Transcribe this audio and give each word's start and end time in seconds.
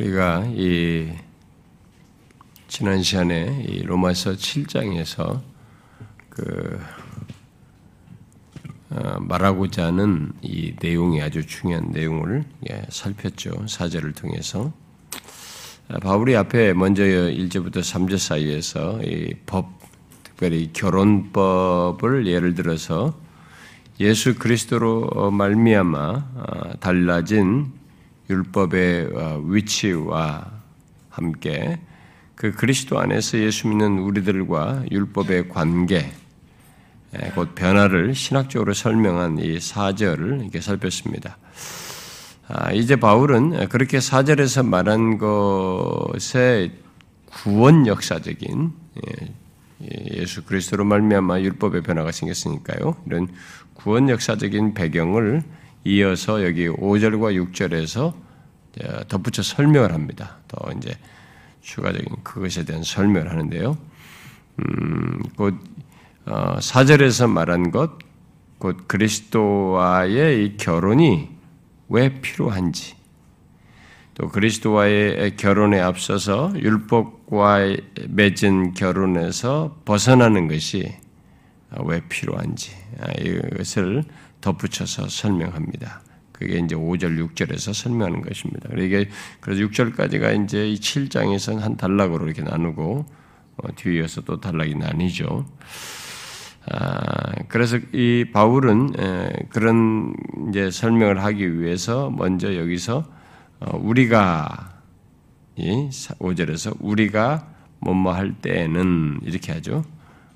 우리가 0.00 0.46
이 0.54 1.10
지난 2.68 3.02
시간에 3.02 3.66
이 3.68 3.82
로마서 3.82 4.32
7장에서 4.32 5.42
그 6.30 6.80
어, 8.88 9.20
말하고자 9.20 9.88
하는 9.88 10.32
이 10.40 10.74
내용이 10.80 11.20
아주 11.20 11.46
중요한 11.46 11.90
내용을 11.90 12.44
예, 12.70 12.82
살폈죠. 12.88 13.66
사절을 13.68 14.14
통해서. 14.14 14.72
아, 15.88 15.98
바울이 15.98 16.34
앞에 16.34 16.72
먼저 16.72 17.02
1절부터 17.02 17.80
3절 17.80 18.16
사이에서 18.16 19.02
이 19.02 19.34
법, 19.44 19.68
특별히 20.22 20.72
결혼법을 20.72 22.26
예를 22.26 22.54
들어서 22.54 23.14
예수 24.00 24.36
그리스도로 24.36 25.30
말미암아 25.30 25.98
아, 26.36 26.76
달라진 26.80 27.79
율법의 28.30 29.10
어, 29.14 29.42
위치와 29.44 30.50
함께 31.10 31.80
그 32.36 32.52
그리스도 32.52 32.98
안에서 32.98 33.38
예수 33.38 33.68
믿는 33.68 33.98
우리들과 33.98 34.84
율법의 34.90 35.50
관계, 35.50 36.10
곧 37.34 37.54
변화를 37.54 38.14
신학적으로 38.14 38.72
설명한 38.72 39.38
이 39.40 39.60
사절을 39.60 40.40
이렇게 40.40 40.60
살폈습니다. 40.62 41.36
아, 42.48 42.72
이제 42.72 42.96
바울은 42.96 43.68
그렇게 43.68 44.00
사절에서 44.00 44.62
말한 44.62 45.18
것의 45.18 46.72
구원 47.26 47.86
역사적인 47.86 48.72
예, 49.06 49.34
예수 50.12 50.44
그리스도로 50.44 50.84
말미암아 50.84 51.40
율법의 51.40 51.82
변화가 51.82 52.10
생겼으니까요. 52.10 52.96
이런 53.06 53.28
구원 53.74 54.08
역사적인 54.08 54.74
배경을 54.74 55.42
이어서 55.84 56.44
여기 56.44 56.68
5절과 56.68 57.52
6절에서 57.52 58.14
덧붙여 59.08 59.42
설명을 59.42 59.92
합니다. 59.92 60.38
더 60.48 60.70
이제 60.76 60.94
추가적인 61.60 62.22
그것에 62.22 62.64
대한 62.64 62.82
설명을 62.82 63.30
하는데요. 63.30 63.76
음, 64.58 65.22
곧 65.36 65.54
어, 66.26 66.56
4절에서 66.58 67.28
말한 67.30 67.70
것, 67.70 67.98
곧 68.58 68.86
그리스도와의 68.86 70.44
이 70.44 70.56
결혼이 70.56 71.28
왜 71.88 72.20
필요한지, 72.20 72.94
또 74.14 74.28
그리스도와의 74.28 75.36
결혼에 75.36 75.80
앞서서 75.80 76.52
율법과 76.54 77.76
맺은 78.08 78.74
결혼에서 78.74 79.80
벗어나는 79.86 80.46
것이 80.46 80.94
왜 81.84 82.00
필요한지 82.08 82.72
아, 83.00 83.12
이것을 83.12 84.04
덧붙여서 84.40 85.08
설명합니다. 85.08 86.02
그게 86.32 86.58
이제 86.58 86.74
5절, 86.74 87.34
6절에서 87.34 87.74
설명하는 87.74 88.22
것입니다. 88.22 88.70
이게 88.78 89.10
그래서 89.40 89.62
6절까지가 89.62 90.44
이제 90.44 90.70
이 90.70 90.76
7장에서는 90.76 91.58
한 91.58 91.76
단락으로 91.76 92.26
이렇게 92.26 92.42
나누고 92.42 93.04
어, 93.58 93.74
뒤에서 93.76 94.22
또 94.22 94.40
단락이 94.40 94.74
나뉘죠. 94.74 95.44
아, 96.70 97.32
그래서 97.48 97.78
이 97.92 98.26
바울은 98.32 98.94
에, 98.98 99.32
그런 99.50 100.14
이제 100.48 100.70
설명을 100.70 101.22
하기 101.24 101.60
위해서 101.60 102.10
먼저 102.10 102.56
여기서 102.56 103.04
어, 103.60 103.78
우리가 103.78 104.78
이 105.56 105.88
5절에서 105.90 106.76
우리가 106.80 107.46
뭐뭐 107.80 108.12
할 108.12 108.32
때에는 108.34 109.20
이렇게 109.24 109.52
하죠. 109.52 109.84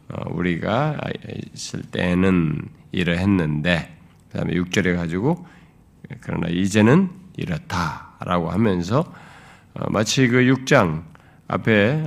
어, 0.09 0.31
우리가 0.35 0.99
있을 1.55 1.83
때는 1.83 2.61
이러했는데 2.95 3.95
그다음에 4.31 4.55
6절에 4.55 4.97
가지고 4.97 5.47
그러나 6.21 6.49
이제는 6.49 7.11
이렇다라고 7.37 8.51
하면서 8.51 9.05
어, 9.75 9.91
마치 9.91 10.27
그 10.29 10.39
6장 10.39 11.03
앞에 11.49 12.05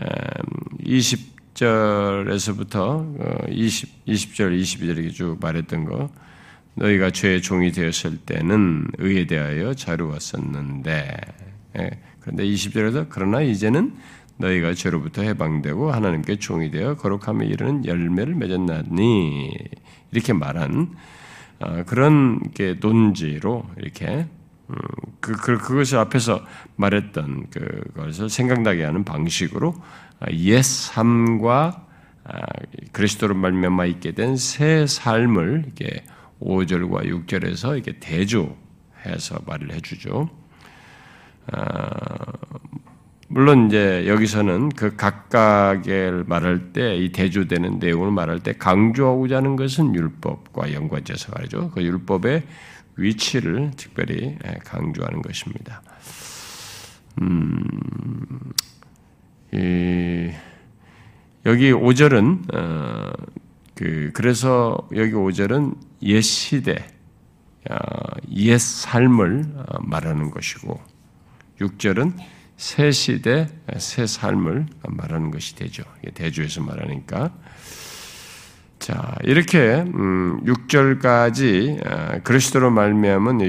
20절에서부터 0.83 3.49
20, 3.49 4.05
20절, 4.05 4.61
22절에 4.61 5.13
쭉 5.13 5.37
말했던 5.39 5.85
거 5.85 6.09
너희가 6.75 7.11
죄의 7.11 7.41
종이 7.41 7.71
되었을 7.71 8.17
때는 8.17 8.87
의에 8.99 9.25
대하여 9.25 9.73
자루었었는데 9.73 11.17
예, 11.79 11.89
그런데 12.19 12.43
20절에서 12.45 13.07
그러나 13.09 13.41
이제는 13.41 13.95
너희가 14.37 14.73
죄로부터 14.73 15.21
해방되고 15.23 15.91
하나님께 15.91 16.37
종이 16.37 16.71
되어 16.71 16.95
거룩함에 16.95 17.45
이르는 17.45 17.85
열매를 17.85 18.35
맺었나니 18.35 19.51
이렇게 20.11 20.33
말한 20.33 20.95
어, 21.59 21.83
그런 21.85 22.39
게 22.53 22.75
논지로 22.79 23.65
이렇게 23.77 24.27
음, 24.69 24.75
그, 25.19 25.31
그, 25.33 25.57
그것을 25.57 25.97
앞에서 25.97 26.45
말했던 26.75 27.47
그것을 27.49 28.29
생각나게 28.29 28.83
하는 28.83 29.03
방식으로 29.03 29.69
어, 29.69 30.25
옛 30.31 30.61
삶과 30.61 31.83
아, 32.29 32.39
그리스도로 32.91 33.35
말미암아 33.35 33.85
있게 33.85 34.11
된 34.11 34.35
새 34.35 34.85
삶을 34.85 35.63
이렇게 35.65 36.03
5절과 36.41 37.05
6절에서 37.25 37.75
이렇게 37.75 37.99
대조해서 37.99 39.39
말을 39.45 39.73
해주죠. 39.73 40.29
아, 43.27 43.33
물론 43.33 43.67
이제 43.67 44.05
여기서는 44.07 44.69
그 44.69 44.95
각각을 44.95 46.23
말할 46.27 46.71
때 46.71 46.97
이 46.97 47.11
대조되는 47.11 47.79
내용을 47.79 48.11
말할 48.11 48.39
때 48.39 48.53
강조하고자 48.53 49.37
하는 49.37 49.55
것은 49.55 49.93
율법과 49.95 50.73
연관돼서 50.73 51.31
말이죠. 51.35 51.71
그 51.71 51.83
율법의 51.83 52.43
위치를 52.95 53.71
특별히 53.75 54.37
예, 54.45 54.59
강조하는 54.63 55.21
것입니다. 55.21 55.81
음, 57.21 57.63
이, 59.53 60.31
여기 61.45 61.71
5절은 61.71 62.55
어, 62.55 63.11
그 63.75 64.11
그래서 64.13 64.77
여기 64.95 65.11
5절은 65.11 65.75
옛 66.03 66.21
시대, 66.21 66.87
어, 67.69 67.75
옛 68.35 68.57
삶을 68.57 69.45
어, 69.55 69.81
말하는 69.81 70.31
것이고 70.31 70.79
6절은 71.59 72.13
새 72.57 72.91
시대, 72.91 73.47
새 73.77 74.07
삶을 74.07 74.65
말하는 74.89 75.31
것이 75.31 75.55
되죠. 75.55 75.83
대주에서 76.15 76.61
말하니까. 76.61 77.31
자, 78.79 79.15
이렇게 79.23 79.83
6절까지 79.85 81.69
음, 81.69 81.79
아, 81.85 82.19
그리스도로 82.19 82.71
말미암은 82.71 83.41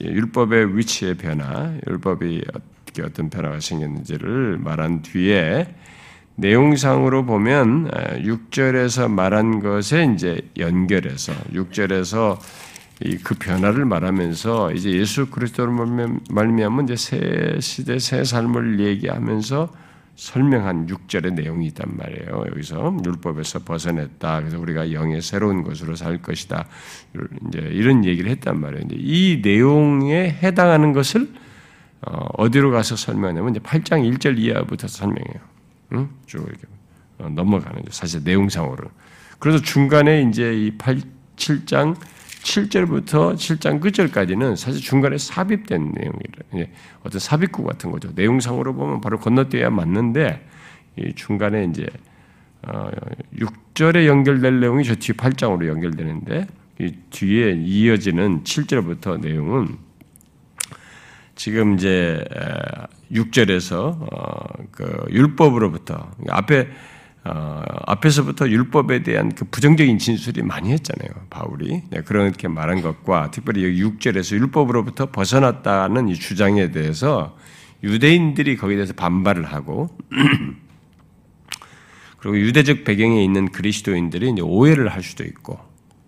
율법의 0.00 0.76
위치의 0.76 1.14
변화, 1.16 1.74
율법이 1.86 2.44
어떻게 2.54 3.02
어떤 3.02 3.30
변화가 3.30 3.60
생겼는지를 3.60 4.58
말한 4.58 5.02
뒤에 5.02 5.74
내용상으로 6.36 7.24
보면 7.24 7.90
6절에서 7.90 9.04
아, 9.04 9.08
말한 9.08 9.60
것에 9.60 10.10
이제 10.14 10.40
연결해서 10.58 11.32
6절에서 11.52 12.38
그 13.22 13.34
변화를 13.34 13.84
말하면서 13.84 14.72
이제 14.72 14.90
예수 14.92 15.26
그리스도로 15.26 15.72
말미암은 16.30 16.84
이제 16.84 16.96
새 16.96 17.60
시대 17.60 17.98
새 17.98 18.24
삶을 18.24 18.80
얘기하면서 18.80 19.70
설명한 20.16 20.86
6절의 20.86 21.34
내용이 21.34 21.66
있단 21.66 21.94
말이에요. 21.94 22.44
여기서 22.52 22.96
율법에서 23.04 23.60
벗어냈다. 23.60 24.40
그래서 24.40 24.58
우리가 24.58 24.92
영의 24.92 25.20
새로운 25.20 25.62
것으로 25.62 25.94
살 25.94 26.22
것이다. 26.22 26.66
이제 27.48 27.58
이런 27.58 28.04
얘기를 28.06 28.30
했단 28.30 28.58
말이에요. 28.58 28.84
이 28.92 29.42
내용에 29.44 30.38
해당하는 30.42 30.94
것을 30.94 31.28
어, 32.00 32.26
어디로 32.38 32.70
가서 32.70 32.96
설명하냐면 32.96 33.50
이제 33.50 33.60
8장 33.60 34.10
1절 34.10 34.38
이하부터 34.38 34.88
설명해요. 34.88 35.40
응? 35.92 36.08
쭉 36.24 36.46
이렇게 36.48 36.62
어, 37.18 37.28
넘어가는 37.28 37.82
사실 37.90 38.22
내용상으로. 38.24 38.88
그래서 39.38 39.62
중간에 39.62 40.22
이제 40.22 40.54
이 40.54 40.70
8, 40.78 41.00
7장 41.36 41.94
7절부터 42.46 43.34
7장 43.34 43.80
끝절까지는 43.80 44.54
사실 44.56 44.80
중간에 44.80 45.18
삽입된 45.18 45.92
내용이라 45.92 46.70
어떤 47.02 47.18
삽입구 47.18 47.64
같은 47.64 47.90
거죠. 47.90 48.10
내용상으로 48.14 48.74
보면 48.74 49.00
바로 49.00 49.18
건너뛰어야 49.18 49.70
맞는데 49.70 50.46
중간에 51.16 51.64
이제 51.64 51.86
6절에 53.34 53.96
어, 53.96 54.06
연결될 54.06 54.60
내용이 54.60 54.84
저 54.84 54.94
뒤 54.94 55.12
8장으로 55.12 55.66
연결되는데 55.66 56.46
뒤에 57.10 57.52
이어지는 57.52 58.44
7절부터 58.44 59.20
내용은 59.20 59.76
지금 61.34 61.74
이제 61.74 62.24
6절에서 63.12 63.74
어, 64.12 64.44
그 64.70 65.04
율법으로부터 65.10 66.12
앞에 66.28 66.68
어, 67.28 67.62
앞에서부터 67.86 68.48
율법에 68.48 69.02
대한 69.02 69.34
그 69.34 69.44
부정적인 69.46 69.98
진술이 69.98 70.42
많이 70.42 70.70
했잖아요. 70.70 71.10
바울이 71.28 71.82
네, 71.90 72.02
그렇게 72.02 72.46
말한 72.46 72.82
것과 72.82 73.32
특별히 73.32 73.64
여기 73.64 73.82
6절에서 73.82 74.36
율법으로부터 74.36 75.06
벗어났다는 75.06 76.08
이 76.08 76.14
주장에 76.14 76.70
대해서 76.70 77.36
유대인들이 77.82 78.56
거기에 78.56 78.76
대해서 78.76 78.92
반발을 78.92 79.44
하고 79.44 79.88
그리고 82.18 82.38
유대적 82.38 82.84
배경에 82.84 83.24
있는 83.24 83.50
그리스도인들이 83.50 84.40
오해를 84.40 84.88
할 84.88 85.02
수도 85.02 85.24
있고 85.24 85.58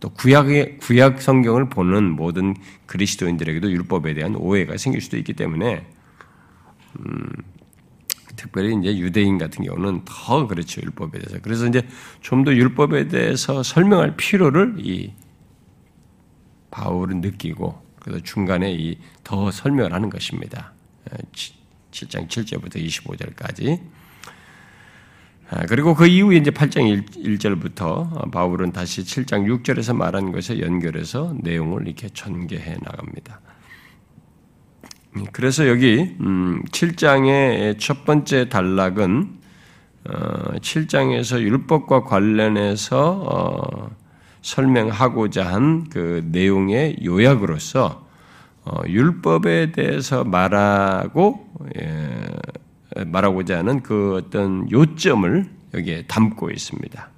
또 0.00 0.10
구약의 0.10 0.78
구약 0.78 1.20
성경을 1.20 1.68
보는 1.68 2.10
모든 2.10 2.54
그리스도인들에게도 2.86 3.72
율법에 3.72 4.14
대한 4.14 4.36
오해가 4.36 4.76
생길 4.76 5.00
수도 5.00 5.16
있기 5.16 5.32
때문에 5.32 5.84
음, 7.00 7.28
특별히 8.38 8.74
이제 8.80 8.96
유대인 8.98 9.36
같은 9.38 9.64
경우는 9.64 10.02
더 10.06 10.46
그렇죠 10.46 10.80
율법에 10.80 11.18
대해서. 11.18 11.38
그래서 11.42 11.66
이제 11.66 11.82
좀 12.22 12.44
더 12.44 12.54
율법에 12.54 13.08
대해서 13.08 13.62
설명할 13.62 14.16
필요를 14.16 14.76
이 14.78 15.12
바울은 16.70 17.20
느끼고 17.20 17.82
그래서 18.00 18.22
중간에 18.22 18.72
이 18.72 18.96
더 19.28 19.50
설명을 19.50 19.92
하는 19.92 20.08
것입니다. 20.08 20.72
7장 21.92 22.28
7절부터 22.28 22.76
25절까지. 22.76 23.78
아, 25.50 25.66
그리고 25.66 25.94
그 25.94 26.06
이후에 26.06 26.38
이제 26.38 26.50
8장 26.50 26.88
1, 27.18 27.38
절부터 27.38 28.28
바울은 28.32 28.72
다시 28.72 29.02
7장 29.02 29.44
6절에서 29.62 29.94
말한 29.94 30.32
것에 30.32 30.60
연결해서 30.60 31.34
내용을 31.42 31.86
이렇게 31.88 32.08
전개해 32.08 32.76
나갑니다. 32.82 33.40
음, 35.16 35.24
그래서 35.32 35.68
여기 35.68 36.16
7장의 36.18 37.72
음, 37.74 37.78
첫 37.78 38.04
번째 38.04 38.48
단락은 38.48 39.38
7장에서 40.04 41.36
어, 41.36 41.40
율법과 41.40 42.04
관련해서 42.04 43.22
어, 43.26 43.90
설명하고자 44.42 45.46
한 45.46 45.88
그 45.90 46.22
내용의 46.26 46.98
요약으로서 47.04 48.06
어, 48.64 48.82
율법에 48.86 49.72
대해서 49.72 50.24
말하고 50.24 51.48
예, 51.80 52.26
말하고자 53.06 53.58
하는 53.58 53.82
그 53.82 54.16
어떤 54.16 54.70
요점을 54.70 55.46
여기에 55.74 56.04
담고 56.06 56.50
있습니다. 56.50 57.10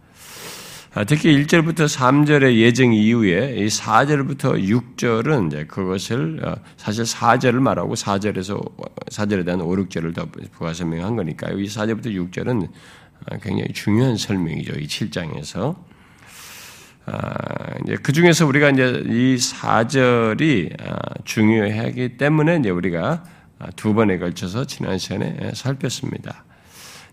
아, 0.92 1.04
특히 1.04 1.40
1절부터 1.44 1.86
3절의 1.86 2.56
예정 2.56 2.92
이후에 2.92 3.54
이 3.58 3.66
4절부터 3.68 4.60
6절은 4.98 5.46
이제 5.46 5.64
그것을 5.64 6.44
어, 6.44 6.56
사실 6.76 7.04
4절을 7.04 7.60
말하고 7.60 7.94
4절에서 7.94 8.60
4절에 9.08 9.44
대한 9.44 9.60
5, 9.60 9.68
6절을 9.68 10.12
더 10.16 10.26
부가 10.50 10.74
설명한 10.74 11.14
거니까요. 11.14 11.60
이 11.60 11.66
4절부터 11.66 12.06
6절은 12.06 12.64
어, 12.64 13.38
굉장히 13.40 13.72
중요한 13.72 14.16
설명이죠. 14.16 14.80
이 14.80 14.88
7장에서. 14.88 15.76
아, 17.06 17.74
이제 17.84 17.96
그 18.02 18.12
중에서 18.12 18.44
우리가 18.46 18.70
이제 18.70 19.04
이 19.06 19.36
4절이 19.36 20.74
아, 20.84 20.98
중요하기 21.24 22.16
때문에 22.16 22.56
이제 22.56 22.70
우리가 22.70 23.22
두 23.76 23.94
번에 23.94 24.18
걸쳐서 24.18 24.64
지난 24.64 24.98
시간에 24.98 25.52
살폈습니다. 25.54 26.44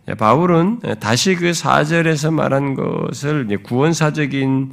예, 0.09 0.13
바울은 0.13 0.79
다시 1.01 1.35
그 1.35 1.51
4절에서 1.51 2.33
말한 2.33 2.75
것을 2.75 3.45
구원사적인 3.61 4.71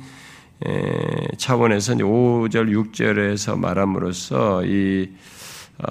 차원에서 1.37 1.95
5절, 1.95 2.71
6절에서 2.71 3.59
말함으로써 3.59 4.65
이, 4.65 5.11
어, 5.79 5.89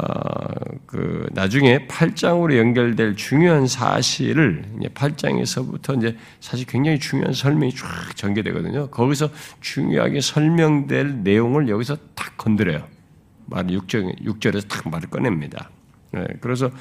그, 0.85 1.27
나중에 1.33 1.87
8장으로 1.87 2.57
연결될 2.57 3.17
중요한 3.17 3.67
사실을 3.67 4.63
8장에서부터 4.81 5.97
이제 5.97 6.17
사실 6.39 6.65
굉장히 6.65 6.97
중요한 6.97 7.33
설명이 7.33 7.75
쫙 7.75 8.15
전개되거든요. 8.15 8.91
거기서 8.91 9.29
중요하게 9.59 10.21
설명될 10.21 11.23
내용을 11.23 11.67
여기서 11.67 11.97
탁 12.15 12.37
건드려요. 12.37 12.87
말 13.47 13.67
6절, 13.67 14.23
6절에서 14.23 14.69
탁 14.69 14.89
말을 14.89 15.09
꺼냅니다. 15.09 15.69
네, 16.11 16.25
그래서 16.39 16.67
어, 16.67 16.71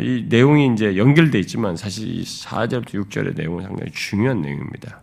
이 0.00 0.26
내용이 0.28 0.72
이제 0.74 0.96
연결되어 0.96 1.40
있지만 1.40 1.76
사실 1.76 2.08
이 2.08 2.22
4절부터 2.22 2.94
6절의 2.94 3.36
내용은 3.36 3.64
상당히 3.64 3.90
중요한 3.92 4.40
내용입니다. 4.42 5.00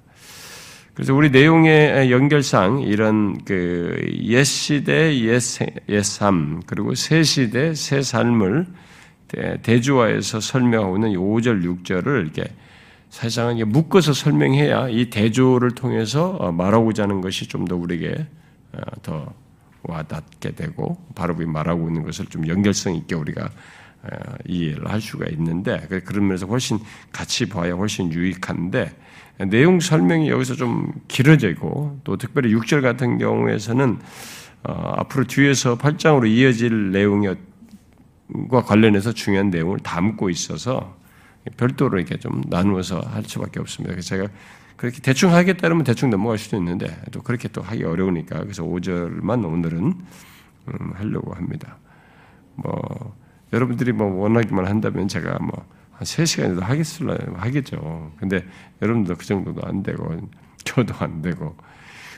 그래서 0.93 1.13
우리 1.13 1.29
내용의 1.29 2.11
연결상 2.11 2.81
이런 2.81 3.37
그 3.45 3.95
옛 4.21 4.43
시대 4.43 5.15
옛삶 5.17 6.61
그리고 6.65 6.93
새 6.95 7.23
시대 7.23 7.73
새 7.73 8.01
삶을 8.01 8.67
대조화해서 9.63 10.39
설명하고 10.39 10.97
있는 10.97 11.13
5절 11.13 11.63
6절을 11.63 12.23
이렇게 12.23 12.43
사실상은 13.09 13.67
묶어서 13.69 14.13
설명해야 14.13 14.89
이 14.89 15.09
대조를 15.09 15.71
통해서 15.71 16.31
어, 16.31 16.51
말하고자 16.51 17.03
하는 17.03 17.21
것이 17.21 17.47
좀 17.47 17.65
더 17.65 17.75
우리에게 17.75 18.27
어, 18.73 18.79
더 19.01 19.33
와닿게 19.83 20.51
되고 20.55 20.97
바로 21.15 21.33
말하고 21.35 21.87
있는 21.87 22.03
것을 22.03 22.25
좀 22.27 22.47
연결성 22.47 22.95
있게 22.95 23.15
우리가 23.15 23.45
어, 23.45 23.49
이해를 24.47 24.89
할 24.89 25.01
수가 25.01 25.27
있는데 25.27 25.79
그런 26.05 26.27
면에서 26.27 26.45
훨씬 26.45 26.79
같이 27.11 27.47
봐야 27.47 27.73
훨씬 27.73 28.11
유익한데 28.11 28.95
내용 29.47 29.79
설명이 29.79 30.29
여기서 30.29 30.55
좀 30.55 30.91
길어지고 31.07 31.99
또 32.03 32.17
특별히 32.17 32.53
6절 32.53 32.81
같은 32.81 33.17
경우에서는 33.17 33.99
어, 34.63 34.93
앞으로 34.97 35.25
뒤에서 35.25 35.77
8장으로 35.77 36.27
이어질 36.27 36.91
내용과 36.91 37.37
관련해서 38.65 39.13
중요한 39.13 39.49
내용을 39.49 39.79
담고 39.79 40.29
있어서 40.29 40.97
별도로 41.55 41.97
이렇게 41.99 42.17
좀 42.17 42.41
나누어서 42.47 42.99
할 42.99 43.23
수밖에 43.23 43.61
없습니다. 43.61 43.93
그래서 43.93 44.09
제가 44.09 44.27
그렇게 44.75 45.01
대충 45.01 45.33
하겠다면 45.33 45.83
대충 45.85 46.09
넘어갈 46.09 46.37
수도 46.37 46.57
있는데 46.57 46.87
또 47.11 47.21
그렇게 47.21 47.47
또 47.47 47.61
하기 47.61 47.83
어려우니까 47.83 48.41
그래서 48.41 48.63
5절만 48.63 49.45
오늘은 49.45 49.83
음, 50.67 50.91
하려고 50.95 51.33
합니다. 51.33 51.77
뭐 52.55 53.17
여러분들이 53.53 53.91
뭐 53.91 54.07
원하기만 54.07 54.65
한다면 54.65 55.07
제가 55.07 55.39
뭐 55.39 55.79
한 55.99 56.05
3시간이라도 56.05 56.61
하겠을라 56.61 57.17
하겠죠. 57.35 58.13
근데 58.17 58.45
여러분도 58.81 59.15
그 59.15 59.25
정도도 59.25 59.67
안 59.67 59.83
되고 59.83 60.29
저도 60.63 60.93
안 60.99 61.21
되고 61.21 61.57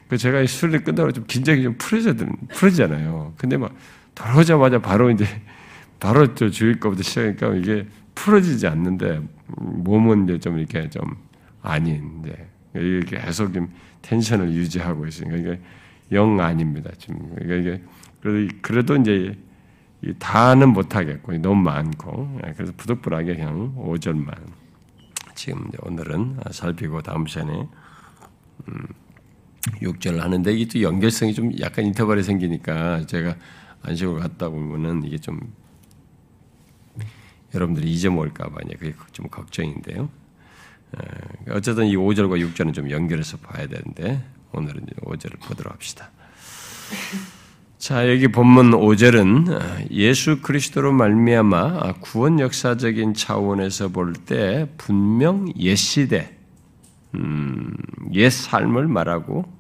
그 0.08 0.18
제가 0.18 0.46
수련회 0.46 0.84
끝나고 0.84 1.12
좀 1.12 1.24
긴장이 1.26 1.64
좀 1.64 1.76
풀어져 1.80 2.14
풀어지잖아요. 2.50 3.34
근데 3.38 3.58
막 3.58 3.74
들어오자마자 4.14 4.80
바로 4.80 5.10
이제 5.10 5.26
바로 6.00 6.36
저 6.36 6.50
주일 6.50 6.80
거부터 6.80 7.02
시작하니까 7.02 7.56
이게 7.56 7.88
풀어지지 8.14 8.68
않는데 8.68 9.22
몸은 9.48 10.26
이제 10.26 10.40
좀 10.40 10.60
이렇게 10.60 10.88
좀 10.90 11.04
아닌 11.64 12.22
이제 12.22 12.48
이게 12.76 13.18
계속 13.18 13.52
좀 13.52 13.70
텐션을 14.04 14.52
유지하고 14.52 15.08
있으니까 15.08 15.38
이게 15.38 15.60
영 16.12 16.40
아닙니다. 16.40 16.92
지금 17.00 17.36
이게 17.42 17.82
그래도 18.62 18.96
이제 18.98 19.36
다는 20.18 20.70
못하겠고 20.70 21.38
너무 21.38 21.62
많고 21.62 22.40
예, 22.46 22.54
그래서 22.54 22.74
부득불하게 22.76 23.36
그냥 23.36 23.76
5절만 23.76 24.36
지금 25.36 25.70
오늘은 25.82 26.40
살피고 26.52 27.02
다음 27.02 27.28
시간에 27.28 27.68
6절 29.82 30.14
음, 30.14 30.20
하는데 30.20 30.54
이게 30.54 30.66
또 30.72 30.82
연결성이 30.82 31.34
좀 31.34 31.52
약간 31.60 31.86
인터벌이 31.86 32.24
생기니까 32.24 33.06
제가 33.06 33.36
안식을 33.84 34.20
갔다 34.20 34.50
보면은 34.50 35.04
이게 35.04 35.18
좀 35.18 35.40
여러분들이 37.54 37.92
잊어먹을까봐 37.92 38.58
그게 38.80 38.94
좀 39.12 39.28
걱정인데요. 39.28 40.10
예, 40.98 41.52
어쨌든 41.52 41.88
이 41.88 41.96
5절과 41.96 42.40
6절은 42.54 42.74
좀 42.74 42.90
연결해서 42.90 43.38
봐야 43.38 43.68
되는데 43.68 44.24
오늘은 44.52 44.86
5절을 45.02 45.40
보도록 45.42 45.74
합시다. 45.74 46.10
자, 47.82 48.08
여기 48.08 48.28
본문 48.28 48.74
5절은 48.74 49.90
예수 49.90 50.40
그리스도로 50.44 50.94
말미암아 50.94 51.94
구원 51.94 52.40
역사적인 52.40 53.16
차원에서 53.16 53.88
볼 53.88 54.14
때 54.14 54.70
분명 54.78 55.52
옛 55.58 55.74
시대, 55.74 56.38
음, 57.16 57.74
옛 58.14 58.30
삶을 58.30 58.88
말하고 58.88 59.52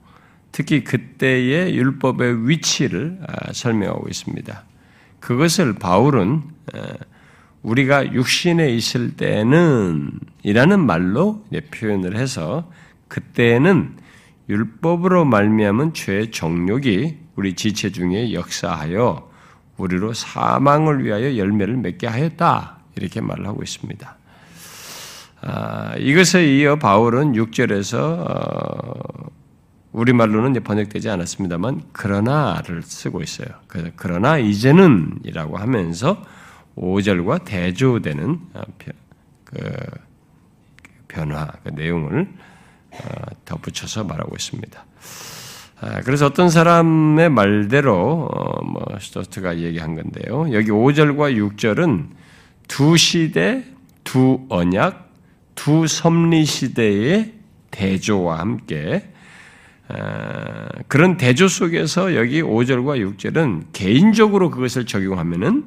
특히 0.52 0.84
그때의 0.84 1.76
율법의 1.76 2.48
위치를 2.48 3.18
아, 3.28 3.54
설명하고 3.54 4.08
있습니다. 4.08 4.66
그것을 5.20 5.74
바울은 5.74 6.44
우리가 7.64 8.14
육신에 8.14 8.70
있을 8.70 9.16
때는 9.16 10.12
이라는 10.44 10.86
말로 10.86 11.44
표현을 11.72 12.16
해서 12.16 12.70
그때는 13.08 13.96
율법으로 14.48 15.26
말미암은 15.26 15.96
죄의 15.96 16.30
정욕이 16.30 17.21
우리 17.36 17.56
지체 17.56 17.92
중에 17.92 18.34
역사하여 18.34 19.30
우리로 19.78 20.14
사망을 20.14 21.04
위하여 21.04 21.38
열매를 21.38 21.78
맺게 21.78 22.08
하였다. 22.08 22.78
이렇게 22.96 23.22
말을 23.22 23.48
하고 23.48 23.64
있습니다. 23.64 24.18
아, 25.42 25.96
이것에 25.98 26.46
이어 26.58 26.76
바울은 26.76 27.34
6절에서 27.34 27.98
어, 27.98 29.32
우리말로는 29.92 30.54
번역되지 30.64 31.10
않았습니다만 31.10 31.82
그러나를 31.92 32.84
쓰고 32.84 33.22
있어요. 33.24 33.48
그러나 33.96 34.38
이제는 34.38 35.20
이라고 35.24 35.58
하면서 35.58 36.24
5절과 36.78 37.44
대조되는 37.44 38.40
어, 38.54 38.62
그 39.46 39.62
변화, 41.08 41.48
그 41.64 41.70
내용을 41.70 42.28
어, 42.92 42.98
덧붙여서 43.46 44.04
말하고 44.04 44.36
있습니다. 44.36 44.86
아, 45.84 46.00
그래서 46.02 46.28
어떤 46.28 46.52
사람의 46.52 47.32
말대로 47.32 48.30
어, 48.32 48.64
뭐 48.64 48.86
스토트가 49.00 49.58
얘기한 49.58 49.96
건데요. 49.96 50.54
여기 50.54 50.70
5절과 50.70 51.36
6절은 51.58 52.10
두 52.68 52.98
시대, 52.98 53.64
두 54.04 54.46
언약, 54.50 55.12
두 55.56 55.88
섭리 55.88 56.46
시대의 56.46 57.34
대조와 57.72 58.38
함께 58.38 59.12
아, 59.88 60.68
그런 60.88 61.18
대조 61.18 61.48
속에서 61.48 62.16
여기 62.16 62.44
5절과 62.44 63.18
6절은 63.18 63.64
개인적으로 63.74 64.52
그것을 64.52 64.86
적용하면은 64.86 65.66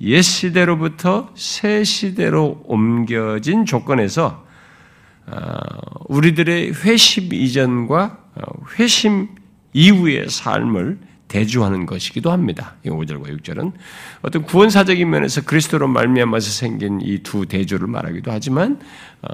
옛 0.00 0.22
시대로부터 0.22 1.30
새 1.36 1.84
시대로 1.84 2.62
옮겨진 2.64 3.64
조건에서 3.64 4.44
어, 5.28 5.36
우리들의 6.08 6.72
회심 6.82 7.32
이전과 7.32 8.04
어, 8.04 8.25
회심 8.78 9.28
이후의 9.72 10.28
삶을 10.28 10.98
대주하는 11.28 11.86
것이기도 11.86 12.30
합니다. 12.30 12.76
이 12.84 12.88
5절과 12.88 13.40
6절은 13.40 13.72
어떤 14.22 14.42
구원사적인 14.44 15.10
면에서 15.10 15.42
그리스도로 15.42 15.88
말미암아서 15.88 16.50
생긴 16.50 17.00
이 17.00 17.18
두 17.18 17.46
대조를 17.46 17.88
말하기도 17.88 18.30
하지만 18.30 18.78
어, 19.22 19.28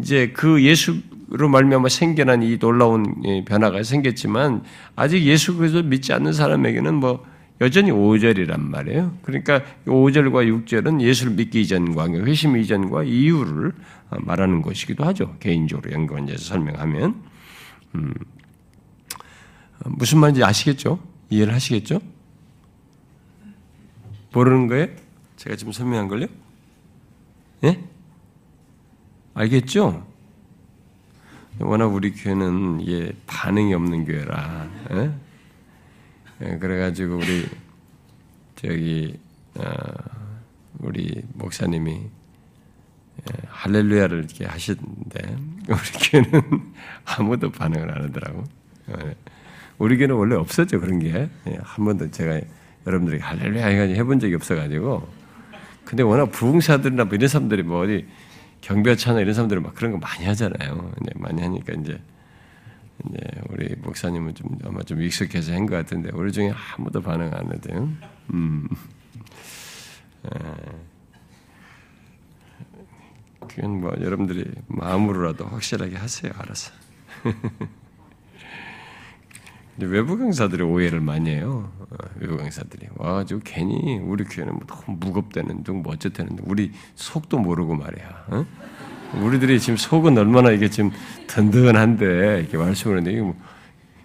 이제 0.00 0.30
그 0.34 0.62
예수로 0.64 1.48
말미암아 1.50 1.90
생겨난 1.90 2.42
이 2.42 2.58
놀라운 2.58 3.44
변화가 3.44 3.82
생겼지만 3.82 4.62
아직 4.96 5.22
예수 5.24 5.56
그리스도 5.56 5.82
믿지 5.82 6.12
않는 6.14 6.32
사람에게는 6.32 6.94
뭐 6.94 7.24
여전히 7.60 7.90
5절이란 7.90 8.60
말이에요. 8.60 9.18
그러니까 9.22 9.62
5절과 9.86 10.64
6절은 10.64 11.00
예수를 11.00 11.32
믿기 11.32 11.60
이전과 11.62 12.08
회심 12.24 12.56
이전과 12.56 13.02
이유를 13.02 13.72
말하는 14.10 14.62
것이기도 14.62 15.04
하죠. 15.04 15.36
개인적으로 15.40 15.92
연관해서 15.92 16.38
설명하면 16.38 17.16
음, 17.94 18.12
무슨 19.84 20.18
말인지 20.18 20.44
아시겠죠? 20.44 20.98
이해를 21.30 21.54
하시겠죠? 21.54 22.00
모르는 24.32 24.66
거예요? 24.66 24.88
제가 25.36 25.56
지금 25.56 25.72
설명한 25.72 26.08
걸요? 26.08 26.26
예? 27.64 27.82
알겠죠? 29.34 30.06
워낙 31.60 31.86
우리 31.86 32.12
교회는 32.12 32.86
예, 32.86 33.12
반응이 33.26 33.74
없는 33.74 34.04
교회라. 34.04 34.68
예? 34.92 35.12
예, 36.42 36.58
그래가지고 36.58 37.16
우리 37.16 37.48
저기 38.54 39.18
어, 39.54 39.64
우리 40.78 41.22
목사님이 41.34 41.92
예, 41.92 42.10
할렐루야를 43.48 44.18
이렇게 44.18 44.46
하시는데 44.46 45.36
우리 45.68 45.76
교회는 46.10 46.72
아무도 47.04 47.50
반응을 47.50 47.90
안 47.96 48.04
하더라고. 48.04 48.44
예. 48.90 49.14
우리 49.78 49.96
교회는 49.96 50.14
원래 50.16 50.34
없었죠 50.34 50.80
그런 50.80 50.98
게 50.98 51.28
한 51.62 51.84
번도 51.84 52.10
제가 52.10 52.40
여러분들이 52.86 53.20
할렐루야 53.20 53.66
해본 53.66 54.18
적이 54.18 54.34
없어가지고 54.36 55.08
근데 55.84 56.02
워낙 56.02 56.26
부흥사들이나 56.32 57.04
뭐 57.04 57.14
이런 57.14 57.28
사람들이 57.28 57.62
뭐 57.62 57.82
어디 57.84 58.06
경배차나 58.60 59.20
이런 59.20 59.34
사람들은 59.34 59.62
막 59.62 59.74
그런 59.74 59.92
거 59.92 59.98
많이 59.98 60.24
하잖아요. 60.26 60.92
이제 61.00 61.10
많이 61.16 61.40
하니까 61.42 61.72
이제 61.74 62.00
이제 63.06 63.18
우리 63.50 63.74
목사님은 63.76 64.34
좀 64.34 64.58
아마 64.64 64.82
좀 64.82 65.00
익숙해서 65.00 65.52
한 65.52 65.66
것 65.66 65.76
같은데 65.76 66.10
우리 66.12 66.32
중에 66.32 66.52
아무도 66.76 67.00
반응 67.00 67.30
안 67.32 67.52
해도요. 67.52 67.88
음. 68.34 68.68
그건 73.58 73.80
뭐 73.80 73.92
여러분들이 74.00 74.44
마음으로라도 74.68 75.44
확실하게 75.46 75.96
하세요. 75.96 76.32
알아서. 76.38 76.70
외부 79.80 80.16
강사들이 80.16 80.62
오해를 80.62 81.00
많이 81.00 81.30
해요. 81.30 81.72
어, 81.80 81.96
외부 82.20 82.36
강사들이 82.36 82.86
와가지고 82.96 83.40
괜히 83.44 83.98
우리 83.98 84.22
교회는 84.24 84.54
뭐 84.54 84.62
너무 84.66 84.96
무겁다는 84.98 85.64
둥, 85.64 85.82
뭐 85.82 85.92
어쩌다는 85.94 86.36
둥, 86.36 86.44
우리 86.48 86.70
속도 86.94 87.38
모르고 87.38 87.74
말이야. 87.74 88.26
어? 88.28 88.46
우리들이 89.20 89.58
지금 89.58 89.76
속은 89.76 90.16
얼마나 90.18 90.52
이게 90.52 90.70
지금 90.70 90.92
든든한데 91.26 92.40
이렇게 92.40 92.56
말씀을 92.56 92.98
하는데 92.98 93.10
이게 93.10 93.20
뭐 93.22 93.34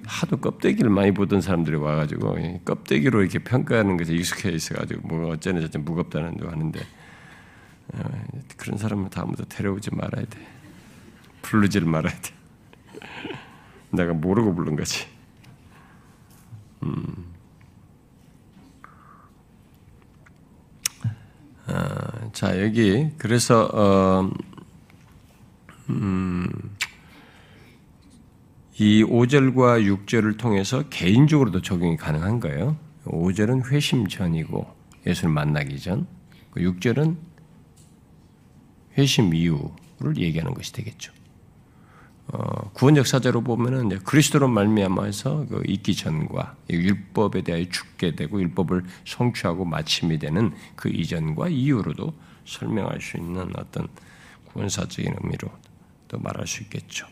하도 0.05 0.37
껍데기를 0.37 0.89
많이 0.89 1.11
보던 1.11 1.41
사람들이 1.41 1.75
와가지고 1.75 2.37
껍데기로 2.65 3.21
이렇게 3.21 3.37
평가하는 3.39 3.97
것에 3.97 4.13
익숙해 4.15 4.49
있어가지고 4.49 5.07
뭐 5.07 5.29
어쩌네 5.31 5.61
저쩌네 5.61 5.83
무겁다는 5.83 6.37
둥 6.37 6.49
하는데 6.49 6.79
어, 6.79 7.02
그런 8.57 8.77
사람은 8.77 9.09
다음부터 9.09 9.45
데려오지 9.45 9.93
말아야 9.93 10.25
돼. 10.25 10.47
부르지를 11.41 11.87
말아야 11.87 12.13
돼. 12.13 12.33
내가 13.91 14.13
모르고 14.13 14.55
부른 14.55 14.75
거지. 14.75 15.05
음. 16.83 17.33
아, 21.65 22.29
자 22.33 22.61
여기 22.61 23.09
그래서 23.17 23.69
어, 23.73 24.29
음, 25.89 26.49
이 28.77 29.03
5절과 29.03 30.05
6절을 30.05 30.37
통해서 30.37 30.83
개인적으로도 30.89 31.61
적용이 31.61 31.95
가능한 31.97 32.39
거예요. 32.39 32.75
5절은 33.05 33.71
회심 33.71 34.07
전이고 34.07 34.65
예수를 35.05 35.31
만나기 35.31 35.79
전, 35.79 36.07
6절은 36.55 37.32
회심 38.97 39.33
이후를 39.33 40.17
얘기하는 40.17 40.53
것이 40.53 40.73
되겠죠. 40.73 41.11
어, 42.27 42.69
구원 42.73 42.95
역사적으로 42.95 43.41
보면은 43.41 43.87
이제 43.87 43.99
그리스도로 44.03 44.47
말미암아서 44.47 45.47
그 45.49 45.63
있기 45.67 45.95
전과 45.95 46.55
율법에 46.69 47.41
대하여 47.41 47.65
죽게 47.69 48.15
되고 48.15 48.39
율법을 48.41 48.85
성취하고 49.05 49.65
마침이 49.65 50.19
되는 50.19 50.53
그 50.75 50.89
이전과 50.89 51.49
이후로도 51.49 52.13
설명할 52.45 53.01
수 53.01 53.17
있는 53.17 53.51
어떤 53.57 53.87
구원사적인 54.45 55.15
의미로 55.21 55.49
또 56.07 56.17
말할 56.19 56.47
수 56.47 56.63
있겠죠. 56.63 57.07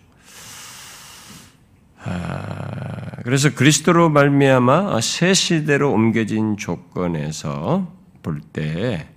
아, 2.03 3.21
그래서 3.23 3.53
그리스도로 3.53 4.09
말미암아 4.09 5.01
새 5.01 5.33
시대로 5.33 5.91
옮겨진 5.91 6.57
조건에서 6.57 7.93
볼때 8.23 9.07
아, 9.07 9.10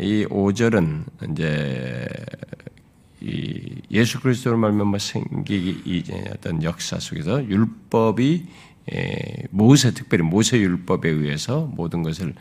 이 0.00 0.26
5절은 0.26 1.30
이제 1.32 2.08
이 3.20 3.82
예수 3.90 4.20
그리스도로 4.20 4.56
말미암아 4.56 4.98
생기기 4.98 5.82
이제 5.84 6.24
어떤 6.34 6.62
역사 6.62 6.98
속에서 6.98 7.44
율법이 7.44 8.46
모세 9.50 9.92
특별히 9.92 10.24
모세 10.24 10.58
율법에 10.58 11.08
의해서 11.08 11.66
모든 11.74 12.02
것을 12.02 12.34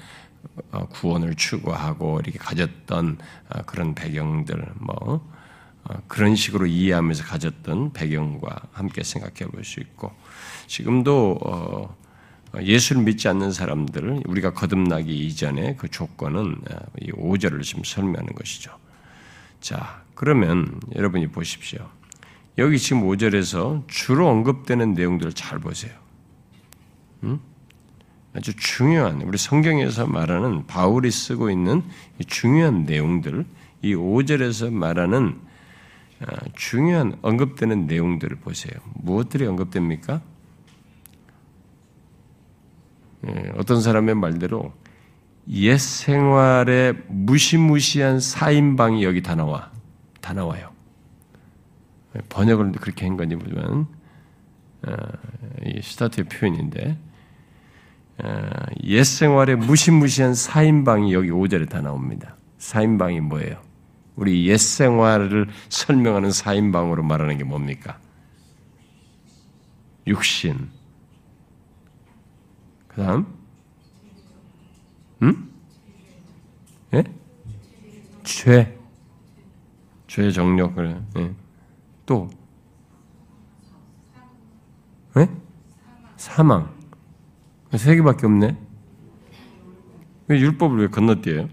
어, 0.72 0.88
구원을 0.88 1.36
추구하고 1.36 2.20
이렇게 2.22 2.38
가졌던 2.38 3.18
어, 3.50 3.62
그런 3.64 3.94
배경들 3.94 4.66
뭐 4.80 5.28
어, 5.84 5.94
그런 6.08 6.36
식으로 6.36 6.66
이해하면서 6.66 7.24
가졌던 7.26 7.94
배경과 7.94 8.62
함께 8.72 9.04
생각해 9.04 9.52
볼 9.52 9.64
수 9.64 9.80
있고 9.80 10.12
지금도 10.68 11.98
예수를 12.62 13.04
믿지 13.04 13.28
않는 13.28 13.52
사람들 13.52 14.24
우리가 14.26 14.54
거듭나기 14.54 15.26
이전에 15.28 15.76
그 15.76 15.88
조건은 15.88 16.56
이 17.02 17.12
5절을 17.12 17.62
지금 17.64 17.84
설명하는 17.84 18.34
것이죠. 18.34 18.72
자, 19.62 20.04
그러면 20.16 20.80
여러분이 20.96 21.28
보십시오. 21.28 21.90
여기 22.58 22.78
지금 22.78 23.04
5절에서 23.04 23.84
주로 23.88 24.28
언급되는 24.28 24.94
내용들을 24.94 25.34
잘 25.34 25.60
보세요. 25.60 25.94
음? 27.24 27.40
아주 28.34 28.56
중요한, 28.56 29.22
우리 29.22 29.38
성경에서 29.38 30.08
말하는 30.08 30.68
바울이 30.68 31.10
쓰고 31.10 31.50
있는 31.50 31.84
중요한 32.28 32.84
내용들, 32.84 33.46
이 33.82 33.96
5절에서 33.96 34.72
말하는 34.72 35.40
아, 36.22 36.36
중요한 36.56 37.18
언급되는 37.22 37.88
내용들을 37.88 38.38
보세요. 38.38 38.74
무엇들이 38.94 39.46
언급됩니까? 39.46 40.22
예, 43.28 43.52
어떤 43.58 43.82
사람의 43.82 44.16
말대로 44.16 44.74
옛 45.50 45.78
생활의 45.78 46.96
무시무시한 47.08 48.20
사인방이 48.20 49.04
여기 49.04 49.22
다 49.22 49.36
나와. 49.36 49.72
다 50.22 50.34
나와요. 50.34 50.70
번역을 52.30 52.74
그렇게 52.74 53.06
한 53.06 53.18
건지 53.18 53.36
모르지만, 53.36 53.88
어, 54.88 54.96
이 55.66 55.82
스타트의 55.82 56.26
표현인데, 56.26 56.98
어, 58.24 58.50
옛 58.84 59.04
생활의 59.04 59.56
무시무시한 59.58 60.36
사인방이 60.36 61.14
여기 61.14 61.30
5절에 61.30 61.70
다 61.70 61.82
나옵니다. 61.82 62.36
사인방이 62.58 63.22
뭐예요? 63.22 63.62
우리 64.16 64.48
옛 64.48 64.58
생활을 64.58 65.48
설명하는 65.70 66.32
사인방으로 66.32 67.04
말하는 67.04 67.38
게 67.38 67.44
뭡니까? 67.44 67.98
육신. 70.06 70.79
그 73.00 73.06
다음, 73.06 73.26
음? 75.22 75.50
예? 76.94 77.02
죄. 78.26 78.78
죄 80.06 80.30
정력, 80.30 80.76
그래. 80.76 81.02
예. 81.16 81.34
또. 82.06 82.30
예? 85.16 85.30
사망. 86.18 86.76
세 87.78 87.96
개밖에 87.96 88.26
없네. 88.26 88.58
왜 90.28 90.38
율법을 90.38 90.80
왜 90.80 90.88
건너뛰어요? 90.90 91.48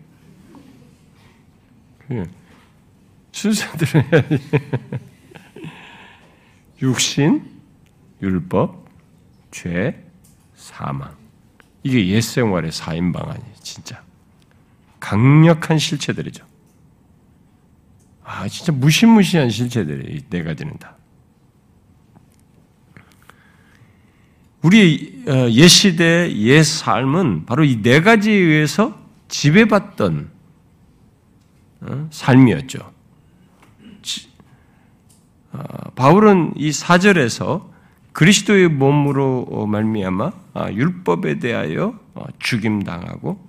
순서대로 3.30 4.04
해야지. 4.04 4.38
육신, 6.82 7.48
율법, 8.20 8.88
죄, 9.52 10.04
사망. 10.56 11.25
이게 11.86 12.08
옛 12.08 12.20
생활의 12.20 12.72
사인방 12.72 13.22
아니에요, 13.30 13.54
진짜. 13.62 14.02
강력한 14.98 15.78
실체들이죠. 15.78 16.44
아, 18.24 18.48
진짜 18.48 18.72
무시무시한 18.72 19.50
실체들이 19.50 20.24
네 20.28 20.42
가지는 20.42 20.76
다. 20.78 20.96
우리 24.62 25.22
어, 25.28 25.48
옛 25.50 25.68
시대 25.68 26.34
옛 26.34 26.64
삶은 26.64 27.46
바로 27.46 27.62
이 27.62 27.80
네 27.82 28.00
가지에 28.00 28.34
의해서 28.34 28.98
지배받던 29.28 30.28
어, 31.82 32.08
삶이었죠. 32.10 32.92
어, 35.52 35.90
바울은 35.94 36.54
이 36.56 36.72
사절에서 36.72 37.70
그리스도의 38.16 38.68
몸으로 38.68 39.66
말미암아 39.66 40.32
율법에 40.72 41.38
대하여 41.38 41.98
죽임 42.38 42.82
당하고 42.82 43.46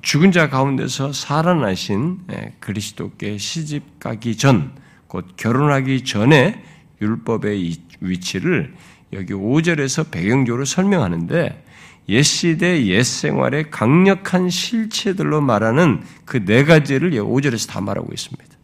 죽은 0.00 0.32
자 0.32 0.48
가운데서 0.48 1.12
살아나신 1.12 2.20
예, 2.32 2.54
그리스도께 2.58 3.36
시집 3.36 4.00
가기 4.00 4.38
전, 4.38 4.72
곧 5.08 5.26
결혼하기 5.36 6.04
전에 6.04 6.64
율법의 7.02 7.76
위치를 8.00 8.74
여기 9.12 9.34
5절에서 9.34 10.10
배경적으로 10.10 10.64
설명하는데 10.64 11.64
옛 12.08 12.22
시대 12.22 12.86
옛 12.86 13.02
생활의 13.02 13.70
강력한 13.70 14.48
실체들로 14.48 15.42
말하는 15.42 16.02
그 16.24 16.42
네 16.46 16.64
가지를 16.64 17.10
5절에서 17.10 17.68
다 17.68 17.82
말하고 17.82 18.10
있습니다. 18.10 18.56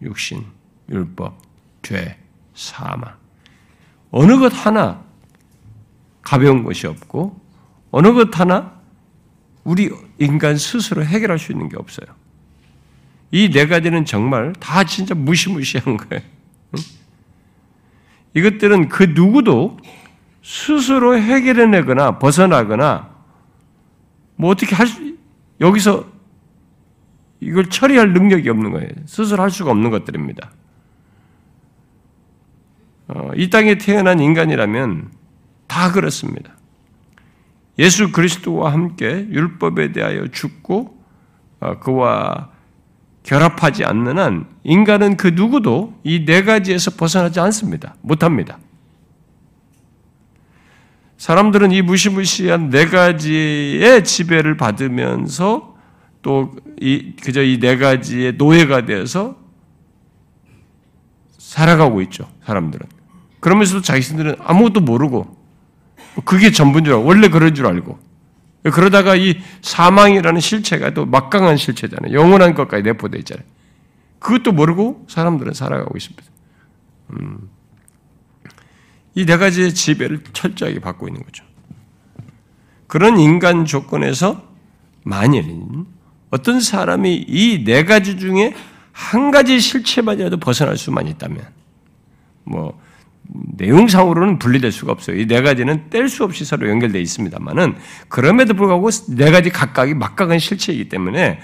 육신, 0.00 0.42
율법, 0.88 1.38
죄, 1.82 2.16
사망. 2.54 3.17
어느 4.10 4.38
것 4.38 4.52
하나 4.52 5.02
가벼운 6.22 6.64
것이 6.64 6.86
없고 6.86 7.40
어느 7.90 8.12
것 8.12 8.38
하나 8.38 8.78
우리 9.64 9.90
인간 10.18 10.56
스스로 10.56 11.04
해결할 11.04 11.38
수 11.38 11.52
있는 11.52 11.68
게 11.68 11.76
없어요. 11.76 12.06
이 13.30 13.50
네 13.50 13.66
가지는 13.66 14.04
정말 14.04 14.54
다 14.54 14.84
진짜 14.84 15.14
무시무시한 15.14 15.96
거예요. 15.96 16.22
이것들은 18.34 18.88
그 18.88 19.04
누구도 19.04 19.78
스스로 20.42 21.18
해결해내거나 21.18 22.18
벗어나거나 22.18 23.10
뭐 24.36 24.50
어떻게 24.50 24.74
할 24.74 24.86
수, 24.86 25.16
여기서 25.60 26.06
이걸 27.40 27.68
처리할 27.68 28.12
능력이 28.12 28.48
없는 28.48 28.70
거예요. 28.70 28.88
스스로 29.06 29.42
할 29.42 29.50
수가 29.50 29.70
없는 29.72 29.90
것들입니다. 29.90 30.50
어, 33.08 33.30
이 33.36 33.50
땅에 33.50 33.78
태어난 33.78 34.20
인간이라면 34.20 35.10
다 35.66 35.92
그렇습니다. 35.92 36.52
예수 37.78 38.12
그리스도와 38.12 38.72
함께 38.72 39.26
율법에 39.30 39.92
대하여 39.92 40.26
죽고 40.28 40.98
어, 41.60 41.78
그와 41.80 42.50
결합하지 43.22 43.84
않는 43.84 44.18
한 44.18 44.46
인간은 44.64 45.16
그 45.16 45.28
누구도 45.28 45.98
이 46.04 46.24
네 46.24 46.44
가지에서 46.44 46.92
벗어나지 46.92 47.40
않습니다. 47.40 47.94
못합니다. 48.00 48.58
사람들은 51.18 51.72
이 51.72 51.82
무시무시한 51.82 52.70
네 52.70 52.86
가지의 52.86 54.04
지배를 54.04 54.56
받으면서 54.56 55.76
또 56.22 56.54
이, 56.80 57.14
그저 57.22 57.42
이 57.42 57.58
네 57.58 57.76
가지의 57.76 58.34
노예가 58.34 58.84
되어서 58.86 59.36
살아가고 61.38 62.00
있죠. 62.02 62.28
사람들은. 62.44 62.86
그러면서도 63.40 63.82
자신들은 63.82 64.36
아무것도 64.40 64.80
모르고 64.80 65.36
그게 66.24 66.50
전부인 66.50 66.84
줄 66.84 66.94
알고 66.94 67.06
원래 67.06 67.28
그런 67.28 67.54
줄 67.54 67.66
알고 67.66 67.98
그러다가 68.72 69.14
이 69.14 69.38
사망이라는 69.62 70.40
실체가 70.40 70.92
또 70.92 71.06
막강한 71.06 71.56
실체잖아요. 71.56 72.12
영원한 72.12 72.54
것까지 72.54 72.82
내포되어 72.82 73.18
있잖아요. 73.20 73.44
그것도 74.18 74.52
모르고 74.52 75.06
사람들은 75.08 75.54
살아가고 75.54 75.96
있습니다. 75.96 76.22
음. 77.12 77.48
이 79.14 79.24
네 79.24 79.36
가지의 79.36 79.74
지배를 79.74 80.22
철저하게 80.32 80.80
받고 80.80 81.08
있는 81.08 81.22
거죠. 81.24 81.44
그런 82.86 83.18
인간 83.18 83.64
조건에서 83.64 84.42
만일 85.04 85.44
어떤 86.30 86.60
사람이 86.60 87.24
이 87.28 87.64
네 87.64 87.84
가지 87.84 88.16
중에 88.18 88.54
한 88.92 89.30
가지 89.30 89.60
실체만이라도 89.60 90.38
벗어날 90.38 90.76
수만 90.76 91.06
있다면, 91.06 91.46
뭐, 92.44 92.80
내용상으로는 93.28 94.38
분리될 94.38 94.72
수가 94.72 94.92
없어요. 94.92 95.16
이 95.16 95.26
네 95.26 95.42
가지는 95.42 95.90
뗄 95.90 96.08
수 96.08 96.24
없이 96.24 96.44
서로 96.44 96.68
연결되어 96.68 97.00
있습니다만은 97.00 97.76
그럼에도 98.08 98.54
불구하고 98.54 98.90
네 99.08 99.30
가지 99.30 99.50
각각이 99.50 99.94
막강한 99.94 100.38
실체이기 100.38 100.88
때문에 100.88 101.40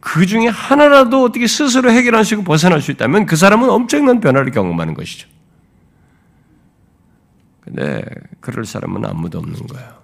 그 0.00 0.26
중에 0.26 0.48
하나라도 0.48 1.24
어떻게 1.24 1.46
스스로 1.46 1.90
해결할 1.90 2.24
수 2.24 2.34
있고 2.34 2.44
벗어날 2.44 2.80
수 2.80 2.90
있다면 2.90 3.26
그 3.26 3.36
사람은 3.36 3.68
엄청난 3.68 4.20
변화를 4.20 4.50
경험하는 4.52 4.94
것이죠. 4.94 5.28
근데 7.60 8.02
그럴 8.40 8.64
사람은 8.64 9.04
아무도 9.04 9.38
없는 9.38 9.66
거예요. 9.66 9.98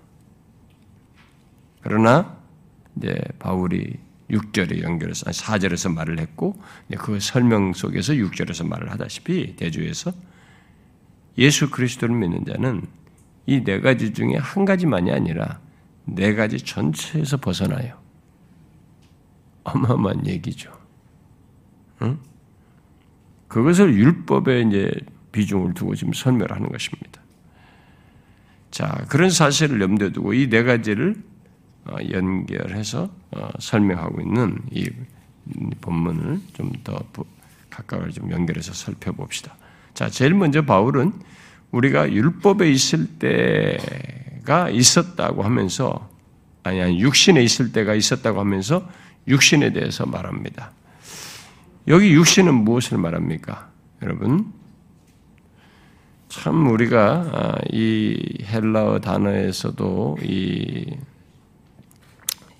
그러나 1.82 2.36
이제 2.96 3.14
바울이 3.38 3.98
6절에 4.30 4.82
연결해서 4.82 5.30
4절에서 5.30 5.92
말을 5.92 6.18
했고 6.18 6.56
그 6.98 7.20
설명 7.20 7.72
속에서 7.72 8.12
6절에서 8.12 8.66
말을 8.66 8.90
하다시피 8.90 9.56
대주에서 9.56 10.12
예수 11.38 11.70
그리스도를 11.70 12.14
믿는 12.14 12.44
자는 12.44 12.82
이 13.46 13.62
네 13.62 13.80
가지 13.80 14.12
중에 14.12 14.36
한 14.36 14.64
가지만이 14.64 15.10
아니라 15.12 15.60
네 16.04 16.34
가지 16.34 16.58
전체에서 16.58 17.36
벗어나요. 17.38 17.98
어마어마한 19.64 20.26
얘기죠. 20.26 20.72
응? 22.02 22.18
그것을 23.48 23.94
율법에 23.94 24.62
이제 24.62 24.90
비중을 25.32 25.74
두고 25.74 25.94
지금 25.94 26.12
설명하는 26.12 26.68
것입니다. 26.70 27.20
자, 28.70 29.04
그런 29.08 29.30
사실을 29.30 29.80
염두에 29.80 30.10
두고 30.12 30.32
이 30.34 30.48
네 30.48 30.62
가지를 30.62 31.14
어, 31.86 31.96
연결해서 32.10 33.10
어, 33.32 33.48
설명하고 33.58 34.20
있는 34.22 34.58
이 34.70 34.90
본문을 35.82 36.40
좀더 36.54 36.98
각각을 37.68 38.10
좀 38.10 38.30
연결해서 38.30 38.72
살펴봅시다. 38.72 39.56
자, 39.94 40.10
제일 40.10 40.34
먼저 40.34 40.62
바울은 40.62 41.12
우리가 41.70 42.12
율법에 42.12 42.70
있을 42.70 43.18
때가 43.18 44.70
있었다고 44.70 45.42
하면서 45.42 46.10
아니 46.64 46.80
아니 46.82 47.00
육신에 47.00 47.42
있을 47.42 47.72
때가 47.72 47.94
있었다고 47.94 48.40
하면서 48.40 48.88
육신에 49.28 49.72
대해서 49.72 50.06
말합니다. 50.06 50.72
여기 51.88 52.12
육신은 52.12 52.54
무엇을 52.54 52.98
말합니까? 52.98 53.70
여러분 54.02 54.52
참 56.28 56.66
우리가 56.66 57.30
아, 57.32 57.58
이 57.70 58.38
헬라어 58.42 58.98
단어에서도 59.00 60.18
이, 60.22 60.96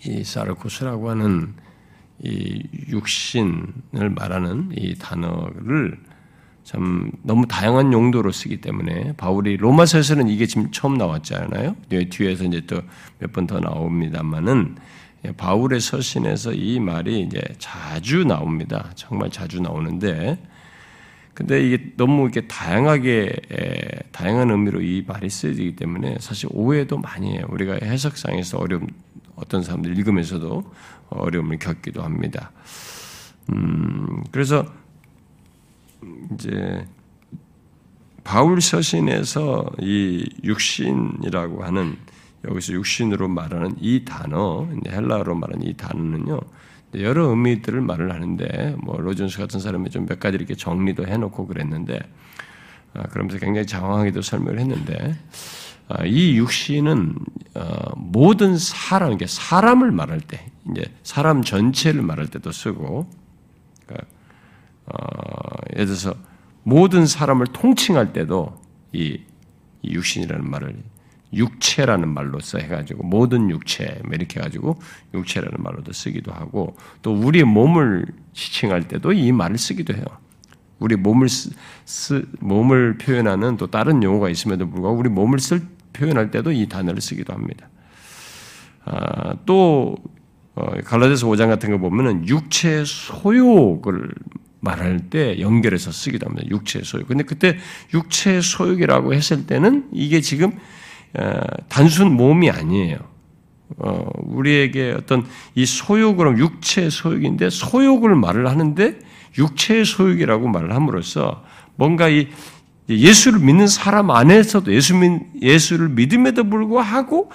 이 0.07 0.23
사르코스라고 0.23 1.11
하는 1.11 1.55
이 2.23 2.63
육신을 2.89 4.11
말하는 4.15 4.71
이 4.77 4.95
단어를 4.97 5.99
참 6.65 7.13
너무 7.23 7.47
다양한 7.47 7.93
용도로 7.93 8.33
쓰기 8.33 8.61
때문에 8.61 9.13
바울이 9.17 9.57
로마서에서는 9.59 10.29
이게 10.29 10.47
지금 10.47 10.71
처음 10.73 10.95
나왔잖아요. 10.97 11.77
뒤에서 12.11 12.45
이제 12.45 12.63
또 12.67 12.83
몇 13.21 13.33
번 13.33 13.47
더 13.47 13.61
나옵니다만은 13.61 14.77
바울의 15.37 15.81
서신에서 15.81 16.53
이 16.53 16.81
말이 16.81 17.21
이제 17.21 17.41
자주 17.59 18.25
나옵니다. 18.25 18.91
정말 18.95 19.31
자주 19.31 19.61
나오는데 19.61 20.39
근데 21.33 21.67
이게 21.67 21.93
너무 21.97 22.23
이렇게 22.25 22.47
다양하게 22.47 23.35
다양한 24.13 24.51
의미로 24.51 24.81
이 24.81 25.05
말이 25.07 25.29
쓰여지기 25.29 25.77
때문에 25.77 26.17
사실 26.21 26.49
오해도 26.53 26.99
많이 26.99 27.33
해요. 27.33 27.47
우리가 27.51 27.79
해석상에서 27.83 28.59
어려움 28.59 28.87
어떤 29.35 29.63
사람들 29.63 29.97
읽으면서도 29.99 30.63
어려움을 31.11 31.59
겪기도 31.59 32.03
합니다. 32.03 32.53
음, 33.53 34.23
그래서 34.31 34.65
이제 36.35 36.87
바울 38.25 38.61
서신에서 38.61 39.71
이 39.81 40.27
육신이라고 40.43 41.63
하는 41.65 41.97
여기서 42.49 42.73
육신으로 42.75 43.29
말하는 43.29 43.77
이 43.81 44.05
단어, 44.05 44.67
헬라어로 44.87 45.35
말하는 45.35 45.67
이 45.67 45.75
단어는요, 45.75 46.41
여러 46.97 47.27
의미들을 47.31 47.81
말을 47.81 48.13
하는데, 48.13 48.77
뭐, 48.81 48.99
로준스 49.01 49.39
같은 49.39 49.61
사람이 49.61 49.91
좀 49.91 50.07
몇 50.07 50.21
가지 50.21 50.37
이렇게 50.37 50.55
정리도 50.55 51.07
해놓고 51.07 51.47
그랬는데, 51.47 52.01
아, 52.95 53.03
그러면서 53.09 53.39
굉장히 53.39 53.67
장황하게도 53.67 54.23
설명을 54.23 54.61
했는데, 54.61 55.17
아, 55.89 56.05
이 56.05 56.37
육신은 56.37 57.15
어, 57.57 57.93
모든 57.97 58.57
사람, 58.57 59.17
사람을 59.19 59.91
말할 59.91 60.21
때, 60.21 60.47
이제 60.71 60.85
사람 61.03 61.43
전체를 61.43 62.03
말할 62.03 62.29
때도 62.29 62.53
쓰고, 62.53 63.09
예를 65.75 65.87
들어서 65.87 66.15
모든 66.63 67.07
사람을 67.07 67.49
통칭할 67.49 68.13
때도 68.13 68.61
이, 68.93 69.21
이 69.83 69.95
육신이라는 69.95 70.49
말을 70.49 70.77
육체라는 71.33 72.09
말로써 72.09 72.59
해가지고 72.59 73.03
모든 73.03 73.51
육체 73.51 74.01
뭐 74.05 74.15
이렇게 74.15 74.39
해가지고 74.39 74.79
육체라는 75.15 75.63
말로도 75.63 75.93
쓰기도 75.93 76.33
하고 76.33 76.77
또 77.03 77.13
우리의 77.13 77.45
몸을 77.45 78.07
지칭할 78.33 78.89
때도 78.89 79.13
이 79.13 79.33
말을 79.33 79.59
쓰기도 79.59 79.95
해요. 79.95 80.05
우리 80.79 80.97
몸을 80.97 81.29
쓰, 81.29 81.51
쓰, 81.85 82.27
몸을 82.41 82.99
표현하는 82.99 83.57
또 83.57 83.69
다른 83.69 84.03
용어가 84.03 84.29
있음에도 84.29 84.69
불구하고 84.69 84.99
우리 84.99 85.09
몸을 85.09 85.39
쓸 85.39 85.63
표현할 85.93 86.31
때도 86.31 86.53
이 86.53 86.69
단어를 86.69 87.01
쓰기도 87.01 87.33
합니다. 87.33 87.69
아, 88.85 89.35
또 89.47 89.97
어, 90.55 90.67
갈라디아서 90.85 91.27
5장 91.27 91.49
같은 91.49 91.71
거 91.71 91.79
보면은 91.79 92.29
육체 92.29 92.85
소욕을 92.85 94.09
말할 94.65 95.11
때 95.11 95.39
연결해서 95.39 95.93
쓰기도 95.93 96.27
합니다. 96.27 96.47
육체 96.51 96.83
소욕. 96.83 97.07
근데 97.07 97.23
그때 97.23 97.59
육체 97.93 98.41
소욕이라고 98.41 99.15
했을 99.15 99.47
때는 99.47 99.89
이게 99.93 100.21
지금 100.21 100.53
어, 101.17 101.41
단순 101.69 102.13
몸이 102.13 102.51
아니에요. 102.51 102.97
어, 103.79 104.09
우리에게 104.23 104.95
어떤 104.97 105.27
이 105.55 105.67
소욕으로 105.67 106.39
육체 106.39 106.91
소욕인데 106.91 107.51
소욕을 107.51 108.15
말을 108.17 108.49
하는데 108.49 108.99
육체의 109.39 109.85
소욕이라고 109.85 110.49
말을 110.49 110.75
함으로써 110.75 111.45
뭔가 111.77 112.09
이 112.09 112.29
예수를 112.89 113.41
믿는 113.41 113.67
사람 113.67 114.11
안에서도 114.11 114.73
예수 114.73 114.95
예수를 115.41 115.89
믿음에도 115.89 116.45
불구하고 116.45 117.31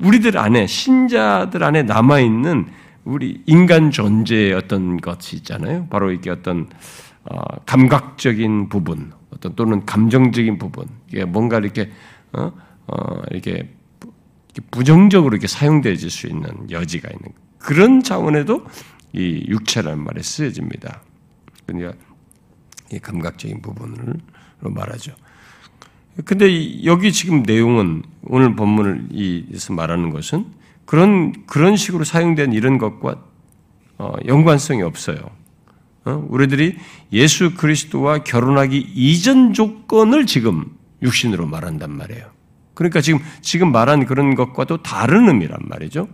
우리들 0.00 0.36
안에 0.36 0.66
신자들 0.66 1.62
안에 1.62 1.84
남아 1.84 2.20
있는 2.20 2.66
우리 3.04 3.42
인간 3.46 3.90
존재의 3.90 4.52
어떤 4.52 4.98
것이 4.98 5.36
있잖아요. 5.36 5.86
바로 5.88 6.10
이게 6.12 6.30
어떤 6.30 6.68
어, 7.24 7.40
감각적인 7.66 8.68
부분, 8.68 9.12
어떤 9.30 9.54
또는 9.54 9.84
감정적인 9.84 10.58
부분, 10.58 10.86
이게 11.08 11.24
뭔가 11.24 11.58
이렇게 11.58 11.90
어, 12.32 12.52
어, 12.86 13.22
이렇게 13.30 13.74
부정적으로 14.70 15.34
이렇게 15.34 15.46
사용되어질 15.46 16.10
수 16.10 16.26
있는 16.26 16.70
여지가 16.70 17.08
있는 17.08 17.32
그런 17.58 18.02
차원에도 18.02 18.66
이 19.12 19.44
육체라는 19.48 20.02
말이 20.02 20.22
쓰여집니다. 20.22 21.02
그러니까 21.66 21.92
이 22.92 22.98
감각적인 22.98 23.62
부분을 23.62 24.14
말하죠. 24.60 25.14
근데 26.24 26.84
여기 26.84 27.12
지금 27.12 27.42
내용은 27.42 28.02
오늘 28.22 28.56
본문을 28.56 29.08
이서 29.12 29.72
말하는 29.72 30.10
것은 30.10 30.46
그런 30.90 31.46
그런 31.46 31.76
식으로 31.76 32.02
사용된 32.02 32.52
이런 32.52 32.76
것과 32.76 33.22
어, 33.96 34.12
연관성이 34.26 34.82
없어요. 34.82 35.18
어? 36.04 36.26
우리들이 36.28 36.78
예수 37.12 37.54
그리스도와 37.54 38.24
결혼하기 38.24 38.90
이전 38.96 39.54
조건을 39.54 40.26
지금 40.26 40.64
육신으로 41.00 41.46
말한단 41.46 41.92
말이에요. 41.92 42.26
그러니까 42.74 43.00
지금 43.00 43.20
지금 43.40 43.70
말한 43.70 44.04
그런 44.04 44.34
것과도 44.34 44.82
다른 44.82 45.28
의미란 45.28 45.60
말이죠. 45.62 46.08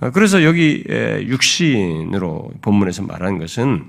어, 0.00 0.10
그래서 0.10 0.42
여기 0.42 0.82
육신으로 0.88 2.54
본문에서 2.62 3.04
말하는 3.04 3.38
것은 3.38 3.88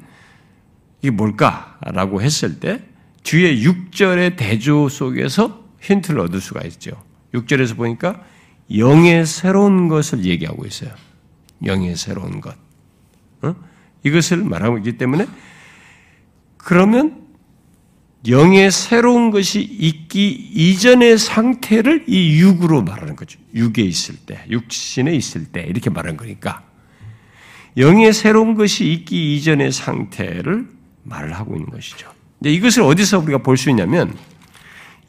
이게 1.01 1.09
뭘까라고 1.09 2.21
했을 2.21 2.59
때 2.59 2.83
뒤에 3.23 3.61
6절의 3.61 4.37
대조 4.37 4.89
속에서 4.89 5.65
힌트를 5.81 6.19
얻을 6.19 6.39
수가 6.39 6.61
있죠. 6.67 6.91
6절에서 7.33 7.75
보니까 7.75 8.21
영의 8.75 9.25
새로운 9.25 9.87
것을 9.87 10.25
얘기하고 10.25 10.65
있어요. 10.65 10.91
영의 11.65 11.95
새로운 11.95 12.41
것. 12.41 12.55
어? 13.41 13.55
이것을 14.03 14.37
말하고 14.37 14.77
있기 14.79 14.97
때문에 14.97 15.27
그러면 16.57 17.25
영의 18.27 18.71
새로운 18.71 19.31
것이 19.31 19.61
있기 19.61 20.29
이전의 20.29 21.17
상태를 21.17 22.05
이 22.07 22.39
육으로 22.39 22.81
말하는 22.81 23.15
거죠. 23.15 23.39
육에 23.53 23.81
있을 23.83 24.15
때, 24.17 24.43
육신에 24.49 25.15
있을 25.15 25.45
때 25.45 25.61
이렇게 25.61 25.89
말하는 25.89 26.17
거니까 26.17 26.63
영의 27.77 28.11
새로운 28.11 28.55
것이 28.55 28.91
있기 28.91 29.35
이전의 29.35 29.71
상태를 29.71 30.67
말을 31.03 31.33
하고 31.33 31.55
있는 31.55 31.69
것이죠. 31.69 32.11
이것을 32.43 32.83
어디서 32.83 33.19
우리가 33.19 33.39
볼 33.39 33.55
수 33.55 33.69
있냐면 33.69 34.13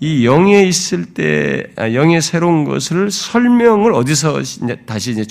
이 0.00 0.24
영에 0.24 0.62
있을 0.62 1.06
때 1.06 1.64
아, 1.76 1.92
영의 1.92 2.22
새로운 2.22 2.64
것을 2.64 3.10
설명을 3.10 3.92
어디서 3.92 4.40
다시 4.86 5.10
이제 5.10 5.24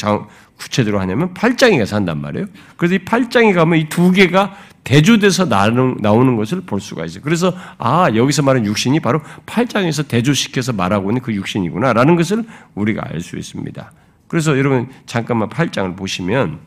구체적으로 0.57 0.99
하냐면 0.99 1.33
8장에 1.33 1.77
가서 1.77 1.95
한단 1.95 2.19
말이에요. 2.19 2.47
그래서 2.75 2.95
이 2.95 2.99
8장에 2.99 3.53
가면 3.53 3.79
이 3.79 3.89
두 3.89 4.11
개가 4.11 4.55
대조돼서 4.83 5.45
나오는, 5.45 5.97
나오는 5.99 6.37
것을 6.37 6.61
볼 6.61 6.79
수가 6.79 7.03
있어요. 7.05 7.21
그래서 7.21 7.53
아 7.77 8.09
여기서 8.15 8.41
말하는 8.41 8.65
육신이 8.67 9.01
바로 9.01 9.21
8장에서 9.45 10.07
대조시켜서 10.07 10.71
말하고 10.71 11.11
있는 11.11 11.21
그 11.21 11.33
육신이구나라는 11.33 12.15
것을 12.15 12.45
우리가 12.73 13.03
알 13.05 13.19
수 13.19 13.37
있습니다. 13.37 13.91
그래서 14.29 14.57
여러분 14.57 14.87
잠깐만 15.05 15.49
8장을 15.49 15.95
보시면 15.97 16.59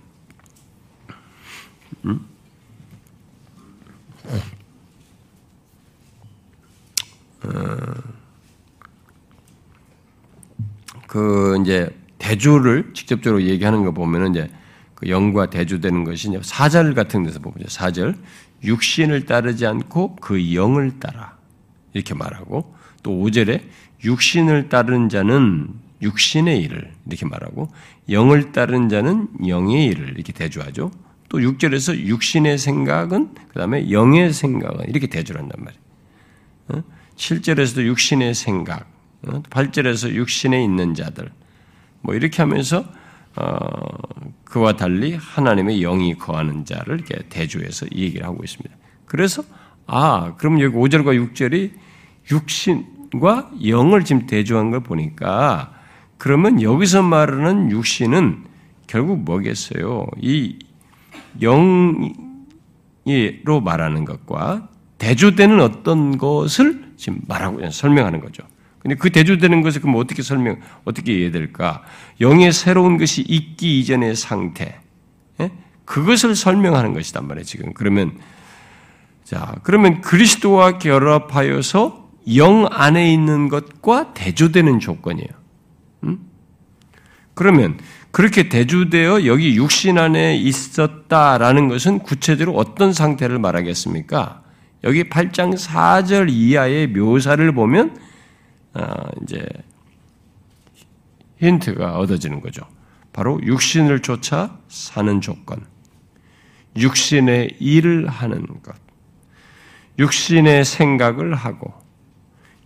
음? 2.05 2.21
그 11.07 11.59
이제 11.63 11.91
대조를 12.19 12.93
직접적으로 12.95 13.43
얘기하는 13.43 13.85
거 13.85 13.93
보면은 13.93 14.31
이제 14.31 14.49
그 14.95 15.09
영과 15.09 15.49
대조되는 15.49 16.05
것이 16.05 16.29
이제 16.29 16.39
사절 16.43 16.95
같은 16.95 17.23
데서 17.23 17.41
보면 17.41 17.67
사절 17.69 18.17
육신을 18.63 19.25
따르지 19.25 19.67
않고 19.67 20.17
그 20.17 20.55
영을 20.55 21.01
따라 21.01 21.37
이렇게 21.95 22.15
말하고 22.15 22.75
또 23.03 23.11
5절에 23.11 23.63
육신을 24.05 24.69
따르는 24.69 25.09
자는 25.09 25.69
육신의 26.03 26.61
일을 26.61 26.93
이렇게 27.07 27.27
말하고 27.27 27.69
영을 28.09 28.53
따르는 28.53 28.89
자는 28.89 29.29
영의 29.47 29.87
일을 29.87 30.11
이렇게 30.11 30.33
대조하죠. 30.33 30.91
또 31.29 31.39
6절에서 31.39 31.97
육신의 31.97 32.59
생각은 32.59 33.35
그다음에 33.49 33.91
영의 33.91 34.33
생각은 34.33 34.89
이렇게 34.89 35.07
대조를 35.07 35.43
한단 35.43 35.65
말이에요. 35.65 36.85
7절에서도 37.21 37.85
육신의 37.85 38.35
생각, 38.35 38.87
8절에서 39.23 40.11
어? 40.11 40.15
육신에 40.15 40.65
있는 40.65 40.95
자들, 40.95 41.31
뭐 42.01 42.15
이렇게 42.15 42.41
하면서 42.41 42.85
어, 43.37 43.59
그와 44.45 44.73
달리 44.75 45.15
하나님의 45.15 45.81
영이 45.81 46.15
거하는 46.15 46.65
자를 46.65 46.97
이렇게 46.97 47.19
대조해서 47.29 47.87
얘기를 47.95 48.27
하고 48.27 48.43
있습니다. 48.43 48.75
그래서 49.05 49.45
아, 49.87 50.35
그럼 50.37 50.61
여기 50.61 50.75
5절과 50.75 51.35
6절이 51.35 51.73
육신과 52.31 53.51
영을 53.67 54.05
지금 54.05 54.27
대조한 54.27 54.71
걸 54.71 54.81
보니까 54.81 55.75
그러면 56.17 56.63
여기서 56.63 57.03
말하는 57.03 57.71
육신은 57.71 58.45
결국 58.87 59.21
뭐겠어요? 59.25 60.07
이 60.21 60.59
영으로 61.39 62.15
말하는 63.61 64.05
것과 64.05 64.69
대조되는 65.01 65.61
어떤 65.61 66.19
것을 66.19 66.93
지금 66.97 67.21
말하고 67.27 67.71
설명하는 67.71 68.21
거죠. 68.21 68.43
근데 68.81 68.95
그 68.95 69.11
대조되는 69.11 69.63
것을 69.63 69.81
그럼 69.81 69.97
어떻게 69.97 70.23
설명, 70.23 70.61
어떻게 70.85 71.13
이해해야 71.13 71.33
될까? 71.33 71.83
영의 72.21 72.53
새로운 72.53 72.99
것이 72.99 73.23
있기 73.23 73.81
이전의 73.81 74.15
상태, 74.15 74.79
예? 75.41 75.51
그것을 75.87 76.37
설명하는 76.37 76.93
것이단 76.93 77.27
말이에요, 77.27 77.45
지금. 77.45 77.73
그러면, 77.73 78.19
자, 79.25 79.57
그러면 79.63 80.03
그리스도와 80.03 80.79
결합하여서 80.79 82.11
영 82.37 82.67
안에 82.71 83.13
있는 83.13 83.49
것과 83.49 84.13
대조되는 84.13 84.81
조건이에요. 84.81 85.29
음? 86.05 86.19
그러면 87.35 87.79
그렇게 88.11 88.51
대조되어 88.51 89.25
여기 89.25 89.57
육신 89.57 89.97
안에 89.99 90.37
있었다라는 90.37 91.69
것은 91.69 92.01
구체적으로 92.01 92.57
어떤 92.57 92.93
상태를 92.93 93.39
말하겠습니까? 93.39 94.40
여기 94.85 95.05
8장 95.05 95.55
4절 95.55 96.31
이하의 96.31 96.89
묘사를 96.89 97.53
보면 97.53 97.99
아, 98.73 99.11
이제 99.23 99.47
힌트가 101.39 101.99
얻어지는 101.99 102.41
거죠. 102.41 102.63
바로 103.13 103.41
육신을 103.43 104.01
쫓아 104.01 104.59
사는 104.69 105.21
조건, 105.21 105.67
육신의 106.77 107.57
일을 107.59 108.09
하는 108.09 108.47
것, 108.63 108.75
육신의 109.99 110.65
생각을 110.65 111.35
하고, 111.35 111.75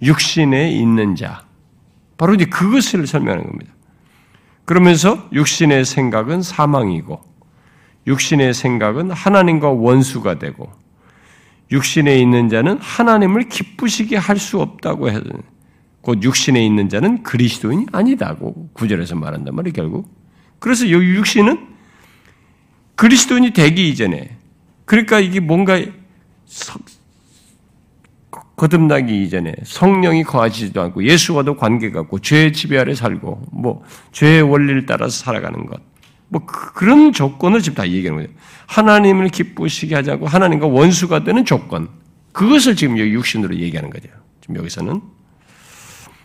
육신에 0.02 0.70
있는 0.70 1.16
자, 1.16 1.46
바로 2.18 2.34
이제 2.34 2.44
그것을 2.44 3.06
설명하는 3.06 3.46
겁니다. 3.46 3.72
그러면서 4.64 5.28
육신의 5.32 5.84
생각은 5.84 6.42
사망이고, 6.42 7.22
육신의 8.06 8.52
생각은 8.52 9.10
하나님과 9.10 9.70
원수가 9.70 10.38
되고, 10.38 10.70
육신에 11.70 12.18
있는 12.18 12.48
자는 12.48 12.78
하나님을 12.78 13.48
기쁘시게 13.48 14.16
할 14.16 14.38
수 14.38 14.60
없다고 14.60 15.08
해서 15.08 15.22
곧 16.00 16.22
육신에 16.22 16.64
있는 16.64 16.88
자는 16.88 17.22
그리스도인이 17.22 17.86
아니다고 17.92 18.68
구절에서 18.74 19.16
말한단 19.16 19.54
말이에요, 19.54 19.72
결국. 19.72 20.08
그래서 20.58 20.90
여기 20.90 21.06
육신은 21.06 21.66
그리스도인이 22.96 23.52
되기 23.52 23.88
이전에 23.88 24.36
그러니까 24.84 25.18
이게 25.20 25.40
뭔가 25.40 25.80
거듭나기 28.56 29.24
이전에 29.24 29.54
성령이 29.64 30.24
거하지도 30.24 30.80
않고 30.80 31.04
예수와도 31.04 31.56
관계가 31.56 32.00
없고 32.00 32.20
죄의 32.20 32.52
지배 32.52 32.78
아래 32.78 32.94
살고 32.94 33.46
뭐 33.52 33.82
죄의 34.12 34.42
원리를 34.42 34.86
따라서 34.86 35.24
살아가는 35.24 35.66
것. 35.66 35.80
뭐 36.28 36.44
그, 36.46 36.84
런 36.84 37.12
조건을 37.12 37.62
지금 37.62 37.76
다 37.76 37.88
얘기하는 37.88 38.22
거예요. 38.22 38.28
하나님을 38.66 39.28
기쁘시게 39.28 39.94
하자고 39.94 40.26
하나님과 40.26 40.66
원수가 40.66 41.24
되는 41.24 41.44
조건. 41.44 41.88
그것을 42.32 42.76
지금 42.76 42.98
여기 42.98 43.12
육신으로 43.12 43.56
얘기하는 43.56 43.90
거죠. 43.90 44.08
지금 44.40 44.56
여기서는. 44.56 45.00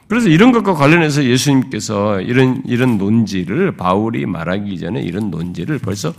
그래서 0.07 0.27
이런 0.27 0.51
것과 0.51 0.73
관련해서 0.73 1.23
예수님께서 1.23 2.21
이런 2.21 2.63
이런 2.65 2.97
논지를 2.97 3.77
바울이 3.77 4.25
말하기 4.25 4.79
전에 4.79 5.01
이런 5.01 5.29
논지를 5.29 5.77
벌써 5.77 6.13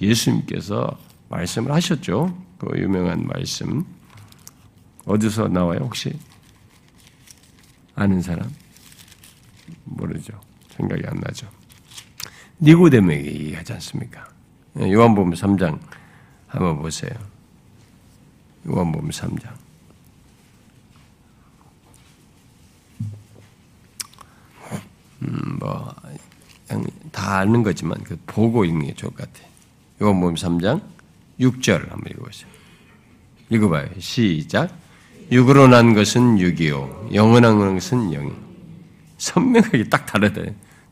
예수님께서 0.00 0.98
말씀을 1.28 1.72
하셨죠. 1.72 2.36
그 2.58 2.76
유명한 2.76 3.24
말씀. 3.24 3.84
어디서 5.04 5.48
나와요, 5.48 5.78
혹시? 5.82 6.12
아는 7.94 8.20
사람? 8.20 8.50
모르죠. 9.84 10.32
생각이 10.76 11.02
안 11.06 11.18
나죠. 11.20 11.46
니고데모에게 12.60 13.32
얘기하지 13.32 13.72
않습니까? 13.74 14.28
예, 14.80 14.92
요한복음 14.92 15.32
3장 15.32 15.78
한번 16.46 16.78
보세요. 16.78 17.12
요한복음 18.68 19.10
3장. 19.10 19.48
음, 25.22 25.58
뭐, 25.58 25.94
다 27.10 27.38
아는 27.38 27.62
거지만, 27.62 28.02
그 28.04 28.18
보고 28.26 28.64
읽는 28.64 28.86
게 28.86 28.94
좋을 28.94 29.12
것 29.12 29.30
같아요. 29.32 29.50
요한복음 30.02 30.34
3장 30.34 30.82
6절 31.40 31.88
한번 31.88 32.12
읽어보세요. 32.12 32.50
읽어봐요. 33.50 33.88
시작. 33.98 34.76
육으로 35.30 35.68
난 35.68 35.94
것은 35.94 36.38
육이요, 36.38 37.10
영원한 37.14 37.58
것은 37.58 38.10
영이. 38.10 38.32
선명하게 39.18 39.88
딱 39.88 40.06
다르다. 40.06 40.42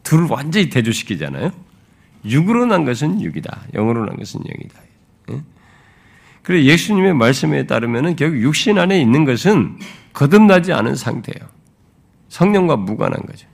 둘을 0.05 0.27
완전히 0.31 0.71
대조시키잖아요. 0.71 1.51
육으로 2.25 2.67
난 2.67 2.85
것은 2.85 3.21
육이다. 3.21 3.64
영으로 3.75 4.07
난 4.07 4.17
것은 4.17 4.40
영이다. 4.40 4.81
예? 5.33 5.43
그래 6.43 6.62
예수님의 6.64 7.14
말씀에 7.14 7.67
따르면 7.67 8.17
결국 8.17 8.40
육신 8.40 8.79
안에 8.79 9.01
있는 9.01 9.25
것은 9.25 9.79
거듭나지 10.12 10.73
않은 10.73 10.95
상태예요. 10.95 11.49
성령과 12.29 12.77
무관한 12.77 13.21
거죠. 13.23 13.49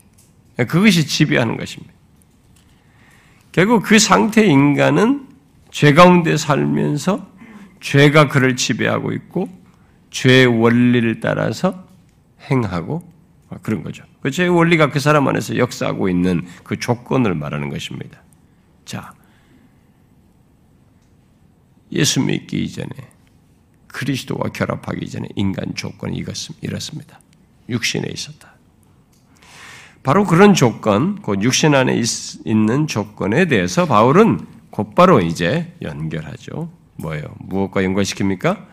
그것이 0.57 1.07
지배하는 1.07 1.57
것입니다. 1.57 1.93
결국 3.53 3.83
그 3.83 3.99
상태 3.99 4.45
인간은 4.45 5.27
죄 5.71 5.93
가운데 5.95 6.37
살면서 6.37 7.27
죄가 7.81 8.29
그를 8.29 8.57
지배하고 8.57 9.13
있고 9.13 9.49
죄의 10.11 10.47
원리를 10.47 11.21
따라서 11.21 11.87
행하고 12.51 13.10
그런 13.59 13.83
거죠. 13.83 14.05
그 14.21 14.31
죄의 14.31 14.49
원리가 14.49 14.91
그 14.91 15.01
사람 15.01 15.27
안에서 15.29 15.57
역사하고 15.57 16.09
있는 16.09 16.47
그 16.63 16.79
조건을 16.79 17.35
말하는 17.35 17.69
것입니다. 17.69 18.23
자, 18.85 19.13
예수 21.93 22.21
믿기 22.21 22.63
이전에 22.63 22.89
그리스도와 23.89 24.51
결합하기 24.51 25.09
전에 25.09 25.29
인간 25.35 25.75
조건이 25.75 26.23
이렇습니다. 26.61 27.21
육신에 27.69 28.09
있었다. 28.13 28.55
바로 30.03 30.25
그런 30.25 30.55
조건, 30.55 31.21
곧 31.21 31.43
육신 31.43 31.75
안에 31.75 31.95
있, 31.97 32.07
는 32.47 32.87
조건에 32.87 33.47
대해서 33.47 33.87
바울은 33.87 34.47
곧바로 34.71 35.21
이제 35.21 35.77
연결하죠. 35.83 36.73
뭐예요? 36.97 37.35
무엇과 37.41 37.83
연관시킵니까? 37.83 38.67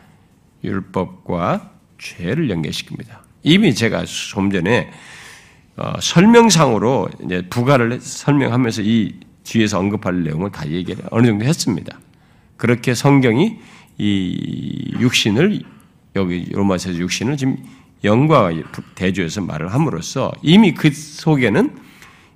율법과 0.63 1.71
죄를 1.97 2.47
연결시킵니다. 2.47 3.26
이미 3.47 3.73
제가 3.73 4.03
좀 4.05 4.51
전에 4.51 4.91
어, 5.77 5.93
설명상으로 6.01 7.07
이제 7.23 7.43
부가를 7.49 8.01
설명하면서 8.01 8.81
이 8.83 9.13
뒤에서 9.43 9.79
언급할 9.79 10.23
내용을 10.23 10.51
다 10.51 10.67
얘기를 10.67 11.03
어느 11.11 11.27
정도 11.27 11.45
했습니다. 11.45 11.97
그렇게 12.57 12.93
성경이 12.93 13.57
이 13.97 14.93
육신을 14.99 15.61
여기 16.17 16.45
로마서에서 16.51 16.99
육신을 16.99 17.37
지금 17.37 17.57
영과 18.03 18.51
대조해서 18.95 19.41
말을 19.41 19.73
함으로써 19.73 20.31
이미 20.41 20.73
그 20.73 20.91
속에는 20.91 21.77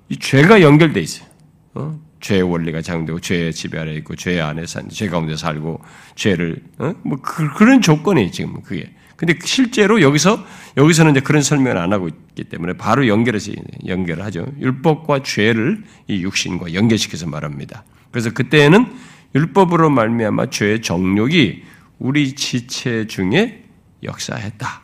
이 0.08 0.16
죄가 0.16 0.62
연결돼 0.62 1.00
있어요. 1.00 1.28
어? 1.74 2.00
죄의 2.20 2.42
원리가 2.42 2.80
작용되고 2.80 3.20
죄의 3.20 3.52
지배 3.52 3.78
아래 3.78 3.94
있고 3.96 4.16
죄 4.16 4.40
안에 4.40 4.64
산, 4.66 4.88
죄 4.88 5.08
가운데 5.08 5.36
살고 5.36 5.82
죄를 6.14 6.62
어? 6.78 6.94
뭐 7.02 7.18
그, 7.20 7.62
런 7.64 7.82
조건이 7.82 8.30
지금 8.32 8.62
그게. 8.62 8.94
근데 9.22 9.38
실제로 9.44 10.02
여기서 10.02 10.44
여기서는 10.76 11.12
이제 11.12 11.20
그런 11.20 11.42
설명을 11.42 11.78
안 11.78 11.92
하고 11.92 12.08
있기 12.08 12.42
때문에 12.42 12.72
바로 12.72 13.06
연결해서 13.06 13.52
연결을 13.86 14.24
하죠. 14.24 14.44
율법과 14.58 15.22
죄를 15.22 15.84
이 16.08 16.24
육신과 16.24 16.74
연결시켜서 16.74 17.28
말합니다. 17.28 17.84
그래서 18.10 18.32
그때에는 18.32 18.92
율법으로 19.36 19.90
말미암아 19.90 20.50
죄의 20.50 20.82
정욕이 20.82 21.62
우리 22.00 22.34
지체 22.34 23.06
중에 23.06 23.62
역사했다. 24.02 24.82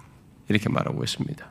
이렇게 0.49 0.69
말하고 0.69 1.03
있습니다. 1.03 1.51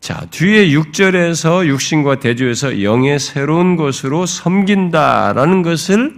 자, 0.00 0.26
뒤에 0.28 0.70
6절에서 0.70 1.68
육신과 1.68 2.18
대조해서 2.18 2.82
영의 2.82 3.20
새로운 3.20 3.76
것으로 3.76 4.26
섬긴다라는 4.26 5.62
것을 5.62 6.12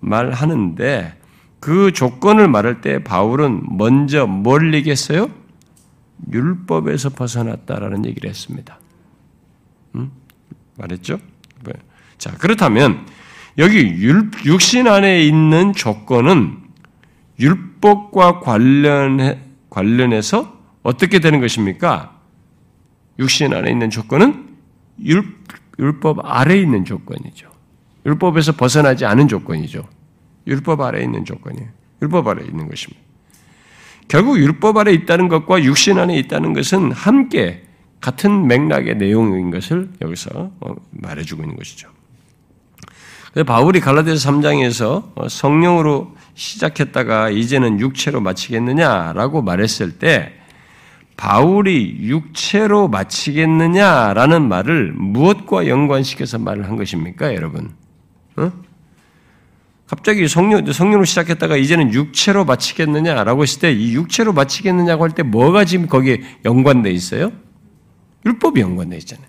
말하는데 0.00 1.18
그 1.64 1.92
조건을 1.92 2.46
말할 2.46 2.82
때 2.82 3.02
바울은 3.02 3.62
먼저 3.78 4.26
뭘 4.26 4.74
얘기했어요? 4.74 5.30
율법에서 6.30 7.08
벗어났다라는 7.08 8.04
얘기를 8.04 8.28
했습니다. 8.28 8.78
음? 9.94 10.10
말했죠? 10.76 11.18
네. 11.64 11.72
자, 12.18 12.32
그렇다면 12.32 13.06
여기 13.56 13.78
율, 13.78 14.30
육신 14.44 14.86
안에 14.86 15.22
있는 15.22 15.72
조건은 15.72 16.58
율법과 17.40 18.40
관련해, 18.40 19.40
관련해서 19.70 20.60
어떻게 20.82 21.18
되는 21.18 21.40
것입니까? 21.40 22.20
육신 23.18 23.54
안에 23.54 23.70
있는 23.70 23.88
조건은 23.88 24.54
율, 25.02 25.34
율법 25.78 26.26
아래에 26.26 26.60
있는 26.60 26.84
조건이죠. 26.84 27.48
율법에서 28.04 28.52
벗어나지 28.52 29.06
않은 29.06 29.28
조건이죠. 29.28 29.93
율법 30.46 30.80
아래에 30.80 31.02
있는 31.02 31.24
조건이에요. 31.24 31.68
율법 32.02 32.28
아래에 32.28 32.46
있는 32.46 32.68
것입니다. 32.68 33.02
결국 34.08 34.38
율법 34.38 34.76
아래에 34.76 34.94
있다는 34.94 35.28
것과 35.28 35.62
육신 35.62 35.98
안에 35.98 36.16
있다는 36.18 36.52
것은 36.52 36.92
함께 36.92 37.64
같은 38.00 38.46
맥락의 38.46 38.96
내용인 38.96 39.50
것을 39.50 39.88
여기서 40.02 40.50
어, 40.60 40.74
말해주고 40.90 41.42
있는 41.42 41.56
것이죠. 41.56 41.88
바울이 43.46 43.80
갈라디아서 43.80 44.30
3장에서 44.30 45.12
어, 45.14 45.28
성령으로 45.28 46.14
시작했다가 46.34 47.30
이제는 47.30 47.80
육체로 47.80 48.20
마치겠느냐라고 48.20 49.42
말했을 49.42 49.98
때 49.98 50.34
바울이 51.16 51.98
육체로 52.00 52.88
마치겠느냐라는 52.88 54.48
말을 54.48 54.92
무엇과 54.92 55.68
연관시켜서 55.68 56.38
말을 56.38 56.68
한 56.68 56.76
것입니까, 56.76 57.34
여러분? 57.34 57.70
어? 58.36 58.52
갑자기 59.86 60.26
성령, 60.28 60.64
성령으로 60.72 61.04
시작했다가 61.04 61.56
이제는 61.56 61.92
육체로 61.92 62.44
마치겠느냐라고 62.44 63.42
했을 63.42 63.60
때 63.60 63.72
이 63.72 63.92
육체로 63.94 64.32
마치겠느냐고 64.32 65.04
할 65.04 65.10
때 65.10 65.22
뭐가 65.22 65.64
지금 65.64 65.86
거기에 65.86 66.20
연관돼 66.44 66.90
있어요? 66.90 67.32
율법이 68.24 68.60
연관돼 68.60 68.96
있잖아요. 68.98 69.26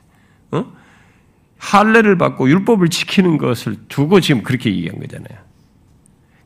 어? 0.52 0.65
할례를 1.58 2.18
받고 2.18 2.50
율법을 2.50 2.89
지키는 2.89 3.38
것을 3.38 3.76
두고 3.89 4.22
지금 4.22 4.44
그렇게 4.44 4.70
얘기한 4.70 5.00
거잖아요. 5.00 5.38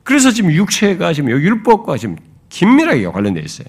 그래서 0.03 0.31
지금 0.31 0.51
육체가 0.51 1.13
지금 1.13 1.29
율법과 1.29 1.97
지금 1.97 2.15
긴밀하게 2.49 3.05
관련되어 3.05 3.43
있어요. 3.43 3.67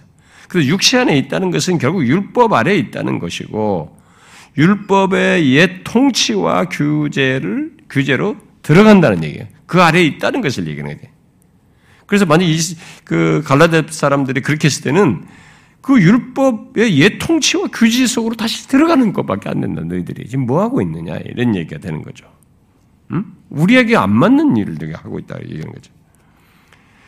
그래서 0.48 0.68
육체 0.68 0.98
안에 0.98 1.18
있다는 1.18 1.50
것은 1.50 1.78
결국 1.78 2.06
율법 2.06 2.52
아래에 2.54 2.76
있다는 2.78 3.18
것이고 3.18 3.94
율법의 4.56 5.52
옛 5.54 5.84
통치와 5.84 6.64
규제를 6.66 7.72
규제로 7.90 8.36
들어간다는 8.62 9.22
얘기예요. 9.24 9.46
그 9.70 9.80
아래에 9.80 10.02
있다는 10.02 10.40
것을 10.40 10.66
얘기하는 10.66 10.96
거예요. 10.96 11.14
그래서 12.06 12.26
만약 12.26 12.44
그 13.04 13.40
갈라데 13.44 13.86
사람들이 13.88 14.40
그렇게 14.40 14.66
했을 14.66 14.82
때는 14.82 15.22
그 15.80 16.02
율법의 16.02 16.98
옛 16.98 17.18
통치와 17.20 17.68
규제 17.72 18.04
속으로 18.08 18.34
다시 18.34 18.66
들어가는 18.66 19.12
것밖에 19.12 19.48
안 19.48 19.60
된다. 19.60 19.82
너희들이 19.82 20.28
지금 20.28 20.46
뭐 20.46 20.60
하고 20.60 20.82
있느냐 20.82 21.18
이런 21.18 21.54
얘기가 21.54 21.78
되는 21.78 22.02
거죠. 22.02 22.26
응? 23.12 23.24
우리에게 23.48 23.96
안 23.96 24.10
맞는 24.10 24.56
일을 24.56 24.76
하고 24.96 25.20
있다 25.20 25.38
얘기하는 25.40 25.72
거죠. 25.72 25.92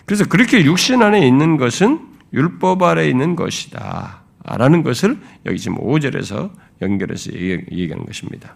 그래서 0.07 0.25
그렇게 0.29 0.65
육신 0.65 1.03
안에 1.03 1.27
있는 1.27 1.57
것은 1.57 1.99
율법 2.33 2.81
아래 2.85 3.09
있는 3.09 3.35
것이다. 3.35 4.23
라는 4.45 4.85
것을 4.85 5.19
여기 5.47 5.59
지금 5.59 5.79
5절에서 5.79 6.53
연결해서 6.81 7.33
얘기하는 7.33 8.07
것입니다. 8.07 8.55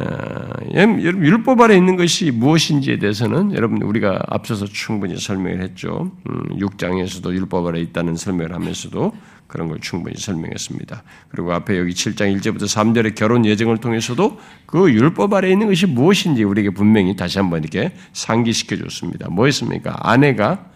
어, 0.00 0.50
율법 0.74 1.60
아래 1.60 1.76
있는 1.76 1.96
것이 1.96 2.30
무엇인지에 2.30 2.98
대해서는 2.98 3.54
여러분 3.54 3.82
우리가 3.82 4.20
앞서서 4.28 4.64
충분히 4.66 5.18
설명을 5.18 5.62
했죠. 5.62 6.10
6장에서도 6.24 7.26
음, 7.26 7.34
율법 7.34 7.66
아래 7.66 7.80
있다는 7.80 8.16
설명을 8.16 8.54
하면서도 8.54 9.12
그런 9.46 9.68
걸 9.68 9.80
충분히 9.80 10.16
설명했습니다. 10.16 11.02
그리고 11.28 11.52
앞에 11.52 11.78
여기 11.78 11.92
7장 11.92 12.34
1절부터 12.34 12.62
3절의 12.62 13.14
결혼 13.14 13.44
예정을 13.44 13.78
통해서도 13.78 14.38
그 14.64 14.90
율법 14.90 15.34
아래 15.34 15.50
있는 15.50 15.66
것이 15.66 15.84
무엇인지 15.84 16.42
우리에게 16.42 16.70
분명히 16.70 17.14
다시 17.14 17.38
한번 17.38 17.62
이렇게 17.62 17.94
상기시켜 18.14 18.76
줬습니다. 18.76 19.28
뭐였습니까? 19.28 19.94
아내가 20.00 20.70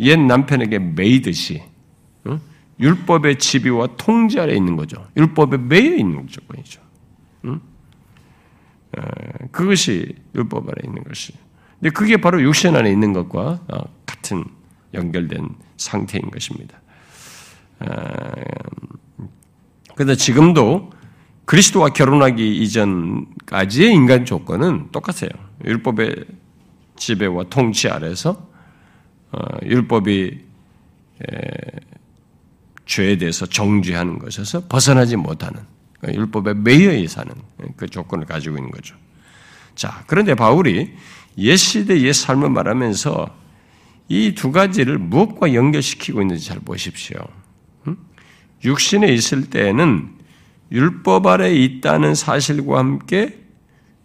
옛 0.00 0.18
남편에게 0.18 0.78
매이듯이 0.78 1.62
율법의 2.78 3.38
지비와 3.38 3.96
통제 3.96 4.40
아래 4.40 4.54
있는 4.54 4.76
거죠. 4.76 5.06
율법에 5.16 5.56
매여 5.56 5.96
있는 5.96 6.26
조건이죠. 6.28 6.82
그것이 9.50 10.14
율법 10.34 10.68
아래 10.68 10.82
있는 10.84 11.02
것이. 11.04 11.32
근데 11.78 11.90
그게 11.90 12.16
바로 12.16 12.42
육신 12.42 12.74
안에 12.74 12.90
있는 12.90 13.12
것과 13.12 13.60
어, 13.68 13.78
같은 14.06 14.44
연결된 14.94 15.48
상태인 15.76 16.30
것입니다. 16.30 16.80
그런데 19.94 20.14
지금도 20.14 20.90
그리스도와 21.44 21.90
결혼하기 21.90 22.62
이전까지의 22.62 23.92
인간 23.92 24.24
조건은 24.24 24.90
똑같아요. 24.90 25.30
율법의 25.64 26.24
지배와 26.96 27.44
통치 27.50 27.88
아래서 27.88 28.48
어, 29.32 29.38
율법이 29.62 30.46
죄에 32.86 33.18
대해서 33.18 33.46
정죄하는 33.46 34.18
것에서 34.18 34.66
벗어나지 34.66 35.16
못하는 35.16 35.60
율법에 36.14 36.54
매여 36.54 37.06
사는 37.08 37.34
그 37.76 37.86
조건을 37.88 38.26
가지고 38.26 38.56
있는 38.56 38.70
거죠. 38.70 38.96
자, 39.74 40.04
그런데 40.06 40.34
바울이 40.34 40.94
옛 41.38 41.56
시대 41.56 42.00
옛 42.00 42.12
삶을 42.12 42.50
말하면서 42.50 43.46
이 44.08 44.32
두 44.34 44.52
가지를 44.52 44.98
무엇과 44.98 45.54
연결시키고 45.54 46.20
있는지 46.22 46.46
잘 46.46 46.60
보십시오. 46.60 47.18
육신에 48.64 49.12
있을 49.12 49.50
때에는 49.50 50.10
율법 50.72 51.26
아래 51.26 51.52
있다는 51.54 52.14
사실과 52.14 52.78
함께 52.78 53.38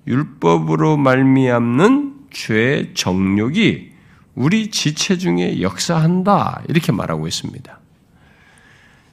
율법으로 0.08 0.98
말미암는 0.98 2.28
죄의 2.32 2.94
정욕이 2.94 3.92
우리 4.36 4.72
지체 4.72 5.18
중에 5.18 5.62
역사한다 5.62 6.64
이렇게 6.68 6.92
말하고 6.92 7.28
있습니다. 7.28 7.80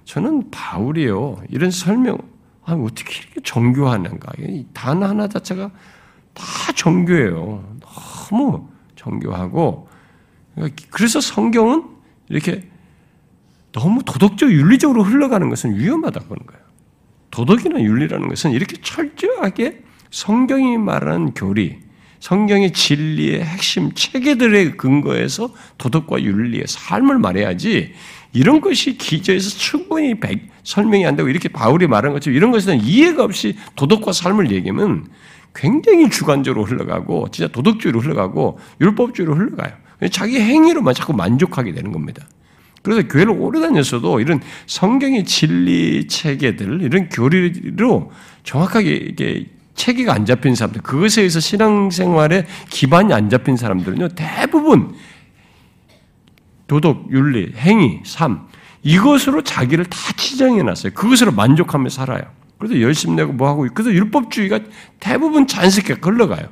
저는 0.05 0.51
바울이요 0.51 1.43
이런 1.51 1.71
설명 1.71 2.19
아, 2.69 2.75
어떻게 2.75 3.23
이렇게 3.23 3.41
정교하는가? 3.43 4.31
단 4.75 5.03
하나 5.03 5.27
자체가 5.27 5.71
다 6.35 6.45
정교해요. 6.77 7.65
너무 7.81 8.69
정교하고 8.95 9.89
그래서 10.91 11.19
성경은 11.19 11.85
이렇게 12.29 12.69
너무 13.73 14.03
도덕적 14.05 14.51
윤리적으로 14.51 15.03
흘러가는 15.03 15.49
것은 15.49 15.79
위험하다고 15.79 16.27
하는 16.27 16.47
거예요. 16.47 16.63
도덕이나 17.31 17.81
윤리라는 17.81 18.29
것은 18.29 18.51
이렇게 18.51 18.77
철저하게 18.83 19.83
성경이 20.11 20.77
말하는 20.77 21.33
교리, 21.33 21.79
성경의 22.21 22.73
진리의 22.73 23.43
핵심 23.45 23.93
체계들의 23.95 24.77
근거에서 24.77 25.55
도덕과 25.79 26.23
윤리의 26.23 26.65
삶을 26.67 27.19
말해야지 27.19 27.95
이런 28.33 28.61
것이 28.61 28.99
기저에서 28.99 29.51
충분히 29.51 30.15
설명이 30.65 31.07
안 31.07 31.17
되고 31.17 31.29
이렇게 31.29 31.49
바울이 31.49 31.87
말한 31.87 32.13
것처럼 32.13 32.37
이런 32.37 32.51
것에는 32.51 32.85
이해가 32.85 33.25
없이 33.25 33.57
도덕과 33.77 34.13
삶을 34.13 34.51
얘기하면 34.51 35.07
굉장히 35.55 36.11
주관적으로 36.11 36.65
흘러가고 36.65 37.29
진짜 37.31 37.51
도덕주의로 37.51 38.01
흘러가고 38.01 38.59
율법주의로 38.81 39.35
흘러가요. 39.35 39.73
자기 40.11 40.39
행위로만 40.39 40.95
자꾸 40.95 41.13
만족하게 41.15 41.73
되는 41.73 41.91
겁니다. 41.91 42.27
그래서 42.83 43.07
교회를 43.09 43.35
오래 43.37 43.61
다녔어도 43.61 44.21
이런 44.21 44.41
성경의 44.67 45.25
진리 45.25 46.07
체계들, 46.07 46.83
이런 46.83 47.09
교리로 47.09 48.13
정확하게 48.45 48.93
이게 48.93 49.47
체계가 49.75 50.13
안 50.13 50.25
잡힌 50.25 50.55
사람들, 50.55 50.83
그것에 50.83 51.23
의해서 51.23 51.41
신앙생활에 51.41 52.47
기반이 52.71 53.13
안 53.13 53.29
잡힌 53.29 53.57
사람들은요, 53.57 54.09
대부분 54.11 54.95
도덕, 56.69 57.11
윤리, 57.11 57.53
행위, 57.57 58.01
삶, 58.05 58.47
이것으로 58.83 59.43
자기를 59.43 59.87
다 59.87 59.99
치장해 60.17 60.63
놨어요. 60.63 60.93
그것으로 60.93 61.33
만족하며 61.33 61.89
살아요. 61.89 62.23
그래서 62.59 62.81
열심히 62.81 63.17
내고 63.17 63.33
뭐 63.33 63.49
하고, 63.49 63.67
그래서 63.75 63.93
율법주의가 63.93 64.61
대부분 65.01 65.47
자연스럽게 65.47 65.97
흘러가요. 66.01 66.49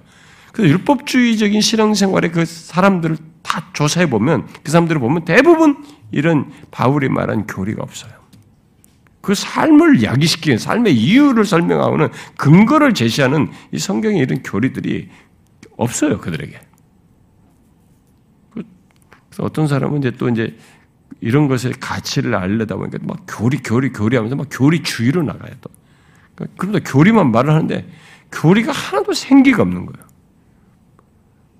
그래서 0.52 0.72
율법주의적인 0.72 1.60
신앙생활에 1.60 2.30
그 2.30 2.44
사람들을 2.44 3.16
다 3.42 3.68
조사해 3.72 4.10
보면, 4.10 4.46
그 4.62 4.72
사람들을 4.72 5.00
보면 5.00 5.24
대부분 5.24 5.84
이런 6.10 6.50
바울이 6.70 7.08
말한 7.08 7.46
교리가 7.46 7.82
없어요. 7.82 8.12
그 9.20 9.34
삶을 9.34 10.02
야기시키는 10.02 10.58
삶의 10.58 10.96
이유를 10.96 11.44
설명하고는 11.44 12.08
근거를 12.36 12.94
제시하는 12.94 13.50
이 13.72 13.78
성경의 13.78 14.18
이런 14.18 14.42
교리들이 14.42 15.08
없어요, 15.76 16.18
그들에게. 16.18 16.65
어떤 19.38 19.66
사람은 19.66 19.98
이제 19.98 20.10
또 20.12 20.28
이제 20.28 20.56
이런 21.20 21.48
것의 21.48 21.74
가치를 21.80 22.34
알려다 22.34 22.76
보니까 22.76 22.98
막 23.02 23.24
교리, 23.26 23.58
교리, 23.58 23.92
교리 23.92 24.16
하면서 24.16 24.36
막 24.36 24.48
교리주의로 24.50 25.22
나가요, 25.22 25.52
또. 25.60 25.70
그러니까 26.34 26.56
그러다 26.58 26.90
교리만 26.90 27.30
말을 27.32 27.52
하는데 27.52 27.88
교리가 28.32 28.72
하나도 28.72 29.12
생기가 29.12 29.62
없는 29.62 29.86
거예요. 29.86 30.06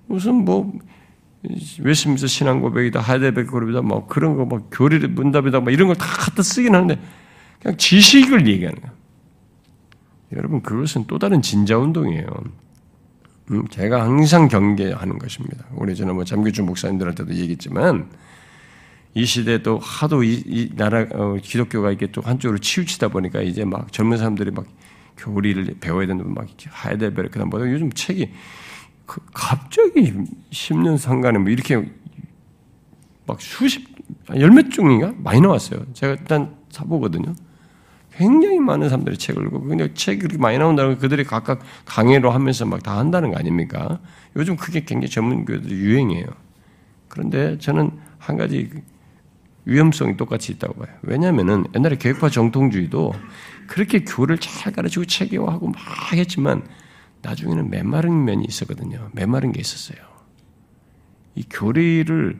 무슨 0.07 0.45
뭐, 0.45 0.71
웨스민스 1.79 2.27
신앙 2.27 2.61
고백이다, 2.61 2.99
하이델베르 2.99 3.47
고백이다, 3.47 3.81
뭐 3.81 4.07
그런 4.07 4.35
거, 4.35 4.45
뭐 4.45 4.67
교리를 4.69 5.07
문답이다, 5.09 5.59
뭐 5.61 5.71
이런 5.71 5.87
걸 5.87 5.95
다 5.95 6.05
갖다 6.05 6.43
쓰긴 6.43 6.75
하는데 6.75 6.99
그냥 7.61 7.77
지식을 7.77 8.47
얘기하는 8.47 8.81
거예요. 8.81 8.95
여러분, 10.33 10.61
그것은 10.61 11.05
또 11.07 11.17
다른 11.17 11.41
진자 11.41 11.77
운동이에요. 11.77 12.27
음, 13.51 13.67
제가 13.69 14.03
항상 14.03 14.47
경계하는 14.47 15.19
것입니다. 15.19 15.65
오래전에 15.75 16.11
뭐 16.11 16.23
잠규준 16.23 16.65
목사님들한테도 16.65 17.33
얘기했지만 17.33 18.09
이 19.13 19.25
시대에 19.25 19.63
또 19.63 19.79
하도 19.79 20.23
이, 20.23 20.43
이 20.45 20.69
나라 20.75 21.05
어, 21.11 21.37
기독교가 21.41 21.91
이게 21.91 22.07
또 22.11 22.21
한쪽으로 22.21 22.59
치우치다 22.59 23.07
보니까 23.07 23.41
이제 23.41 23.63
막 23.63 23.91
젊은 23.91 24.17
사람들이 24.17 24.51
막 24.51 24.65
교리를 25.17 25.77
배워야 25.79 26.05
된다고 26.05 26.29
막 26.29 26.47
하이델베르 26.69 27.29
그다음 27.29 27.49
뭐 27.49 27.59
요즘 27.61 27.91
책이 27.91 28.31
그 29.05 29.21
갑자기 29.33 30.13
10년 30.51 30.97
상간에 30.97 31.39
뭐 31.39 31.49
이렇게 31.49 31.89
막 33.25 33.41
수십 33.41 33.87
열몇 34.35 34.71
종인가 34.71 35.13
많이 35.17 35.41
나왔어요. 35.41 35.85
제가 35.93 36.13
일단 36.13 36.55
사보거든요. 36.69 37.33
굉장히 38.17 38.59
많은 38.59 38.89
사람들이 38.89 39.17
책을 39.17 39.45
읽고 39.45 39.61
근데 39.61 39.93
책이 39.93 40.19
그렇게 40.19 40.37
많이 40.37 40.57
나온다는 40.57 40.91
건 40.91 40.99
그들이 40.99 41.23
각각 41.23 41.59
강의로 41.85 42.31
하면서 42.31 42.65
막 42.65 42.81
다 42.83 42.97
한다는 42.97 43.31
거 43.31 43.37
아닙니까? 43.37 43.99
요즘 44.35 44.55
그게 44.55 44.83
굉장히 44.83 45.09
전문교들 45.09 45.69
유행이에요. 45.71 46.25
그런데 47.07 47.57
저는 47.59 47.91
한 48.17 48.37
가지 48.37 48.69
위험성이 49.65 50.17
똑같이 50.17 50.51
있다고 50.53 50.75
봐요. 50.75 50.93
왜냐하면은 51.03 51.65
옛날에 51.75 51.97
계획화 51.97 52.29
정통주의도 52.29 53.13
그렇게 53.67 53.99
교를 54.03 54.37
잘 54.37 54.71
가르치고 54.73 55.05
체계화하고 55.05 55.67
막 55.67 55.77
했지만 56.13 56.63
나중에는 57.21 57.69
메마른 57.69 58.25
면이 58.25 58.45
있었거든요. 58.47 59.09
메마른 59.11 59.51
게 59.51 59.59
있었어요. 59.59 59.99
이 61.35 61.43
교리를 61.49 62.39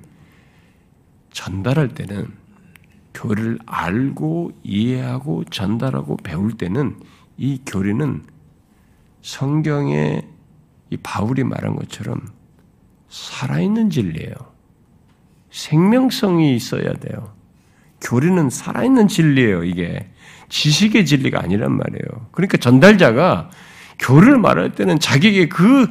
전달할 1.31 1.89
때는 1.89 2.31
교리를 3.17 3.57
알고 3.65 4.51
이해하고 4.63 5.43
전달하고 5.45 6.17
배울 6.17 6.55
때는 6.55 6.97
이 7.37 7.61
교리는 7.65 8.23
성경에 9.23 10.21
이 10.91 10.97
바울이 10.97 11.43
말한 11.43 11.75
것처럼 11.75 12.21
살아있는 13.09 13.89
진리예요. 13.89 14.33
생명성이 15.49 16.55
있어야 16.55 16.93
돼요. 16.93 17.33
교리는 18.01 18.49
살아있는 18.51 19.07
진리예요, 19.07 19.63
이게. 19.63 20.07
지식의 20.49 21.05
진리가 21.05 21.41
아니란 21.41 21.75
말이에요. 21.75 22.27
그러니까 22.31 22.57
전달자가 22.57 23.49
교리를 23.99 24.37
말할 24.37 24.73
때는 24.73 24.99
자기에게 24.99 25.49
그 25.49 25.87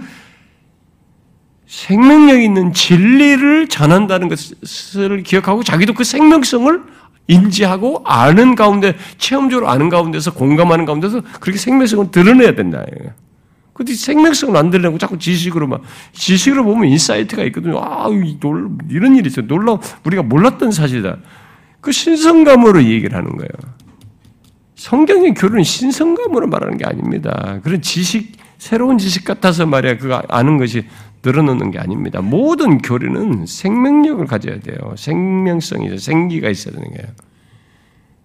생명력 1.66 2.40
있는 2.40 2.72
진리를 2.72 3.66
전한다는 3.66 4.28
것을 4.28 5.24
기억하고 5.24 5.64
자기도 5.64 5.92
그 5.92 6.04
생명성을 6.04 6.96
인지하고 7.28 8.02
아는 8.04 8.54
가운데 8.54 8.96
체험적으로 9.18 9.68
아는 9.68 9.88
가운데서 9.88 10.34
공감하는 10.34 10.84
가운데서 10.84 11.22
그렇게 11.40 11.58
생명성을 11.58 12.10
드러내야 12.10 12.54
된다. 12.54 12.84
근데 13.72 13.94
생명성을 13.94 14.56
안 14.56 14.70
드러내고 14.70 14.96
자꾸 14.98 15.18
지식으로 15.18 15.66
막 15.66 15.82
지식으로 16.12 16.64
보면 16.64 16.88
insight가 16.88 17.42
있거든요. 17.44 17.78
아, 17.78 18.08
이런 18.88 19.16
일이 19.16 19.26
있어요. 19.28 19.46
놀라 19.46 19.78
우리가 20.04 20.22
몰랐던 20.22 20.72
사실이다. 20.72 21.18
그 21.80 21.92
신성감으로 21.92 22.84
얘기를 22.84 23.14
하는 23.16 23.36
거예요. 23.36 23.50
성경의 24.76 25.34
교류는 25.34 25.62
신성감으로 25.62 26.46
말하는 26.48 26.78
게 26.78 26.84
아닙니다. 26.84 27.60
그런 27.62 27.82
지식 27.82 28.32
새로운 28.58 28.98
지식 28.98 29.24
같아서 29.24 29.66
말이야 29.66 29.98
그거 29.98 30.22
아는 30.28 30.58
것이 30.58 30.86
늘어놓는 31.26 31.72
게 31.72 31.80
아닙니다. 31.80 32.20
모든 32.22 32.78
교리는 32.78 33.46
생명력을 33.46 34.24
가져야 34.26 34.60
돼요. 34.60 34.94
생명성이 34.96 35.98
생기가 35.98 36.48
있어야 36.48 36.74
되는 36.74 36.88
거예요. 36.94 37.08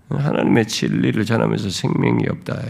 하나님의 0.10 0.68
진리를 0.68 1.26
전하면서 1.26 1.70
생명이 1.72 2.26
없다. 2.30 2.62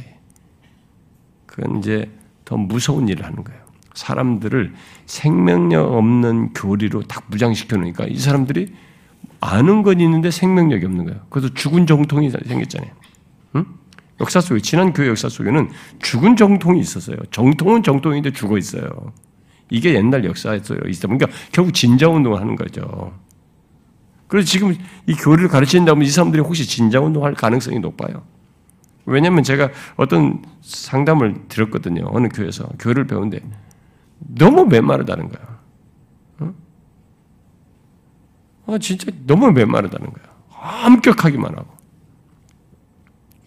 그건 1.46 1.80
이제 1.80 2.10
더 2.46 2.56
무서운 2.56 3.10
일을 3.10 3.26
하는 3.26 3.44
거예요. 3.44 3.60
사람들을 3.94 4.74
생명력 5.06 5.92
없는 5.92 6.54
교리로 6.54 7.02
딱 7.04 7.26
무장시켜 7.28 7.76
놓으니까 7.76 8.06
이 8.06 8.18
사람들이 8.18 8.74
아는 9.42 9.84
건 9.84 10.00
있는데 10.00 10.32
생명력이 10.32 10.86
없는 10.86 11.06
거예요. 11.06 11.20
그래서 11.30 11.54
죽은 11.54 11.88
정통이 11.88 12.30
생겼잖아요. 12.30 12.92
응? 13.58 13.66
역사 14.22 14.40
속에 14.40 14.62
지난 14.62 14.94
교회 14.94 15.10
역사 15.10 15.28
속에는 15.28 15.70
죽은 16.02 16.38
정통이 16.38 16.80
있었어요. 16.80 17.18
정통은 17.32 17.84
정통인데 17.84 18.32
죽어 18.32 18.58
있어요. 18.58 19.12
이게 19.72 19.95
옛날 19.95 20.26
있다 20.88 21.07
보니까 21.07 21.28
결국 21.51 21.74
진자 21.74 22.07
운동을 22.09 22.39
하는 22.39 22.55
거죠. 22.55 23.17
그래서 24.28 24.47
지금 24.47 24.76
이 25.07 25.13
교리를 25.15 25.47
가르친다면 25.49 26.05
이 26.05 26.09
사람들이 26.09 26.41
혹시 26.43 26.67
진자 26.67 26.99
운동할 26.99 27.34
가능성이 27.34 27.80
높아요. 27.80 28.24
왜냐하면 29.05 29.43
제가 29.43 29.72
어떤 29.95 30.43
상담을 30.61 31.47
들었거든요. 31.47 32.05
어느 32.11 32.28
교회에서 32.28 32.65
교회를 32.80 33.07
배우는데 33.07 33.39
너무 34.19 34.65
메마르다는 34.65 35.30
거야. 35.30 35.59
어? 36.39 36.53
아, 38.67 38.78
진짜 38.78 39.07
너무 39.26 39.51
메마르다는 39.51 40.11
거야. 40.11 40.26
엄격하기만 40.86 41.57
하고. 41.57 41.78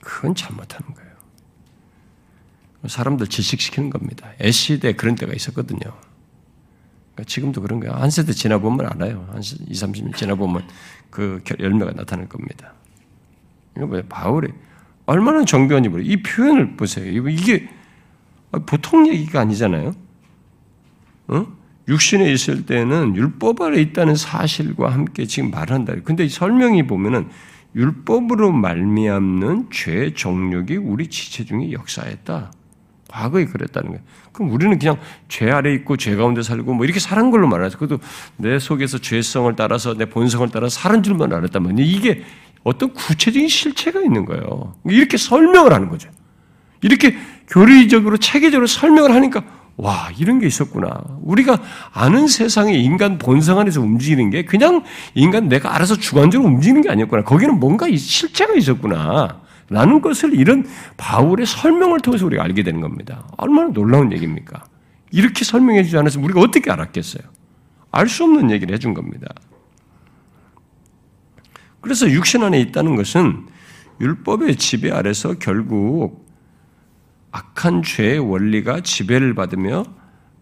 그건 0.01 0.35
잘못하는 0.35 0.95
거예요. 0.95 1.11
사람들 2.87 3.27
질식시키는 3.27 3.91
겁니다. 3.91 4.31
애시대 4.41 4.95
그런 4.95 5.15
때가 5.15 5.33
있었거든요. 5.35 5.95
그러니까 7.15 7.25
지금도 7.27 7.63
그런 7.63 7.81
거예요. 7.81 7.95
한 7.95 8.11
세대 8.11 8.33
지나보면 8.33 8.87
알아요. 8.87 9.27
한 9.31 9.39
2, 9.39 9.73
30년 9.73 10.17
지나보면 10.17 10.67
그 11.11 11.43
열매가 11.59 11.93
나타날 11.93 12.29
겁니다. 12.29 12.73
이거 13.77 13.87
왜 13.87 14.03
바울이 14.03 14.49
얼마나 15.07 15.45
정교한지 15.45 15.89
모르요. 15.89 16.07
이 16.07 16.23
표현을 16.23 16.77
보세요. 16.77 17.07
이게 17.29 17.69
보통 18.67 19.07
얘기가 19.07 19.41
아니잖아요. 19.41 19.93
어? 21.29 21.47
육신에 21.87 22.33
있을 22.33 22.67
때는 22.67 23.15
율법 23.15 23.61
아래 23.61 23.81
있다는 23.81 24.17
사실과 24.17 24.91
함께 24.91 25.27
지금 25.27 25.51
말한다. 25.51 25.95
근데 26.05 26.27
설명이 26.29 26.87
보면은 26.87 27.29
율법으로 27.75 28.53
말미암는 28.53 29.69
죄 29.71 30.15
정욕이 30.15 30.77
우리 30.77 31.09
지체 31.09 31.45
중에 31.45 31.73
역사했다. 31.73 32.53
과거에 33.15 33.45
그랬다는 33.45 33.91
거예요. 33.91 34.03
그럼 34.33 34.51
우리는 34.51 34.77
그냥 34.77 34.99
죄 35.29 35.49
아래 35.49 35.73
있고 35.73 35.97
죄 35.97 36.17
가운데 36.17 36.43
살고 36.43 36.75
뭐 36.75 36.85
이렇게 36.85 36.99
사는 36.99 37.31
걸로 37.31 37.47
말하죠. 37.47 37.79
그것도 37.79 38.03
내 38.37 38.59
속에서 38.59 38.99
죄성을 38.99 39.55
따라서 39.55 39.95
내 39.95 40.07
본성을 40.07 40.49
따라 40.51 40.69
사는 40.69 41.01
줄만 41.03 41.33
알았다면 41.33 41.79
이게 41.79 42.25
어떤 42.65 42.93
구체적인 42.93 43.49
실체가 43.49 44.01
있는 44.01 44.25
거예요. 44.25 44.75
이렇게 44.87 45.17
설명을 45.17 45.73
하는 45.73 45.89
거죠. 45.91 46.09
이렇게 46.83 47.17
교리적으로 47.49 48.17
체계적으로 48.17 48.67
설명을 48.67 49.15
하니까 49.15 49.45
와 49.77 50.09
이런 50.19 50.41
게 50.41 50.49
있었구나. 50.49 51.01
우리가 51.23 51.59
아는 51.93 52.27
세상의 52.27 52.83
인간 52.83 53.19
본성 53.19 53.61
안에서 53.61 53.81
움직이는 53.81 54.31
게 54.31 54.45
그냥 54.45 54.83
인간 55.15 55.49
내가 55.49 55.75
알아서 55.77 55.97
주관적으로 55.97 56.49
움직이는 56.49 56.83
게 56.83 56.91
아니었구나. 56.91 57.23
거기는 57.23 57.61
뭔가 57.61 57.87
실체가 57.95 58.55
있었구나. 58.55 59.44
라는 59.75 60.01
것을 60.01 60.35
이런 60.35 60.65
바울의 60.97 61.47
설명을 61.47 61.99
통해서 61.99 62.25
우리가 62.27 62.45
알게 62.45 62.63
되는 62.63 62.81
겁니다. 62.81 63.27
얼마나 63.37 63.73
놀라운 63.73 64.13
얘기입니까? 64.13 64.65
이렇게 65.11 65.45
설명해 65.45 65.83
주지 65.83 65.99
않았으면 65.99 66.25
우리가 66.25 66.41
어떻게 66.41 66.71
알았겠어요? 66.71 67.25
알 67.91 68.09
수 68.09 68.23
없는 68.23 68.53
얘기를 68.53 68.73
해준 68.73 68.95
겁니다. 68.95 69.27
그래서 71.81 72.09
육신 72.09 72.45
안에 72.45 72.61
있다는 72.61 72.95
것은 72.95 73.47
율법의 74.01 74.57
지배 74.57 74.93
아래서 74.93 75.35
결국 75.41 76.25
악한 77.33 77.83
죄의 77.83 78.21
원리가 78.21 78.81
지배를 78.81 79.35
받으며 79.35 79.85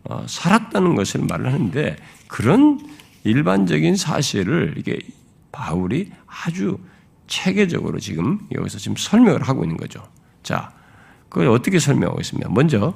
어, 0.04 0.26
살았다는 0.28 0.94
것을 0.94 1.22
말 1.26 1.46
하는데 1.46 1.96
그런 2.28 2.80
일반적인 3.24 3.96
사실을 3.96 4.74
이게 4.76 4.98
바울이 5.52 6.10
아주 6.26 6.78
체계적으로 7.32 7.98
지금 7.98 8.40
여기서 8.54 8.76
지금 8.78 8.94
설명을 8.94 9.42
하고 9.42 9.64
있는 9.64 9.78
거죠. 9.78 10.02
자, 10.42 10.70
그걸 11.30 11.48
어떻게 11.48 11.78
설명하고 11.78 12.20
있습니다. 12.20 12.50
먼저 12.50 12.94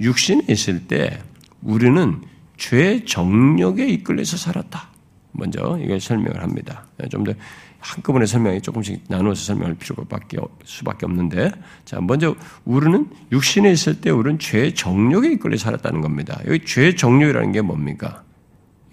육신에 0.00 0.44
있을 0.48 0.86
때 0.86 1.20
우리는 1.62 2.20
죄 2.56 3.04
정력에 3.04 3.88
이끌려서 3.88 4.36
살았다. 4.36 4.88
먼저 5.32 5.78
이걸 5.82 6.00
설명을 6.00 6.42
합니다. 6.42 6.86
좀 7.10 7.24
더 7.24 7.34
한꺼번에 7.80 8.26
설명이 8.26 8.60
조금씩 8.62 9.02
나누어서 9.08 9.42
설명할 9.42 9.74
필요밖에 9.74 10.38
수밖에 10.64 11.04
없는데, 11.04 11.50
자 11.84 12.00
먼저 12.00 12.36
우리는 12.64 13.10
육신에 13.32 13.72
있을 13.72 14.00
때 14.00 14.10
우리는 14.10 14.38
죄 14.38 14.72
정력에 14.72 15.32
이끌려 15.32 15.56
살았다는 15.56 16.00
겁니다. 16.00 16.40
여기 16.46 16.64
죄 16.64 16.94
정력이라는 16.94 17.50
게 17.50 17.60
뭡니까? 17.60 18.22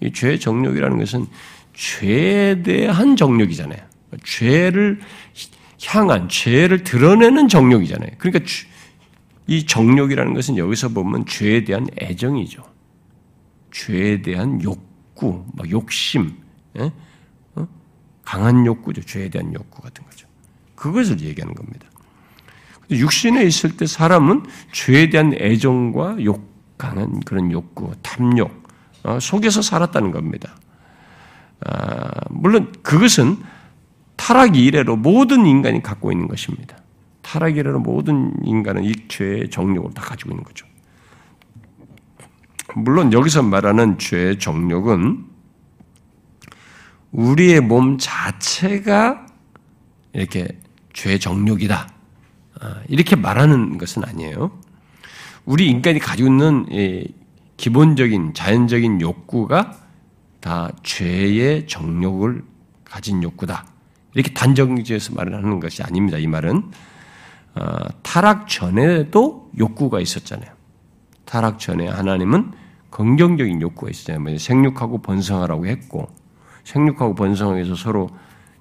이 0.02 0.10
죄 0.12 0.36
정력이라는 0.36 0.98
것은 0.98 1.26
죄에 1.74 2.62
대한 2.64 3.14
정력이잖아요. 3.14 3.89
죄를 4.24 5.00
향한 5.86 6.28
죄를 6.28 6.84
드러내는 6.84 7.48
정욕이잖아요. 7.48 8.10
그러니까 8.18 8.44
이 9.46 9.66
정욕이라는 9.66 10.34
것은 10.34 10.56
여기서 10.56 10.90
보면 10.90 11.26
죄에 11.26 11.64
대한 11.64 11.86
애정이죠. 12.00 12.62
죄에 13.72 14.22
대한 14.22 14.62
욕구, 14.62 15.44
막 15.54 15.70
욕심, 15.70 16.36
예? 16.78 16.92
어? 17.54 17.68
강한 18.24 18.66
욕구죠. 18.66 19.02
죄에 19.02 19.28
대한 19.28 19.52
욕구 19.54 19.82
같은 19.82 20.04
거죠. 20.04 20.26
그것을 20.74 21.20
얘기하는 21.20 21.54
겁니다. 21.54 21.86
육신에 22.90 23.44
있을 23.44 23.76
때 23.76 23.86
사람은 23.86 24.44
죄에 24.72 25.10
대한 25.10 25.32
애정과 25.34 26.24
욕, 26.24 26.50
강한 26.76 27.20
그런 27.20 27.52
욕구, 27.52 27.92
탐욕 28.02 28.68
어, 29.02 29.18
속에서 29.20 29.62
살았다는 29.62 30.10
겁니다. 30.10 30.56
아, 31.64 32.10
물론 32.30 32.72
그것은 32.82 33.36
타락 34.20 34.54
이래로 34.54 34.96
모든 34.96 35.46
인간이 35.46 35.82
갖고 35.82 36.12
있는 36.12 36.28
것입니다. 36.28 36.76
타락 37.22 37.56
이래로 37.56 37.80
모든 37.80 38.34
인간은 38.44 38.84
이 38.84 38.92
죄의 39.08 39.48
정욕을 39.48 39.94
다 39.94 40.02
가지고 40.02 40.32
있는 40.32 40.44
거죠. 40.44 40.66
물론 42.74 43.14
여기서 43.14 43.42
말하는 43.42 43.96
죄의 43.96 44.38
정욕은 44.38 45.24
우리의 47.12 47.62
몸 47.62 47.96
자체가 47.96 49.26
이렇게 50.12 50.46
죄의 50.92 51.18
정욕이다. 51.18 51.88
아, 52.60 52.82
이렇게 52.88 53.16
말하는 53.16 53.78
것은 53.78 54.04
아니에요. 54.04 54.50
우리 55.46 55.66
인간이 55.66 55.98
가지고 55.98 56.28
있는 56.28 56.66
기본적인 57.56 58.34
자연적인 58.34 59.00
욕구가 59.00 59.78
다 60.40 60.70
죄의 60.82 61.66
정욕을 61.66 62.44
가진 62.84 63.22
욕구다. 63.22 63.64
이렇게 64.14 64.32
단정지어서 64.32 65.14
말을 65.14 65.34
하는 65.34 65.60
것이 65.60 65.82
아닙니다. 65.82 66.18
이 66.18 66.26
말은 66.26 66.70
어, 67.54 67.76
타락 68.02 68.48
전에도 68.48 69.50
욕구가 69.58 70.00
있었잖아요. 70.00 70.50
타락 71.24 71.58
전에 71.58 71.88
하나님은 71.88 72.52
긍정적인 72.90 73.60
욕구가 73.60 73.90
있었잖아요. 73.90 74.22
뭐 74.22 74.36
생육하고 74.36 75.02
번성하라고 75.02 75.66
했고 75.66 76.08
생육하고 76.64 77.14
번성하서 77.14 77.74
서로 77.74 78.10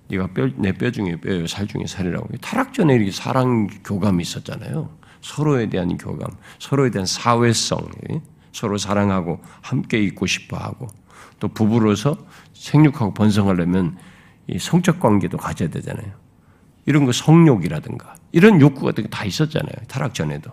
네가 0.10 0.30
내뼈 0.56 0.92
중에 0.92 1.18
뼈요 1.18 1.46
살 1.48 1.68
중에 1.68 1.86
살이라고 1.88 2.30
타락 2.42 2.74
전에 2.74 2.96
이렇게 2.96 3.12
사랑 3.12 3.68
교감이 3.84 4.22
있었잖아요. 4.22 4.90
서로에 5.22 5.70
대한 5.70 5.98
교감, 5.98 6.30
서로에 6.60 6.90
대한 6.92 7.06
사회성, 7.06 7.80
예? 8.12 8.22
서로 8.52 8.78
사랑하고 8.78 9.40
함께 9.62 10.02
있고 10.04 10.26
싶어하고 10.26 10.88
또 11.40 11.48
부부로서 11.50 12.18
생육하고 12.54 13.14
번성하려면 13.14 13.98
이 13.98 14.09
성적 14.58 15.00
관계도 15.00 15.38
가져야 15.38 15.70
되잖아요. 15.70 16.12
이런 16.86 17.06
거 17.06 17.12
성욕이라든가 17.12 18.16
이런 18.32 18.62
욕구 18.62 18.86
같은 18.86 19.04
게 19.04 19.10
다 19.10 19.26
있었잖아요. 19.26 19.74
타락 19.88 20.14
전에도. 20.14 20.52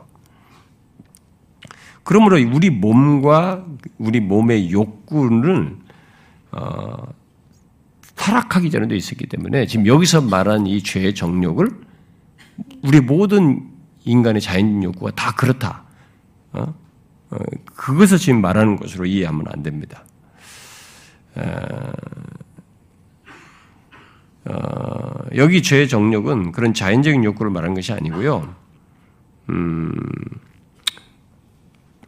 그러므로 2.02 2.36
우리 2.36 2.70
몸과 2.70 3.64
우리 3.98 4.20
몸의 4.20 4.70
욕구는 4.70 5.78
어, 6.52 7.02
타락하기 8.14 8.70
전에도 8.70 8.94
있었기 8.94 9.26
때문에 9.26 9.66
지금 9.66 9.86
여기서 9.86 10.20
말한 10.22 10.66
이 10.66 10.82
죄의 10.82 11.14
정욕을 11.14 11.68
우리 12.82 13.00
모든 13.00 13.70
인간의 14.04 14.40
자연 14.40 14.82
욕구가 14.82 15.12
다 15.12 15.32
그렇다. 15.32 15.84
어? 16.52 16.74
어, 17.30 17.36
그것을 17.74 18.18
지금 18.18 18.40
말하는 18.40 18.76
것으로 18.76 19.04
이해하면 19.06 19.46
안 19.48 19.62
됩니다. 19.62 20.04
어, 24.48 24.52
어, 24.52 25.26
여기 25.36 25.62
죄의 25.62 25.88
정력은 25.88 26.52
그런 26.52 26.72
자연적인 26.74 27.24
욕구를 27.24 27.50
말하는 27.50 27.74
것이 27.74 27.92
아니고요. 27.92 28.54
음, 29.50 29.92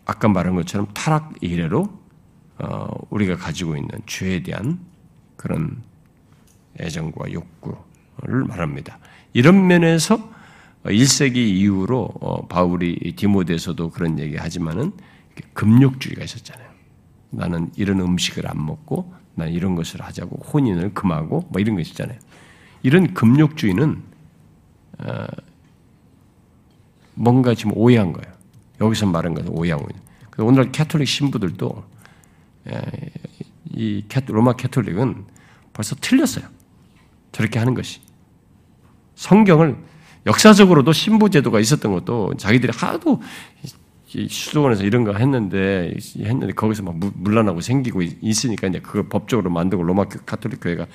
아까 0.05 0.29
말한 0.29 0.55
것처럼 0.55 0.89
타락 0.95 1.35
이래로 1.41 1.99
어, 2.59 2.89
우리가 3.11 3.37
가지고 3.37 3.77
있는 3.77 3.91
죄에 4.07 4.43
대한 4.43 4.81
그런 5.37 5.83
애정과 6.81 7.33
욕구를 7.33 8.45
말합니다. 8.47 8.99
이런 9.33 9.67
면에서 9.67 10.31
1세기 10.85 11.37
이후로 11.37 12.11
어, 12.21 12.47
바울이 12.47 13.15
디모데에서도 13.17 13.91
그런 13.91 14.19
얘기 14.19 14.37
하지만은 14.37 14.93
금욕주의가 15.55 16.25
있었잖아요. 16.25 16.69
나는 17.31 17.71
이런 17.77 18.01
음식을 18.01 18.49
안 18.49 18.65
먹고 18.65 19.13
난 19.35 19.51
이런 19.51 19.75
것을 19.77 20.03
하자고 20.03 20.45
혼인을 20.53 20.95
금하고 20.95 21.47
뭐 21.51 21.61
이런 21.61 21.77
거 21.77 21.81
있잖아요. 21.83 22.19
이런 22.83 23.15
금욕주의는 23.15 24.03
어, 25.01 25.27
뭔가 27.15 27.55
지금 27.55 27.73
오해한 27.75 28.13
거예요. 28.13 28.33
여기서 28.81 29.07
말한 29.07 29.35
것은 29.35 29.51
오해하고 29.51 29.87
있는. 29.91 30.03
오늘 30.39 30.71
캐톨릭 30.71 31.09
신부들도 31.09 31.85
이 33.71 34.05
로마 34.27 34.53
캐톨릭은 34.53 35.25
벌써 35.73 35.97
틀렸어요. 35.97 36.45
저렇게 37.33 37.59
하는 37.59 37.75
것이. 37.75 38.01
성경을 39.17 39.77
역사적으로도 40.27 40.93
신부 40.93 41.29
제도가 41.29 41.59
있었던 41.59 41.93
것도 41.93 42.35
자기들이 42.37 42.73
하도 42.77 43.21
수도원에서 44.07 44.85
이런 44.85 45.05
거 45.05 45.13
했는데 45.13 45.95
했는데 46.17 46.53
거기서 46.53 46.83
막 46.83 46.97
물러나고 46.97 47.61
생기고 47.61 48.03
있으니까 48.03 48.69
이제 48.69 48.81
그걸 48.81 49.09
법적으로 49.09 49.51
만들고 49.51 49.83
로마 49.83 50.05
카톨릭 50.05 50.61
교회가 50.63 50.87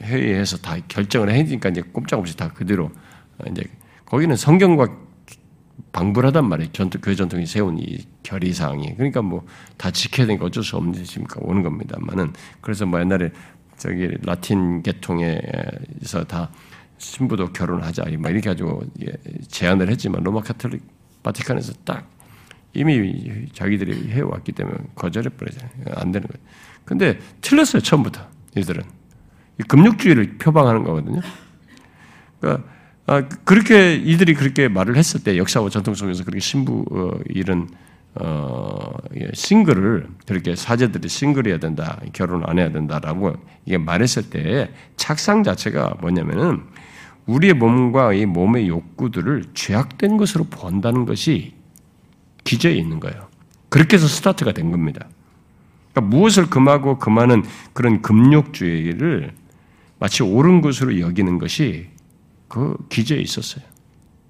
회의해서 0.00 0.58
다 0.58 0.76
결정을 0.88 1.30
해니까 1.30 1.68
이제 1.70 1.80
꼼짝없이 1.80 2.36
다 2.36 2.52
그대로 2.52 2.90
이제 3.50 3.62
거기는 4.04 4.34
성경과 4.36 4.88
방불하단 5.92 6.48
말이에요. 6.48 6.72
전통 6.72 7.00
교회 7.00 7.14
전통이 7.14 7.46
세운 7.46 7.78
이 7.78 8.06
결의 8.22 8.52
사항이 8.52 8.96
그러니까 8.96 9.22
뭐 9.22 9.44
다 9.76 9.90
지켜야 9.90 10.26
되니까 10.26 10.46
어쩔 10.46 10.64
수 10.64 10.76
없는 10.76 10.92
짓입니까 11.04 11.40
오는 11.40 11.62
겁니다만은 11.62 12.32
그래서 12.60 12.86
뭐 12.86 13.00
옛날에 13.00 13.30
저기 13.76 14.08
라틴 14.22 14.82
계통에서 14.82 16.24
다 16.26 16.50
신부도 16.98 17.52
결혼하자 17.52 18.04
뭐 18.18 18.30
이렇게 18.30 18.48
가지고 18.48 18.82
제안을 19.48 19.90
했지만 19.90 20.22
로마 20.22 20.40
카톨릭 20.40 20.82
바티칸에서 21.22 21.74
딱 21.84 22.08
이미 22.72 23.48
자기들이 23.52 24.10
해왔기 24.10 24.52
때문에 24.52 24.78
거절해 24.94 25.28
버리잖아요. 25.30 25.72
안 25.96 26.12
되는 26.12 26.26
거예요. 26.26 26.46
근데 26.84 27.18
틀렸어요 27.42 27.82
처음부터 27.82 28.26
이들은 28.56 28.82
금육주의를 29.68 30.38
표방하는 30.38 30.84
거거든요. 30.84 31.20
그러니까 32.40 32.64
아, 33.06 33.22
그렇게 33.44 33.94
이들이 33.94 34.34
그렇게 34.34 34.68
말을 34.68 34.96
했을 34.96 35.22
때 35.22 35.38
역사와 35.38 35.70
전통 35.70 35.94
속에서 35.94 36.24
그렇게 36.24 36.40
신부 36.40 36.84
어, 36.90 37.18
이런 37.28 37.68
어, 38.18 38.92
예, 39.20 39.28
싱글을 39.34 40.08
그렇게 40.26 40.56
사제들이 40.56 41.08
싱글해야 41.08 41.58
된다, 41.58 42.00
결혼 42.12 42.42
안 42.46 42.58
해야 42.58 42.70
된다라고 42.70 43.34
이게 43.66 43.76
말했을 43.78 44.30
때 44.30 44.70
착상 44.96 45.42
자체가 45.42 45.96
뭐냐면은 46.00 46.62
우리의 47.26 47.54
몸과 47.54 48.12
이 48.14 48.24
몸의 48.24 48.68
욕구들을 48.68 49.44
죄악된 49.54 50.16
것으로 50.16 50.44
본다는 50.44 51.04
것이 51.04 51.54
기저에 52.44 52.74
있는 52.74 53.00
거예요. 53.00 53.28
그렇게 53.68 53.96
해서 53.96 54.06
스타트가 54.06 54.52
된 54.52 54.70
겁니다. 54.70 55.06
그러니까 55.92 56.16
무엇을 56.16 56.48
금하고 56.48 56.98
금하는 56.98 57.44
그런 57.72 58.00
금욕주의를 58.00 59.32
마치 59.98 60.22
옳은 60.22 60.60
것으로 60.60 61.00
여기는 61.00 61.38
것이 61.38 61.88
그 62.48 62.76
기저에 62.88 63.18
있었어요. 63.18 63.64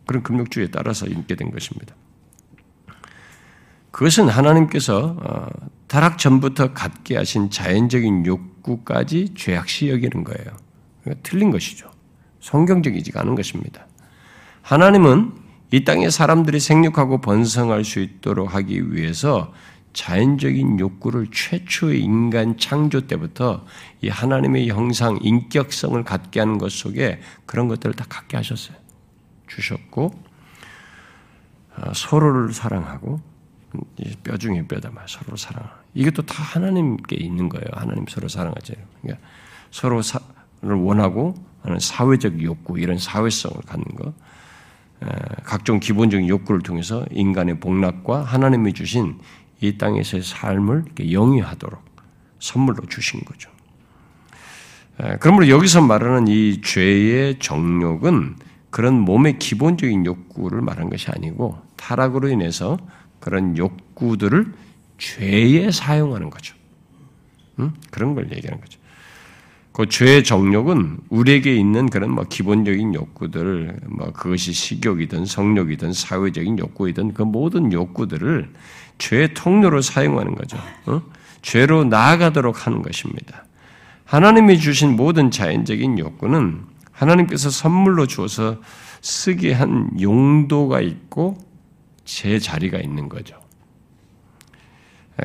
그런 0.06 0.22
금욕주의에 0.22 0.68
따라서 0.70 1.06
있게 1.06 1.34
된 1.34 1.50
것입니다. 1.50 1.94
그것은 3.90 4.28
하나님께서 4.28 5.16
어, 5.18 5.46
타락 5.88 6.18
전부터 6.18 6.74
갖게 6.74 7.16
하신 7.16 7.50
자연적인 7.50 8.26
욕구까지 8.26 9.34
죄악시 9.34 9.88
여기는 9.88 10.22
거예요. 10.24 10.56
그러니까 11.02 11.22
틀린 11.22 11.50
것이죠. 11.50 11.90
성경적이지가 12.40 13.20
않은 13.22 13.34
것입니다. 13.34 13.86
하나님은 14.62 15.32
이 15.72 15.84
땅에 15.84 16.10
사람들이 16.10 16.60
생육하고 16.60 17.20
번성할 17.20 17.84
수 17.84 18.00
있도록 18.00 18.54
하기 18.54 18.92
위해서 18.92 19.52
자연적인 19.97 20.78
욕구를 20.78 21.28
최초의 21.32 22.03
인간 22.03 22.59
창조 22.59 23.07
때부터 23.07 23.64
이 24.03 24.11
하나님의 24.11 24.68
형상, 24.68 25.18
인격성을 25.22 26.05
갖게 26.05 26.38
하는 26.38 26.59
것 26.59 26.70
속에 26.70 27.18
그런 27.47 27.66
것들을 27.66 27.97
다 27.97 28.05
갖게 28.07 28.36
하셨어요. 28.36 28.76
주셨고, 29.47 30.12
어, 31.78 31.92
서로를 31.94 32.53
사랑하고, 32.53 33.22
뼈 34.22 34.36
중에 34.36 34.66
뼈다 34.68 34.90
말 34.90 35.09
서로 35.09 35.34
사랑. 35.34 35.66
이것도 35.94 36.26
다 36.26 36.42
하나님께 36.42 37.16
있는 37.16 37.49
거예요. 37.49 37.64
하나님 37.72 38.05
서로 38.07 38.28
사랑하죠. 38.28 38.74
그러니까 39.01 39.26
서로를 39.70 40.05
원하고 40.62 41.34
하는 41.62 41.78
사회적 41.78 42.42
욕구, 42.42 42.78
이런 42.78 42.99
사회성을 42.99 43.62
갖는 43.62 43.84
것, 43.97 44.14
각종 45.42 45.80
기본적인 45.80 46.28
욕구를 46.28 46.61
통해서 46.61 47.07
인간의 47.12 47.61
복락과 47.61 48.24
하나님이 48.24 48.74
주신 48.74 49.18
이 49.61 49.78
땅에서의 49.78 50.22
삶을 50.22 50.84
영위하도록 51.11 51.84
선물로 52.38 52.86
주신 52.86 53.20
거죠. 53.24 53.50
그러므로 55.20 55.48
여기서 55.48 55.82
말하는 55.82 56.28
이 56.28 56.61
죄의 56.62 57.38
정욕은 57.38 58.36
그런 58.70 58.94
몸의 59.00 59.38
기본적인 59.38 60.04
욕구를 60.07 60.61
말한 60.61 60.90
것이 60.90 61.11
아니고 61.11 61.59
타락으로 61.76 62.28
인해서 62.28 62.78
그런 63.20 63.57
욕구들을 63.57 64.52
죄에 64.98 65.70
사용하는 65.70 66.30
거죠. 66.30 66.54
음? 67.59 67.72
그런 67.90 68.14
걸 68.14 68.30
얘기하는 68.32 68.61
거죠. 68.61 68.78
그 69.72 69.86
죄의 69.86 70.24
정욕은 70.24 71.00
우리에게 71.11 71.54
있는 71.54 71.90
그런 71.90 72.11
뭐 72.11 72.24
기본적인 72.24 72.94
욕구들, 72.94 73.78
뭐 73.88 74.11
그것이 74.12 74.52
식욕이든 74.54 75.26
성욕이든 75.26 75.92
사회적인 75.92 76.59
욕구이든 76.59 77.12
그 77.12 77.22
모든 77.22 77.72
욕구들을 77.72 78.50
죄의 78.99 79.34
통로로 79.34 79.82
사용하는 79.82 80.34
거죠. 80.34 80.59
어? 80.86 81.03
죄로 81.42 81.84
나아가도록 81.84 82.66
하는 82.66 82.82
것입니다. 82.82 83.44
하나님이 84.05 84.59
주신 84.59 84.97
모든 84.97 85.30
자연적인 85.30 85.99
욕구는 85.99 86.64
하나님께서 86.92 87.51
선물로 87.51 88.07
주어서 88.07 88.61
쓰게 89.03 89.53
한 89.53 89.90
용도가 90.01 90.80
있고 90.80 91.36
제 92.05 92.38
자리가 92.38 92.78
있는 92.78 93.09
거죠. 93.09 93.36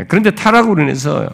그런데 0.08 0.32
타락으로 0.32 0.82
인해서 0.84 1.30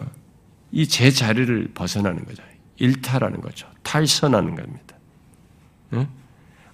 이 0.70 0.86
제 0.86 1.10
자리를 1.10 1.70
벗어나는 1.74 2.24
거죠. 2.24 2.42
일탈하는 2.76 3.40
거죠. 3.40 3.66
탈선하는 3.82 4.54
겁니다. 4.54 4.96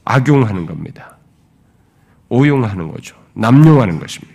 악용하는 0.04 0.66
겁니다. 0.66 1.16
오용하는 2.28 2.90
거죠. 2.90 3.16
남용하는 3.34 3.98
것입니다. 4.00 4.33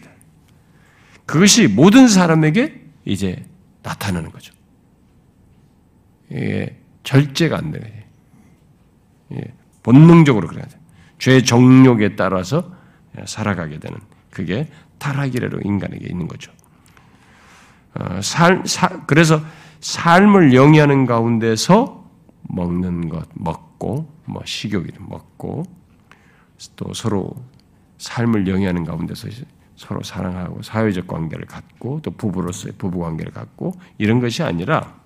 그것이 1.30 1.68
모든 1.68 2.08
사람에게 2.08 2.82
이제 3.06 3.46
나타나는 3.84 4.32
거죠. 4.32 4.52
예, 6.32 6.76
절제가 7.04 7.56
안 7.56 7.70
되는 7.70 7.88
예, 9.34 9.42
본능적으로 9.84 10.48
그래야 10.48 10.66
돼. 10.66 10.80
죄 11.20 11.44
정욕에 11.44 12.16
따라서 12.16 12.74
살아가게 13.28 13.78
되는 13.78 14.00
그게 14.32 14.68
타락이래로 14.98 15.60
인간에게 15.64 16.08
있는 16.10 16.28
거죠. 16.28 16.52
어, 17.94 18.22
살, 18.24 18.64
사, 18.66 19.06
그래서 19.06 19.40
삶을 19.82 20.56
영위하는 20.56 21.06
가운데서 21.06 22.10
먹는 22.42 23.08
것, 23.08 23.30
먹고, 23.36 24.12
뭐 24.26 24.42
식욕이든 24.44 25.08
먹고, 25.08 25.62
또 26.76 26.92
서로 26.96 27.36
삶을 28.00 28.48
영위하는 28.48 28.84
가운데서 28.84 29.28
서로 29.80 30.04
사랑하고 30.04 30.62
사회적 30.62 31.08
관계를 31.08 31.46
갖고 31.46 32.02
또 32.04 32.12
부부로서의 32.12 32.74
부부 32.78 33.00
관계를 33.00 33.32
갖고 33.32 33.72
이런 33.98 34.20
것이 34.20 34.44
아니라 34.44 35.00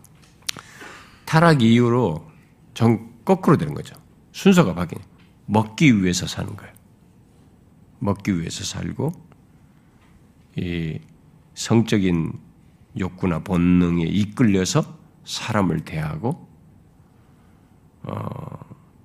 타락 1.26 1.62
이후로 1.62 2.28
정 2.74 3.14
거꾸로 3.24 3.56
되는 3.56 3.76
거죠. 3.76 3.96
순서가 4.32 4.74
바뀌는. 4.74 5.06
먹기 5.46 6.02
위해서 6.02 6.26
사는 6.26 6.56
거예요. 6.56 6.74
먹기 8.00 8.40
위해서 8.40 8.64
살고 8.64 9.12
이 10.56 11.00
성적인 11.54 12.34
욕구나 12.98 13.44
본능에 13.44 14.06
이끌려서 14.06 14.98
사람을 15.24 15.86
대하고 15.86 16.50
어, 18.02 18.60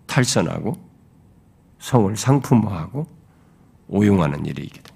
탈선하고 0.07 0.79
성을 1.79 2.17
상품화하고 2.17 3.07
오용하는 3.89 4.47
일이 4.47 4.63
있게 4.63 4.81
됩니다. 4.81 4.88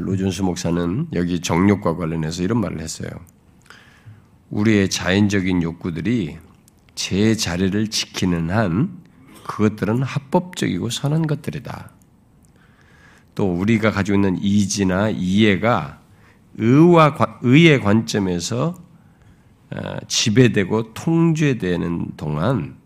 로준수 0.00 0.44
목사는 0.44 1.08
여기 1.14 1.40
정욕과 1.40 1.96
관련해서 1.96 2.42
이런 2.42 2.60
말을 2.60 2.80
했어요. 2.80 3.08
우리의 4.50 4.90
자연적인 4.90 5.62
욕구들이 5.62 6.38
제 6.94 7.34
자리를 7.34 7.88
지키는 7.88 8.50
한 8.50 8.98
그것들은 9.46 10.02
합법적이고 10.02 10.90
선한 10.90 11.26
것들이다. 11.26 11.90
또 13.34 13.52
우리가 13.52 13.90
가지고 13.90 14.16
있는 14.16 14.38
이지나 14.42 15.10
이해가 15.10 16.00
의와 16.58 17.16
의의 17.42 17.80
관점에서 17.80 18.74
어, 19.70 19.96
지배되고 20.08 20.94
통제되는 20.94 22.16
동안 22.16 22.76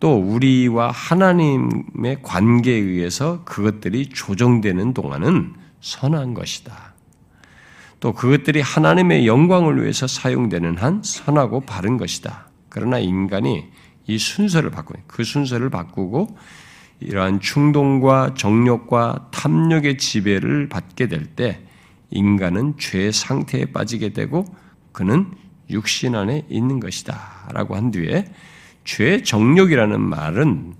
또 0.00 0.16
우리와 0.16 0.90
하나님의 0.90 2.22
관계에 2.22 2.76
의해서 2.76 3.44
그것들이 3.44 4.08
조정되는 4.10 4.94
동안은 4.94 5.54
선한 5.80 6.34
것이다. 6.34 6.94
또 8.00 8.12
그것들이 8.12 8.60
하나님의 8.60 9.26
영광을 9.26 9.82
위해서 9.82 10.06
사용되는 10.06 10.76
한 10.76 11.02
선하고 11.02 11.60
바른 11.60 11.96
것이다. 11.96 12.48
그러나 12.68 12.98
인간이 12.98 13.66
이 14.06 14.18
순서를 14.18 14.70
바꾸는 14.70 15.02
그 15.06 15.24
순서를 15.24 15.70
바꾸고 15.70 16.36
이러한 17.00 17.40
충동과 17.40 18.34
정욕과 18.34 19.28
탐욕의 19.32 19.98
지배를 19.98 20.68
받게 20.68 21.08
될 21.08 21.26
때 21.36 21.60
인간은 22.10 22.74
죄 22.78 23.12
상태에 23.12 23.66
빠지게 23.66 24.12
되고 24.12 24.44
그는 24.92 25.30
육신 25.70 26.14
안에 26.14 26.46
있는 26.48 26.80
것이다. 26.80 27.50
라고 27.52 27.76
한 27.76 27.90
뒤에 27.90 28.24
죄 28.84 29.22
정욕이라는 29.22 30.00
말은 30.00 30.74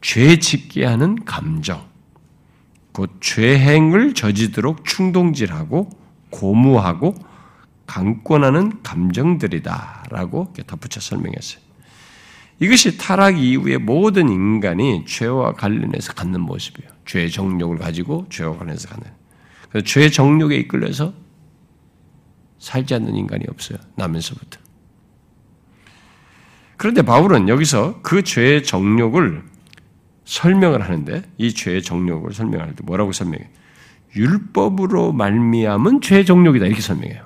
죄 0.00 0.38
짓게 0.38 0.84
하는 0.84 1.16
감정, 1.24 1.87
곧 2.98 3.12
죄행을 3.20 4.14
저지도록 4.14 4.84
충동질하고 4.84 5.88
고무하고 6.30 7.14
강권하는 7.86 8.82
감정들이다라고 8.82 10.52
덧붙여 10.66 10.98
설명했어요. 11.00 11.62
이것이 12.58 12.98
타락 12.98 13.38
이후에 13.38 13.78
모든 13.78 14.28
인간이 14.28 15.04
죄와 15.06 15.52
관련해서 15.52 16.12
갖는 16.14 16.40
모습이에요. 16.40 16.90
죄 17.06 17.28
정욕을 17.28 17.78
가지고 17.78 18.26
죄와 18.30 18.58
관련해서 18.58 18.88
갖는. 18.88 19.06
그래서 19.68 19.86
죄 19.86 20.10
정욕에 20.10 20.56
이끌려서 20.56 21.14
살지 22.58 22.94
않는 22.94 23.14
인간이 23.14 23.44
없어요. 23.48 23.78
나면서부터. 23.94 24.58
그런데 26.76 27.02
바울은 27.02 27.48
여기서 27.48 28.00
그 28.02 28.24
죄의 28.24 28.64
정욕을 28.64 29.44
설명을 30.28 30.82
하는데 30.82 31.22
이 31.38 31.54
죄의 31.54 31.82
정욕을 31.82 32.34
설명할 32.34 32.74
때 32.76 32.84
뭐라고 32.84 33.12
설명해? 33.12 33.48
율법으로 34.14 35.12
말미암은 35.12 36.02
죄의 36.02 36.26
정욕이다 36.26 36.66
이렇게 36.66 36.82
설명해요. 36.82 37.24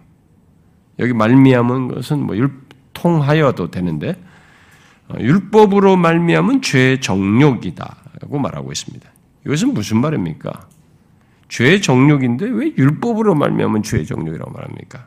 여기 1.01 1.13
말미암은 1.13 1.89
것은 1.89 2.21
뭐 2.25 2.37
율 2.37 2.53
통하여도 2.93 3.73
되는데 3.73 4.23
어, 5.09 5.15
율법으로 5.19 5.97
말미암은 5.97 6.63
죄의 6.63 7.01
정욕이다라고 7.01 8.39
말하고 8.39 8.71
있습니다. 8.71 9.11
이것은 9.47 9.75
무슨 9.75 10.01
말입니까? 10.01 10.69
죄의 11.49 11.83
정욕인데 11.83 12.47
왜 12.51 12.73
율법으로 12.79 13.35
말미암은 13.35 13.83
죄의 13.83 14.07
정욕이라고 14.07 14.53
말합니까? 14.53 15.07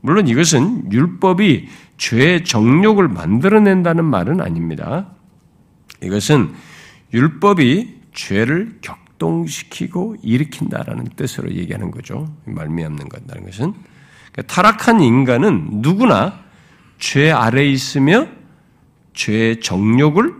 물론 0.00 0.28
이것은 0.28 0.90
율법이 0.90 1.68
죄의 1.98 2.44
정욕을 2.44 3.08
만들어낸다는 3.08 4.04
말은 4.04 4.40
아닙니다. 4.40 5.10
이것은 6.04 6.54
율법이 7.12 8.00
죄를 8.12 8.78
격동시키고 8.80 10.16
일으킨다라는 10.22 11.06
뜻으로 11.16 11.50
얘기하는 11.52 11.90
거죠. 11.90 12.34
말미암는 12.44 13.08
것이라는 13.08 13.44
것은 13.44 13.74
그러니까 14.32 14.42
타락한 14.54 15.00
인간은 15.00 15.68
누구나 15.82 16.40
죄 16.98 17.30
아래 17.30 17.64
있으며 17.64 18.28
죄의 19.14 19.60
정욕을 19.60 20.34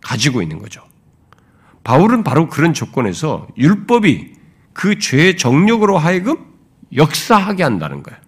가지고 0.00 0.42
있는 0.42 0.58
거죠. 0.58 0.82
바울은 1.84 2.24
바로 2.24 2.48
그런 2.48 2.74
조건에서 2.74 3.48
율법이 3.56 4.32
그 4.72 4.98
죄의 4.98 5.36
정욕으로 5.36 5.98
하여금 5.98 6.36
역사하게 6.94 7.62
한다는 7.62 8.02
거예요. 8.02 8.20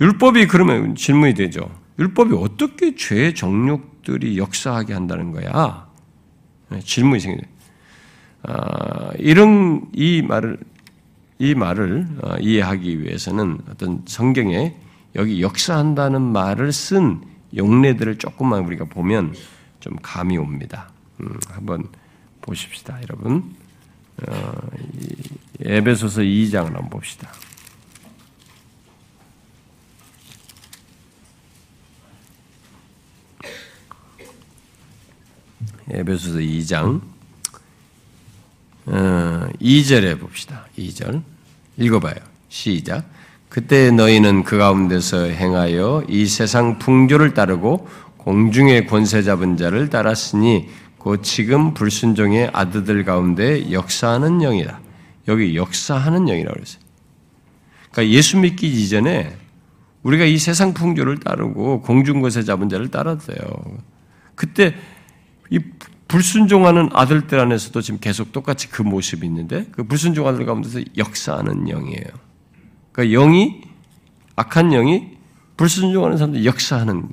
율법이 0.00 0.48
그러면 0.48 0.96
질문이 0.96 1.34
되죠. 1.34 1.70
율법이 1.98 2.34
어떻게 2.34 2.94
죄의 2.94 3.34
정욕들이 3.34 4.38
역사하게 4.38 4.94
한다는 4.94 5.32
거야? 5.32 5.88
네, 6.70 6.80
질문이 6.80 7.20
생겨요. 7.20 7.52
아, 8.44 9.12
이런 9.18 9.88
이 9.92 10.22
말을 10.22 10.58
이 11.38 11.54
말을 11.54 12.06
어, 12.22 12.36
이해하기 12.38 13.02
위해서는 13.02 13.58
어떤 13.70 14.02
성경에 14.06 14.74
여기 15.16 15.42
역사한다는 15.42 16.20
말을 16.22 16.72
쓴 16.72 17.20
용례들을 17.56 18.18
조금만 18.18 18.64
우리가 18.64 18.84
보면 18.86 19.34
좀 19.80 19.96
감이 20.00 20.38
옵니다. 20.38 20.90
음, 21.20 21.38
한번 21.48 21.88
보십시다, 22.40 22.98
여러분. 23.02 23.54
어, 24.26 24.52
에베소서 25.64 26.22
2장을 26.22 26.66
한번 26.66 26.90
봅시다. 26.90 27.28
에베소서 35.92 36.38
2장 36.38 37.00
2절에 38.86 40.14
어, 40.14 40.18
봅시다. 40.18 40.66
2절 40.78 41.22
읽어봐요. 41.76 42.14
시작. 42.48 43.04
그때 43.48 43.90
너희는 43.90 44.44
그 44.44 44.56
가운데서 44.56 45.24
행하여 45.24 46.04
이 46.08 46.26
세상 46.26 46.78
풍조를 46.78 47.34
따르고 47.34 47.86
공중의 48.16 48.86
권세 48.86 49.22
잡은 49.22 49.56
자를 49.56 49.90
따랐으니 49.90 50.68
곧 50.96 51.22
지금 51.22 51.74
불순종의 51.74 52.50
아들들 52.52 53.04
가운데 53.04 53.70
역사하는 53.70 54.38
영이다. 54.38 54.80
여기 55.28 55.56
역사하는 55.56 56.26
영이라고 56.26 56.54
그랬어요. 56.54 56.82
그러니까 57.90 58.16
예수 58.16 58.38
믿기 58.38 58.68
이전에 58.68 59.36
우리가 60.02 60.24
이 60.24 60.38
세상 60.38 60.72
풍조를 60.72 61.20
따르고 61.20 61.82
공중 61.82 62.22
권세 62.22 62.42
잡은 62.42 62.68
자를 62.68 62.90
따랐어요. 62.90 63.36
그때 64.34 64.68
이 64.68 64.76
불순종하는 66.12 66.90
아들들 66.92 67.40
안에서도 67.40 67.80
지금 67.80 67.98
계속 67.98 68.32
똑같이 68.32 68.68
그 68.68 68.82
모습이 68.82 69.26
있는데 69.26 69.64
그 69.72 69.84
불순종 69.84 70.28
아들 70.28 70.44
가운데서 70.44 70.80
역사하는 70.98 71.64
영이에요. 71.64 72.04
그러니까 72.92 73.18
영이 73.18 73.62
악한 74.36 74.68
영이 74.68 75.16
불순종하는 75.56 76.18
사람들 76.18 76.44
역사하는 76.44 77.08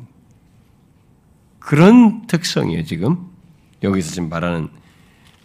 그런 1.60 2.28
특성이에요. 2.28 2.84
지금 2.84 3.30
여기서 3.84 4.12
지금 4.12 4.28
말하는 4.28 4.68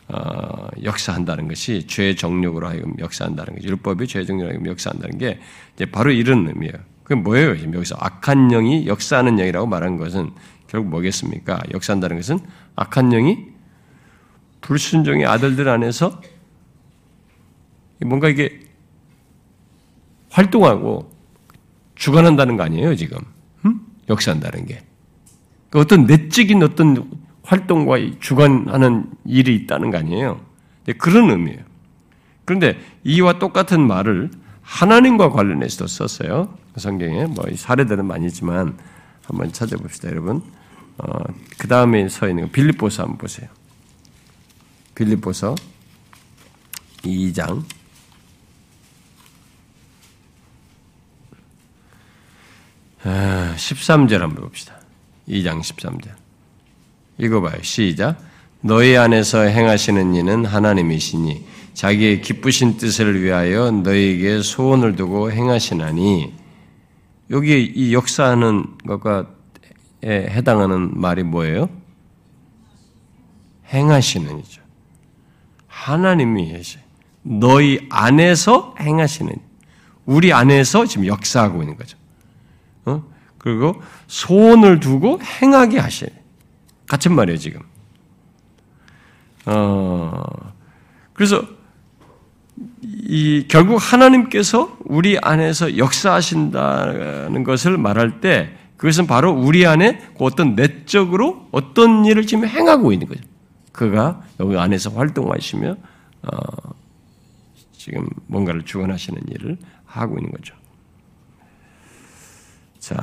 어, 0.09 0.67
역사한다는 0.83 1.47
것이 1.47 1.87
죄 1.87 2.17
정력으로 2.17 2.67
하여금 2.67 2.95
역사한다는 2.99 3.55
것이 3.55 3.69
율법이 3.69 4.09
죄 4.09 4.25
정력으로 4.25 4.51
하여금 4.51 4.67
역사한다는 4.67 5.17
게 5.19 5.39
이제 5.75 5.87
바로 5.87 6.11
이런 6.11 6.49
의미예요. 6.49 6.75
그게 7.05 7.15
뭐예요? 7.15 7.57
지금 7.57 7.75
여기서 7.75 7.95
악한 8.01 8.49
영이 8.49 8.89
역사하는 8.89 9.37
영이라고 9.37 9.67
말한 9.67 9.97
것은 9.97 10.33
결국 10.67 10.91
뭐겠습니까? 10.91 11.61
역사한다는 11.73 12.17
것은 12.17 12.41
악한 12.77 13.11
영이 13.11 13.47
불순종의 14.61 15.27
아들들 15.27 15.69
안에서 15.69 16.21
뭔가 18.05 18.29
이게 18.29 18.61
활동하고 20.31 21.13
주관한다는 21.95 22.57
거 22.57 22.65
아니에요, 22.65 22.97
지금? 22.97 23.19
음? 23.65 23.81
역사한다는 24.09 24.67
게. 24.67 24.83
그러니까 25.71 25.81
어떤 25.81 26.07
내적인 26.07 26.63
어떤 26.63 27.11
활동과 27.45 27.99
주관하는 28.21 29.11
일이 29.25 29.55
있다는 29.55 29.91
거 29.91 29.99
아니에요. 29.99 30.41
그런 30.99 31.31
의미예요. 31.31 31.61
그런데 32.45 32.79
이와 33.05 33.39
똑같은 33.39 33.87
말을 33.87 34.31
하나님과 34.63 35.31
관련해서도 35.31 35.87
썼어요. 35.87 36.59
성경에 36.77 37.27
뭐 37.27 37.45
사례들은 37.55 38.07
많이 38.07 38.27
있지만 38.27 38.77
한번 39.25 39.53
찾아봅시다, 39.53 40.11
여러분. 40.11 40.43
어, 40.99 41.07
그 41.59 41.69
다음에 41.69 42.09
서 42.09 42.29
있는 42.29 42.51
빌립보서 42.51 43.03
한번 43.03 43.19
보세요. 43.19 43.49
빌립보서 44.95 45.55
2장 47.03 47.65
13절 53.05 54.21
아, 54.21 54.23
한번 54.23 54.45
봅시다. 54.45 54.81
2장 55.29 55.61
13절. 55.61 56.11
읽어봐요. 57.19 57.63
시작. 57.63 58.19
너희 58.61 58.97
안에서 58.97 59.43
행하시는 59.43 60.15
이는 60.15 60.47
하나님이시니 60.47 61.47
자기의 61.75 62.23
기쁘신 62.23 62.79
뜻을 62.79 63.23
위하여 63.23 63.71
너희에게 63.71 64.41
소원을 64.41 64.97
두고 64.97 65.33
행하시나니 65.33 66.33
여기 67.31 67.63
이 67.63 67.93
역사하는 67.93 68.65
것과 68.87 69.27
해당하는 70.05 70.91
말이 71.01 71.23
뭐예요? 71.23 71.69
행하시는 73.73 74.39
이죠. 74.41 74.63
하나님이. 75.67 76.63
너희 77.23 77.87
안에서 77.91 78.75
행하시는 78.79 79.35
우리 80.05 80.33
안에서 80.33 80.85
지금 80.85 81.07
역사하고 81.07 81.63
있는 81.63 81.77
거죠. 81.77 81.97
어? 82.85 83.03
그리고 83.39 83.83
소원을 84.07 84.81
두고 84.81 85.21
행하게 85.23 85.79
하시 85.79 86.07
같은 86.87 87.15
말이에요, 87.15 87.39
지금. 87.39 87.63
어, 89.47 90.23
그래서 91.15 91.43
이 92.83 93.47
결국 93.49 93.77
하나님께서 93.77 94.77
우리 94.85 95.19
안에서 95.19 95.77
역사하신다는 95.77 97.45
것을 97.45 97.79
말할 97.79 98.21
때 98.21 98.55
그것은 98.77 99.07
바로 99.07 99.33
우리 99.33 99.67
안에 99.67 99.99
그 100.19 100.25
어떤 100.25 100.55
내적으로 100.55 101.49
어떤 101.53 102.05
일을 102.05 102.27
지금 102.27 102.47
행하고 102.47 102.93
있는 102.93 103.07
거죠. 103.07 103.23
그가 103.73 104.23
여기 104.41 104.57
안에서 104.57 104.91
활동하시며 104.91 105.77
어, 106.23 106.75
지금 107.73 108.09
뭔가를 108.27 108.65
주관하시는 108.65 109.21
일을 109.29 109.59
하고 109.85 110.19
있는 110.19 110.33
거죠. 110.33 110.55
자, 112.79 112.97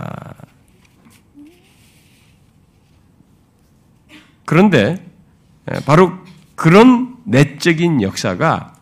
그런데 4.45 5.03
바로 5.85 6.11
그런 6.55 7.17
내적인 7.23 8.01
역사가 8.01 8.75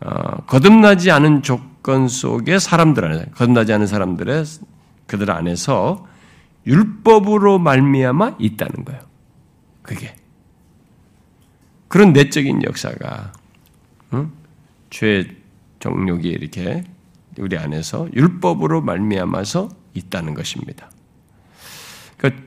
어, 0.00 0.36
거듭나지 0.46 1.10
않은 1.10 1.42
조건 1.42 2.08
속의 2.08 2.60
사람들 2.60 3.04
안에 3.04 3.26
거듭나지 3.34 3.72
않은 3.72 3.86
사람들의 3.86 4.44
그들 5.06 5.30
안에서 5.30 6.06
율법으로 6.68 7.58
말미암아 7.58 8.36
있다는 8.38 8.84
거예요. 8.84 9.00
그게 9.82 10.14
그런 11.88 12.12
내적인 12.12 12.62
역사가 12.62 13.32
응? 14.12 14.30
죄 14.90 15.26
정욕이 15.80 16.28
이렇게 16.28 16.84
우리 17.38 17.56
안에서 17.56 18.08
율법으로 18.14 18.82
말미암아서 18.82 19.70
있다는 19.94 20.34
것입니다. 20.34 20.90
그러니까 22.18 22.44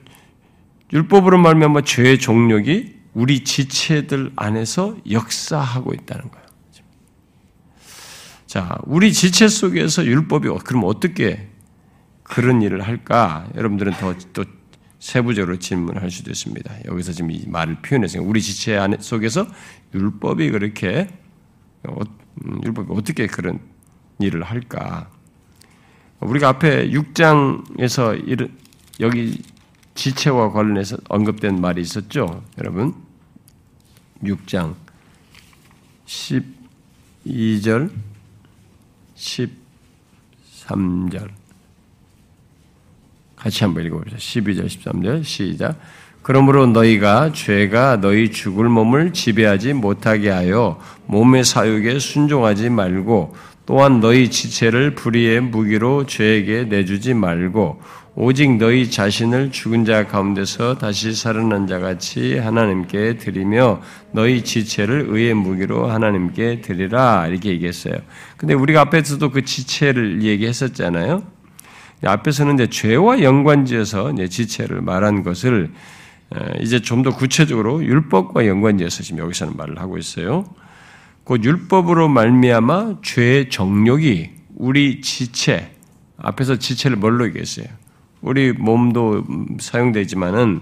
율법으로 0.93 1.39
말미암아 1.39 1.82
죄의 1.82 2.19
종력이 2.19 3.01
우리 3.13 3.43
지체들 3.43 4.34
안에서 4.36 4.97
역사하고 5.09 5.93
있다는 5.93 6.30
거예요. 6.30 6.41
자, 8.45 8.78
우리 8.84 9.13
지체 9.13 9.47
속에서 9.47 10.05
율법이 10.05 10.49
그럼 10.65 10.84
어떻게 10.86 11.51
그런 12.32 12.61
일을 12.61 12.82
할까? 12.82 13.47
여러분들은 13.55 13.93
더 13.93 14.13
또 14.34 14.45
세부적으로 15.01 15.57
질문할 15.57 16.11
수도 16.11 16.29
있습니다. 16.29 16.86
여기서 16.86 17.11
지금 17.11 17.32
이 17.32 17.43
말을 17.47 17.77
표현해서 17.82 18.21
우리 18.21 18.39
지체 18.39 18.77
안에 18.77 18.97
속에서 18.99 19.47
율법이 19.95 20.51
그렇게 20.51 21.07
어, 21.84 22.01
음, 22.45 22.61
율법이 22.63 22.93
어떻게 22.93 23.25
그런 23.25 23.59
일을 24.19 24.43
할까? 24.43 25.09
우리가 26.19 26.49
앞에 26.49 26.91
6장에서 26.91 28.47
여기 28.99 29.41
지체와 29.95 30.51
관련해서 30.51 30.97
언급된 31.09 31.59
말이 31.59 31.82
있었죠, 31.82 32.43
여러분. 32.59 32.93
6장 34.23 34.75
12절, 37.25 37.89
13절. 39.15 41.40
같이 43.41 43.63
한번 43.63 43.85
읽어보죠. 43.85 44.17
12절, 44.17 44.67
13절, 44.67 45.23
시작. 45.23 45.79
그러므로 46.21 46.67
너희가 46.67 47.31
죄가 47.33 47.99
너희 47.99 48.29
죽을 48.29 48.69
몸을 48.69 49.13
지배하지 49.13 49.73
못하게 49.73 50.29
하여 50.29 50.79
몸의 51.07 51.43
사육에 51.43 51.97
순종하지 51.97 52.69
말고 52.69 53.35
또한 53.65 53.99
너희 53.99 54.29
지체를 54.29 54.93
불의의 54.93 55.41
무기로 55.41 56.05
죄에게 56.05 56.65
내주지 56.65 57.15
말고 57.15 57.81
오직 58.13 58.57
너희 58.57 58.91
자신을 58.91 59.51
죽은 59.51 59.85
자 59.85 60.05
가운데서 60.05 60.77
다시 60.77 61.15
살아난 61.15 61.65
자 61.65 61.79
같이 61.79 62.37
하나님께 62.37 63.17
드리며 63.17 63.81
너희 64.11 64.43
지체를 64.43 65.07
의의 65.09 65.33
무기로 65.33 65.89
하나님께 65.89 66.61
드리라 66.61 67.25
이렇게 67.27 67.49
얘기했어요. 67.49 67.95
근데 68.37 68.53
우리가 68.53 68.81
앞에서도 68.81 69.31
그 69.31 69.43
지체를 69.43 70.21
얘기했었잖아요. 70.21 71.40
앞에서는 72.04 72.56
이제 72.56 72.68
죄와 72.68 73.22
연관지어서 73.22 74.12
이제 74.12 74.28
지체를 74.28 74.82
말한 74.82 75.24
것을 75.24 75.72
이제 76.62 76.80
좀 76.82 77.04
더 77.04 77.16
구체적으로 77.16 77.84
율법과 77.84 78.47
연관지어서 78.47 79.04
지금 79.04 79.20
여기서는 79.20 79.58
말을 79.58 79.80
하고 79.80 79.97
있어요. 79.97 80.45
그 81.24 81.38
율법으로 81.41 82.08
말미암아 82.10 83.02
죄의 83.02 83.49
정욕이 83.49 84.30
우리 84.56 85.02
지체 85.02 85.76
앞에서 86.18 86.58
지체를 86.58 86.97
뭘로 86.97 87.26
얘기했어요? 87.28 87.66
우리 88.22 88.54
몸도 88.54 89.26
사용되지만은 89.60 90.62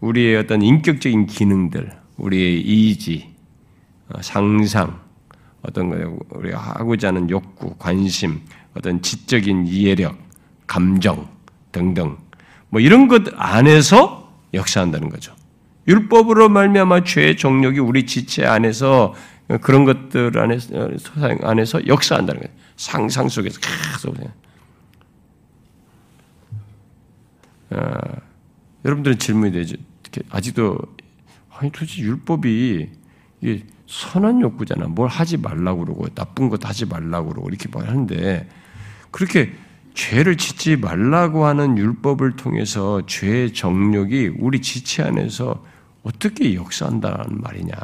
우리의 0.00 0.36
어떤 0.36 0.62
인격적인 0.62 1.26
기능들, 1.26 1.92
우리의 2.16 2.60
이지, 2.60 3.30
어, 4.08 4.20
상상, 4.20 5.00
어떤 5.62 5.88
거 5.88 6.18
우리가 6.30 6.58
하고자 6.58 7.08
하는 7.08 7.30
욕구, 7.30 7.74
관심, 7.76 8.40
어떤 8.74 9.00
지적인 9.00 9.66
이해력, 9.66 10.16
감정 10.66 11.28
등등 11.72 12.16
뭐 12.68 12.80
이런 12.80 13.08
것 13.08 13.22
안에서 13.36 14.32
역사한다는 14.54 15.08
거죠. 15.08 15.34
율법으로 15.88 16.48
말미암아 16.48 17.04
죄의 17.04 17.36
정력이 17.36 17.78
우리 17.78 18.06
지체 18.06 18.44
안에서 18.44 19.14
그런 19.60 19.84
것들 19.84 20.36
안에서, 20.36 20.90
안에서 21.42 21.86
역사한다는 21.86 22.42
거예요. 22.42 22.56
상상 22.76 23.28
속에서 23.28 23.60
계속. 23.60 24.16
아, 27.70 28.00
여러분들은 28.84 29.18
질문이 29.18 29.52
되죠. 29.52 29.76
아직도, 30.30 30.78
아니, 31.50 31.70
도대체 31.70 32.00
율법이 32.00 32.88
이게 33.40 33.64
선한 33.86 34.40
욕구잖아. 34.40 34.86
뭘 34.86 35.08
하지 35.08 35.36
말라고 35.36 35.84
그러고, 35.84 36.08
나쁜 36.08 36.48
것 36.48 36.64
하지 36.64 36.86
말라고 36.86 37.30
그러고, 37.30 37.48
이렇게 37.48 37.68
말하는데, 37.72 38.48
그렇게 39.10 39.54
죄를 39.96 40.36
짓지 40.36 40.76
말라고 40.76 41.46
하는 41.46 41.76
율법을 41.76 42.36
통해서 42.36 43.04
죄의 43.06 43.52
정력이 43.54 44.36
우리 44.38 44.60
지체 44.60 45.02
안에서 45.02 45.64
어떻게 46.02 46.54
역사한다는 46.54 47.40
말이냐? 47.40 47.74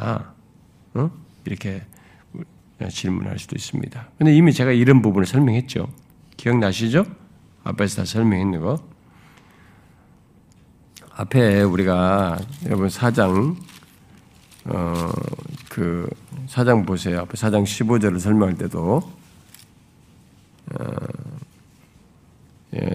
어? 0.93 1.11
이렇게 1.43 1.83
질문할 2.89 3.39
수도 3.39 3.55
있습니다. 3.55 4.09
근데 4.17 4.33
이미 4.33 4.53
제가 4.53 4.71
이런 4.71 5.01
부분을 5.01 5.25
설명했죠. 5.25 5.89
기억나시죠? 6.37 7.05
앞에서 7.65 7.97
다 7.97 8.05
설명했는 8.05 8.61
거. 8.61 8.77
앞에 11.15 11.63
우리가 11.63 12.37
여러분 12.65 12.89
사장 12.89 13.57
어 14.65 15.11
그 15.73 16.07
사장 16.45 16.85
보세요. 16.85 17.21
앞에 17.21 17.35
사장 17.35 17.63
15절을 17.63 18.19
설명할 18.19 18.55
때도 18.55 18.97
어, 20.71 20.77
예, 20.79 20.85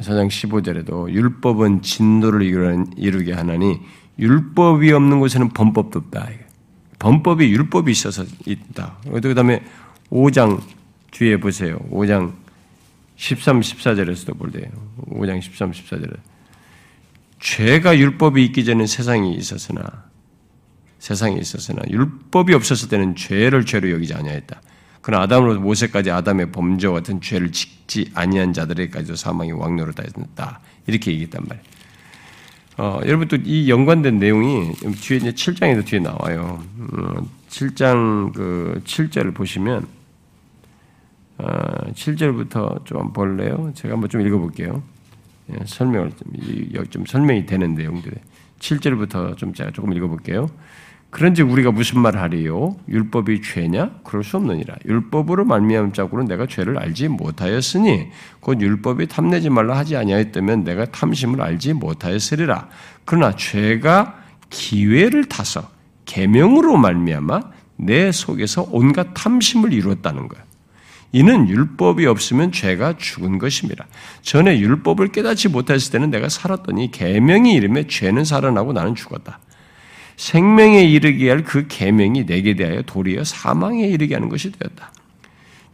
사장 0.02 0.28
15절에도 0.28 1.10
율법은 1.10 1.82
진노를 1.82 2.42
이루게 2.96 3.32
하나니 3.32 3.80
율법이 4.18 4.92
없는 4.92 5.20
곳에는 5.20 5.50
범법도 5.50 5.98
없다. 6.00 6.28
범법이 6.98 7.48
율법이 7.48 7.92
있어서 7.92 8.24
있다. 8.44 8.98
그 9.22 9.34
다음에 9.34 9.62
5장 10.10 10.60
뒤에 11.12 11.38
보세요. 11.38 11.78
5장 11.90 12.32
13, 13.16 13.60
14절에서도 13.60 14.38
볼 14.38 14.50
때요. 14.50 14.70
5장 15.10 15.40
13, 15.40 15.70
14절에. 15.70 16.16
죄가 17.40 17.96
율법이 17.96 18.44
있기 18.46 18.64
전에 18.64 18.86
세상이 18.86 19.34
있었으나, 19.34 20.04
세상이 20.98 21.38
있었으나, 21.38 21.82
율법이 21.88 22.52
없었을 22.54 22.88
때는 22.88 23.14
죄를 23.14 23.64
죄로 23.64 23.90
여기지 23.92 24.14
아니하였다. 24.14 24.60
그러나 25.00 25.24
아담으로 25.24 25.60
모세까지 25.60 26.10
아담의 26.10 26.52
범죄와 26.52 26.94
같은 26.94 27.20
죄를 27.20 27.52
짓지 27.52 28.10
아니한 28.14 28.52
자들에게까지도 28.52 29.16
사망이 29.16 29.52
왕노로 29.52 29.92
다했다. 29.92 30.60
이렇게 30.86 31.12
얘기했단 31.12 31.42
말이에요. 31.46 31.64
어, 32.78 33.00
여러분 33.06 33.26
또 33.26 33.36
이 33.44 33.68
연관된 33.68 34.18
내용이 34.18 34.72
뒤에 34.72 35.16
이제 35.16 35.32
7장에도 35.32 35.84
뒤에 35.84 35.98
나와요. 36.00 36.62
어, 36.92 37.26
7장 37.48 38.32
그 38.32 38.80
7절을 38.84 39.34
보시면 39.34 39.86
어, 41.38 41.46
7절부터 41.92 42.84
좀 42.84 43.12
볼래요? 43.12 43.72
제가 43.74 43.94
한번 43.94 44.08
좀 44.10 44.20
읽어볼게요. 44.20 44.82
예, 45.50 45.58
설명을 45.64 46.12
좀, 46.12 46.84
좀 46.90 47.06
설명이 47.06 47.46
되는 47.46 47.74
내용들. 47.74 48.12
7절부터 48.58 49.36
좀 49.36 49.54
제가 49.54 49.70
조금 49.70 49.92
읽어볼게요. 49.92 50.48
그런즉 51.10 51.50
우리가 51.50 51.70
무슨 51.70 52.00
말을 52.00 52.20
하리요? 52.20 52.76
율법이 52.88 53.40
죄냐? 53.40 53.92
그럴 54.04 54.22
수 54.22 54.36
없느니라. 54.36 54.76
율법으로 54.84 55.46
말미암은 55.46 55.94
자고는 55.94 56.26
내가 56.26 56.46
죄를 56.46 56.78
알지 56.78 57.08
못하였으니 57.08 58.08
곧 58.40 58.60
율법이 58.60 59.06
탐내지 59.06 59.48
말라 59.48 59.78
하지 59.78 59.96
아니하였다면 59.96 60.64
내가 60.64 60.84
탐심을 60.84 61.40
알지 61.40 61.72
못하였으리라. 61.72 62.68
그러나 63.06 63.34
죄가 63.34 64.18
기회를 64.50 65.24
타서 65.24 65.70
계명으로 66.04 66.76
말미암아 66.76 67.40
내 67.76 68.12
속에서 68.12 68.68
온갖 68.70 69.14
탐심을 69.14 69.72
이루었다는 69.72 70.28
거야. 70.28 70.42
이는 71.12 71.48
율법이 71.48 72.04
없으면 72.04 72.52
죄가 72.52 72.98
죽은 72.98 73.38
것입니다. 73.38 73.86
전에 74.20 74.58
율법을 74.58 75.08
깨닫지 75.08 75.48
못했을 75.48 75.90
때는 75.92 76.10
내가 76.10 76.28
살았더니 76.28 76.90
계명이 76.90 77.54
이름에 77.54 77.86
죄는 77.86 78.24
살아나고 78.24 78.74
나는 78.74 78.94
죽었다. 78.94 79.38
생명에 80.18 80.82
이르게 80.82 81.30
할 81.30 81.44
그 81.44 81.66
계명이 81.68 82.26
내게 82.26 82.54
대하여 82.54 82.82
도리어 82.82 83.22
사망에 83.22 83.86
이르게 83.86 84.14
하는 84.14 84.28
것이 84.28 84.50
되었다. 84.50 84.92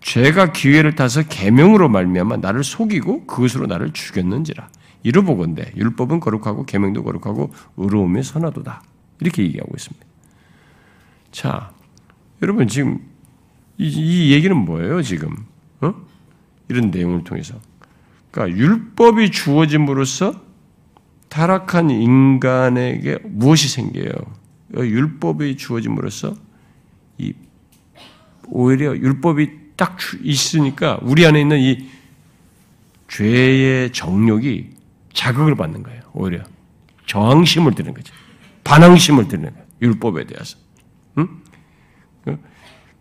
죄가 0.02 0.52
기회를 0.52 0.94
타서 0.94 1.22
계명으로 1.22 1.88
말미암아 1.88 2.36
나를 2.36 2.62
속이고 2.62 3.24
그것으로 3.24 3.66
나를 3.66 3.92
죽였는지라. 3.92 4.68
이러보건대 5.02 5.72
율법은 5.76 6.20
거룩하고 6.20 6.66
계명도 6.66 7.02
거룩하고 7.02 7.52
의로움이 7.78 8.22
선하도다. 8.22 8.82
이렇게 9.20 9.42
얘기하고 9.44 9.72
있습니다. 9.74 10.06
자, 11.32 11.72
여러분 12.42 12.68
지금 12.68 13.00
이, 13.78 13.88
이 13.88 14.32
얘기는 14.32 14.54
뭐예요? 14.54 15.00
지금 15.02 15.34
어? 15.80 15.94
이런 16.68 16.90
내용을 16.90 17.24
통해서 17.24 17.54
그러니까 18.30 18.58
율법이 18.58 19.30
주어짐으로써 19.30 20.34
타락한 21.34 21.90
인간에게 21.90 23.18
무엇이 23.24 23.68
생겨요? 23.68 24.12
율법이 24.72 25.56
주어짐으로써 25.56 26.36
이 27.18 27.32
오히려 28.46 28.96
율법이 28.96 29.50
딱 29.74 29.96
있으니까 30.22 31.00
우리 31.02 31.26
안에 31.26 31.40
있는 31.40 31.58
이 31.58 31.88
죄의 33.08 33.92
정욕이 33.92 34.70
자극을 35.12 35.56
받는 35.56 35.82
거예요. 35.82 36.02
오히려 36.12 36.44
저항심을 37.06 37.74
드는 37.74 37.94
거죠. 37.94 38.14
반항심을 38.62 39.26
드는 39.26 39.50
거예요. 39.50 39.66
율법에 39.82 40.26
대해서. 40.26 40.56
응? 41.18 41.28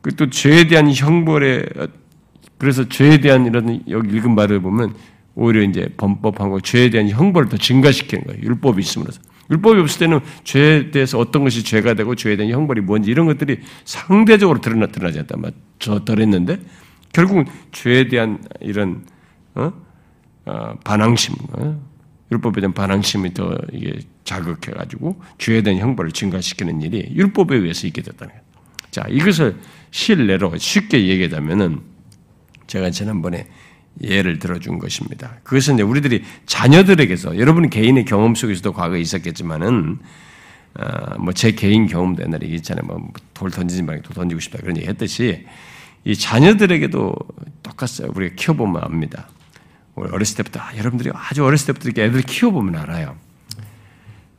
그또 0.01 0.31
죄에 0.31 0.65
대한 0.65 0.91
형벌에 0.91 1.65
그래서 2.57 2.89
죄에 2.89 3.19
대한 3.19 3.45
이런 3.45 3.83
여기 3.89 4.17
읽은 4.17 4.33
말을 4.33 4.59
보면 4.59 4.95
오히려 5.35 5.61
이제 5.63 5.89
범법한 5.97 6.49
거 6.49 6.59
죄에 6.59 6.89
대한 6.89 7.09
형벌을 7.09 7.49
더 7.49 7.57
증가시키는 7.57 8.25
거예요. 8.25 8.41
율법이 8.43 8.81
있음으로써. 8.81 9.19
율법이 9.49 9.79
없을 9.81 9.99
때는 9.99 10.19
죄에 10.43 10.91
대해서 10.91 11.19
어떤 11.19 11.43
것이 11.43 11.63
죄가 11.63 11.95
되고 11.95 12.15
죄에 12.15 12.37
대한 12.37 12.51
형벌이 12.51 12.81
뭔지 12.81 13.11
이런 13.11 13.25
것들이 13.25 13.59
상대적으로 13.83 14.61
드러나, 14.61 14.87
드러나지 14.87 15.19
않단 15.19 15.41
말, 15.41 15.51
저 15.79 16.05
덜했는데, 16.05 16.59
결국 17.11 17.45
죄에 17.71 18.07
대한 18.07 18.43
이런, 18.61 19.03
어? 19.55 19.71
어, 20.45 20.73
반항심, 20.83 21.35
어? 21.53 21.81
율법에 22.31 22.61
대한 22.61 22.73
반항심이 22.73 23.33
더 23.33 23.55
이게 23.71 23.99
자극해가지고 24.23 25.21
죄에 25.37 25.61
대한 25.61 25.79
형벌을 25.79 26.11
증가시키는 26.11 26.81
일이 26.81 27.11
율법에 27.15 27.55
의해서 27.55 27.87
있게 27.87 28.01
됐다는 28.01 28.33
거예요. 28.33 28.43
자, 28.91 29.05
이것을 29.09 29.57
실내로 29.91 30.57
쉽게 30.57 31.07
얘기하자면은 31.07 31.81
제가 32.67 32.89
지난번에 32.89 33.47
예를 34.01 34.39
들어준 34.39 34.79
것입니다. 34.79 35.37
그것은 35.43 35.75
이제 35.75 35.83
우리들이 35.83 36.23
자녀들에게서 36.45 37.37
여러분 37.37 37.69
개인의 37.69 38.05
경험 38.05 38.35
속에서도 38.35 38.73
과거에 38.73 38.99
있었겠지만은 38.99 39.99
어, 40.75 41.17
뭐제 41.19 41.51
개인 41.51 41.85
경험도 41.85 42.23
옛날에 42.23 42.47
있잖아요. 42.47 42.85
뭐돌 42.85 43.51
던지지 43.51 43.83
말고 43.83 44.01
돌 44.03 44.15
던지고 44.15 44.41
싶다 44.41 44.59
그런 44.59 44.77
얘기 44.77 44.87
했듯이 44.87 45.45
이 46.03 46.15
자녀들에게도 46.15 47.15
똑같아요. 47.61 48.11
우리가 48.13 48.35
키워보면 48.35 48.81
압니다. 48.83 49.27
어렸을 49.95 50.37
때부터 50.37 50.59
여러분들이 50.77 51.11
아주 51.13 51.45
어렸을 51.45 51.67
때부터 51.67 51.85
이렇게 51.85 52.03
애들 52.05 52.23
키워보면 52.23 52.75
알아요. 52.75 53.15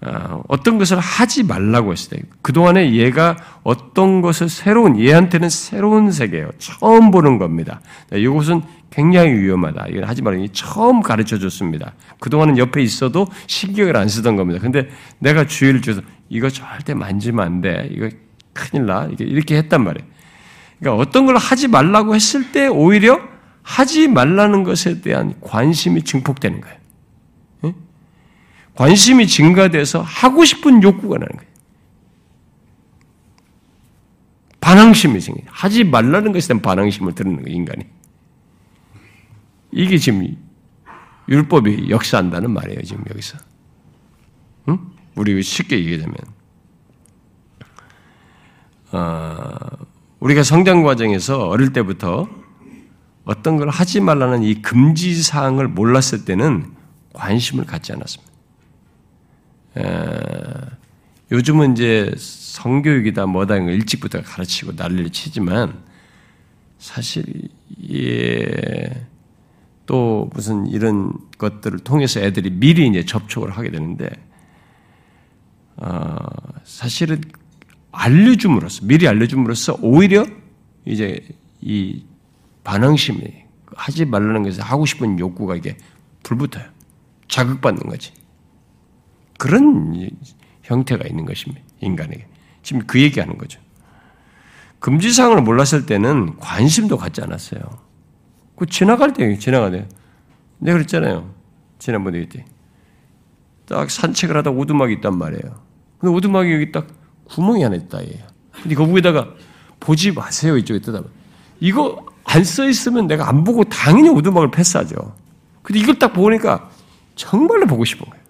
어, 0.07 0.43
어떤 0.49 0.77
것을 0.79 0.99
하지 0.99 1.43
말라고 1.45 1.93
했을 1.93 2.19
때, 2.19 2.23
그동안에 2.43 2.93
얘가 2.95 3.37
어떤 3.63 4.21
것을 4.21 4.49
새로운, 4.49 5.01
얘한테는 5.01 5.49
새로운 5.49 6.13
세계예요. 6.13 6.51
처음 6.59 7.11
보는 7.11 7.39
겁니다. 7.39 7.81
이것은 8.13 8.63
굉장히 8.91 9.33
위험하다. 9.33 9.87
이건 9.89 10.05
하지 10.05 10.23
말라니 10.23 10.51
처음 10.51 11.01
가르쳐 11.01 11.39
줬습니다. 11.39 11.95
그동안은 12.21 12.59
옆에 12.59 12.83
있어도 12.83 13.27
신경을 13.47 13.97
안 13.97 14.09
쓰던 14.09 14.37
겁니다. 14.37 14.61
근데 14.61 14.89
내가 15.19 15.47
주의를 15.47 15.83
줘서 15.83 16.01
이거 16.29 16.49
절대 16.51 16.95
만지면 16.95 17.45
안 17.45 17.61
돼. 17.61 17.89
이거 17.91 18.09
큰일 18.53 18.87
나. 18.87 19.09
이렇게 19.19 19.57
했단 19.57 19.83
말이에요. 19.83 20.07
그러니까 20.79 21.03
어떤 21.03 21.27
걸 21.27 21.37
하지 21.37 21.67
말라고 21.67 22.15
했을 22.15 22.53
때 22.53 22.69
오히려 22.69 23.21
하지 23.63 24.07
말라는 24.07 24.63
것에 24.63 25.01
대한 25.01 25.35
관심이 25.41 26.03
증폭되는 26.03 26.61
거예요. 26.61 26.77
관심이 28.75 29.27
증가돼서 29.27 30.03
하고 30.03 30.45
싶은 30.45 30.83
욕구가 30.83 31.18
나는 31.18 31.37
거예요. 31.37 31.55
반항심이 34.61 35.20
생겨요. 35.20 35.47
하지 35.51 35.85
말라는 35.85 36.33
것에 36.33 36.49
대한 36.49 36.62
반항심을 36.62 37.14
드는 37.14 37.37
거예요, 37.37 37.55
인간이. 37.55 37.85
이게 39.72 39.99
지금 39.99 40.37
율법이 41.29 41.91
역사한다는 41.91 42.51
말이에요, 42.51 42.83
지금 42.83 43.05
여기서. 43.11 43.39
응? 44.68 44.79
우리 45.16 45.41
쉽게 45.43 45.79
얘기하자면, 45.79 46.16
어, 48.93 49.55
우리가 50.20 50.43
성장 50.43 50.83
과정에서 50.83 51.49
어릴 51.49 51.72
때부터 51.72 52.29
어떤 53.25 53.57
걸 53.57 53.68
하지 53.68 54.01
말라는 54.01 54.43
이 54.43 54.62
금지 54.62 55.22
사항을 55.22 55.68
몰랐을 55.68 56.25
때는 56.25 56.72
관심을 57.12 57.66
갖지 57.66 57.93
않았습니다. 57.93 58.34
요즘은 61.31 61.72
이제 61.72 62.14
성교육이다 62.16 63.27
뭐다 63.27 63.57
일찍부터 63.57 64.22
가르치고 64.22 64.72
난리를 64.77 65.11
치지만 65.11 65.83
사실 66.79 67.25
예, 67.91 69.07
또 69.87 70.31
무슨 70.33 70.66
이런 70.66 71.12
것들을 71.39 71.81
통해서 71.81 72.20
애들이 72.20 72.51
미리 72.51 72.87
이제 72.87 73.05
접촉을 73.05 73.51
하게 73.51 73.70
되는데 73.70 74.11
어, 75.77 76.16
사실은 76.64 77.20
알려줌으로써 77.91 78.87
미리 78.87 79.09
알려줌으로써 79.09 79.79
오히려 79.81 80.27
이제 80.85 81.20
이 81.61 82.05
반항심이 82.64 83.45
하지 83.77 84.05
말라는 84.05 84.43
것에 84.43 84.62
하고 84.62 84.87
싶은 84.87 85.18
욕구가 85.18 85.57
이게 85.57 85.77
불붙어요. 86.22 86.64
자극받는 87.29 87.85
거지. 87.89 88.12
그런 89.39 90.11
형태가 90.62 91.07
있는 91.07 91.24
것입니다. 91.24 91.62
인간에게. 91.80 92.26
지금 92.62 92.82
그 92.87 93.01
얘기하는 93.01 93.37
거죠. 93.39 93.61
금지사항을 94.80 95.43
몰랐을 95.43 95.87
때는 95.87 96.37
관심도 96.39 96.97
갖지 96.97 97.22
않았어요. 97.22 97.61
그 98.57 98.66
지나갈 98.66 99.12
때 99.12 99.39
지나가네요. 99.39 99.85
내가 100.59 100.76
그랬잖아요. 100.78 101.30
지난번에 101.78 102.20
그때. 102.20 102.45
딱 103.66 103.91
산책을 103.91 104.37
하다 104.37 104.51
오두막이 104.51 104.93
있단 104.95 105.16
말이에요. 105.18 105.61
근데 105.99 106.14
오두막이 106.14 106.53
여기 106.53 106.70
딱 106.72 106.87
구멍이 107.24 107.62
하나 107.62 107.76
있다, 107.76 108.03
얘 108.05 108.24
근데 108.62 108.74
거기에다가 108.74 109.28
보지 109.80 110.12
마세요, 110.12 110.57
이쪽에 110.59 110.80
뜨다. 110.80 111.03
이거 111.61 112.05
안 112.24 112.45
써 112.45 112.68
있으면 112.68 113.07
내가 113.07 113.28
안 113.28 113.45
보고 113.45 113.64
당연히 113.64 114.09
오두막을 114.11 114.51
패스하죠. 114.51 115.14
근데 115.62 115.80
이걸 115.80 115.99
딱 115.99 116.12
보니까 116.12 116.70
정말로 117.14 117.66
보고 117.66 117.85
싶은 117.85 118.09
거예요. 118.09 118.24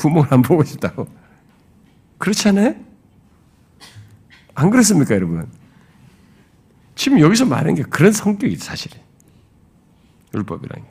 구멍을 0.00 0.32
안 0.32 0.40
보고 0.40 0.64
싶다고. 0.64 1.06
그렇지 2.16 2.48
않아요? 2.48 2.74
안 4.54 4.70
그렇습니까, 4.70 5.14
여러분? 5.14 5.50
지금 6.94 7.20
여기서 7.20 7.44
말하는 7.44 7.74
게 7.74 7.82
그런 7.82 8.10
성격이 8.12 8.56
사실은. 8.56 8.98
율법이라는 10.34 10.84
게. 10.84 10.90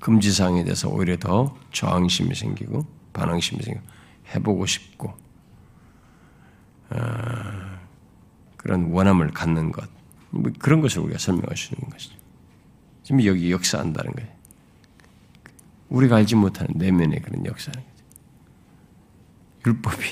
금지사항에 0.00 0.64
대해서 0.64 0.88
오히려 0.88 1.16
더 1.18 1.56
저항심이 1.72 2.34
생기고, 2.34 2.84
반항심이 3.12 3.62
생기고, 3.62 3.86
해보고 4.34 4.66
싶고, 4.66 5.14
어, 6.90 6.98
그런 8.56 8.90
원함을 8.90 9.30
갖는 9.30 9.70
것. 9.70 9.88
뭐 10.30 10.50
그런 10.58 10.80
것을 10.80 11.00
우리가 11.00 11.18
있는 11.76 11.90
것이죠. 11.90 12.16
지금 13.02 13.24
여기 13.24 13.52
역사한다는 13.52 14.12
거예요. 14.12 14.39
우리가 15.90 16.16
알지 16.16 16.36
못하는 16.36 16.72
내면의 16.76 17.20
그런 17.20 17.44
역사는. 17.44 17.80
율법이 19.66 20.04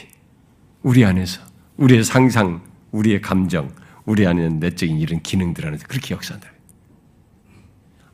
우리 0.83 1.05
안에서 1.05 1.41
우리의 1.77 2.05
상상, 2.05 2.63
우리의 2.93 3.21
감정, 3.23 3.71
우리 4.05 4.27
안에 4.27 4.43
있는 4.43 4.61
내적인 4.61 4.99
이런 4.99 5.21
기능들 5.23 5.67
안에서 5.67 5.87
그렇게 5.87 6.15
역사한다. 6.15 6.49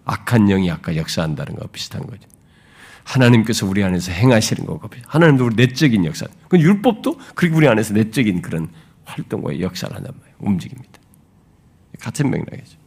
악한 0.05 0.47
영이 0.47 0.71
아까 0.71 0.95
역사한다는 0.97 1.57
거 1.57 1.67
비슷한 1.69 2.07
거죠. 2.07 2.29
하나님께서 3.05 3.67
우리 3.67 3.83
안에서 3.83 4.13
행하시는 4.13 4.65
거고 4.67 4.89
하나님도 5.07 5.47
우리 5.47 5.55
내적인 5.57 6.05
역사. 6.05 6.27
그 6.49 6.59
율법도 6.59 7.19
그리고 7.35 7.57
우리 7.57 7.69
안에서 7.69 7.95
내적인 7.95 8.43
그런 8.43 8.69
활동과 9.05 9.61
역사를 9.61 9.95
한단 9.95 10.13
말이에요. 10.19 10.37
움직입니다. 10.41 11.01
같은 12.01 12.31
맥락이죠. 12.31 12.79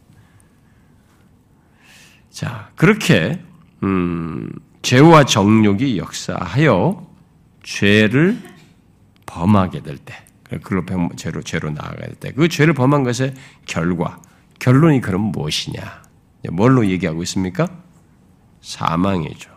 자, 2.30 2.70
그렇게 2.76 3.42
음, 3.82 4.50
죄와 4.82 5.24
정욕이 5.24 5.98
역사하여 5.98 7.06
죄를 7.62 8.40
범하게 9.26 9.82
될 9.82 9.98
때, 9.98 10.14
그걸로 10.44 11.10
죄로 11.16 11.42
죄로 11.42 11.70
나아가야 11.70 12.06
될 12.06 12.14
때, 12.14 12.32
그 12.32 12.48
죄를 12.48 12.74
범한 12.74 13.04
것의 13.04 13.34
결과, 13.66 14.20
결론이 14.58 15.00
그럼 15.00 15.32
무엇이냐? 15.32 16.02
뭘로 16.50 16.86
얘기하고 16.86 17.22
있습니까? 17.24 17.68
사망이죠. 18.60 19.50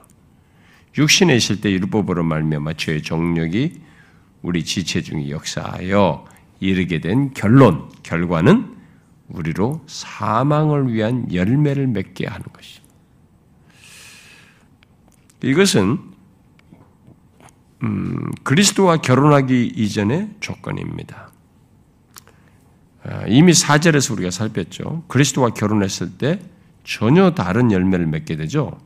육신에 0.98 1.36
있을 1.36 1.62
때 1.62 1.72
율법으로 1.72 2.24
말미암아 2.24 2.74
죄의 2.74 3.04
정욕이 3.04 3.82
우리 4.42 4.66
지체 4.66 5.02
중에 5.02 5.30
역사하여 5.30 6.26
이르게 6.60 7.00
된 7.00 7.34
결론, 7.34 7.90
결과는 8.04 8.76
우리로 9.30 9.84
사망을 9.88 10.94
위한 10.94 11.34
열매를 11.34 11.88
맺게 11.88 12.28
하는 12.28 12.46
것이. 12.52 12.81
이것은 15.44 15.98
음, 17.84 18.32
그리스도와 18.44 18.98
결혼하기 18.98 19.74
이전의 19.76 20.36
조건입니다. 20.40 21.32
아, 23.04 23.26
이미 23.28 23.54
사절에서 23.54 24.14
우리가 24.14 24.30
살폈죠. 24.30 25.06
그리스도와 25.08 25.50
결혼했을 25.50 26.18
때 26.18 26.40
전혀 26.84 27.32
다른 27.32 27.72
열매를 27.72 28.06
맺게 28.08 28.36
되죠. 28.36 28.80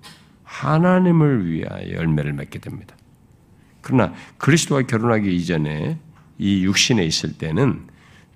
하나님을 0.43 1.51
위하여 1.51 1.91
열매를 1.91 2.33
맺게 2.33 2.59
됩니다. 2.59 2.95
그러나 3.81 4.13
그리스도와 4.37 4.83
결혼하기 4.83 5.35
이전에 5.35 5.99
이 6.37 6.63
육신에 6.63 7.03
있을 7.03 7.37
때는 7.37 7.87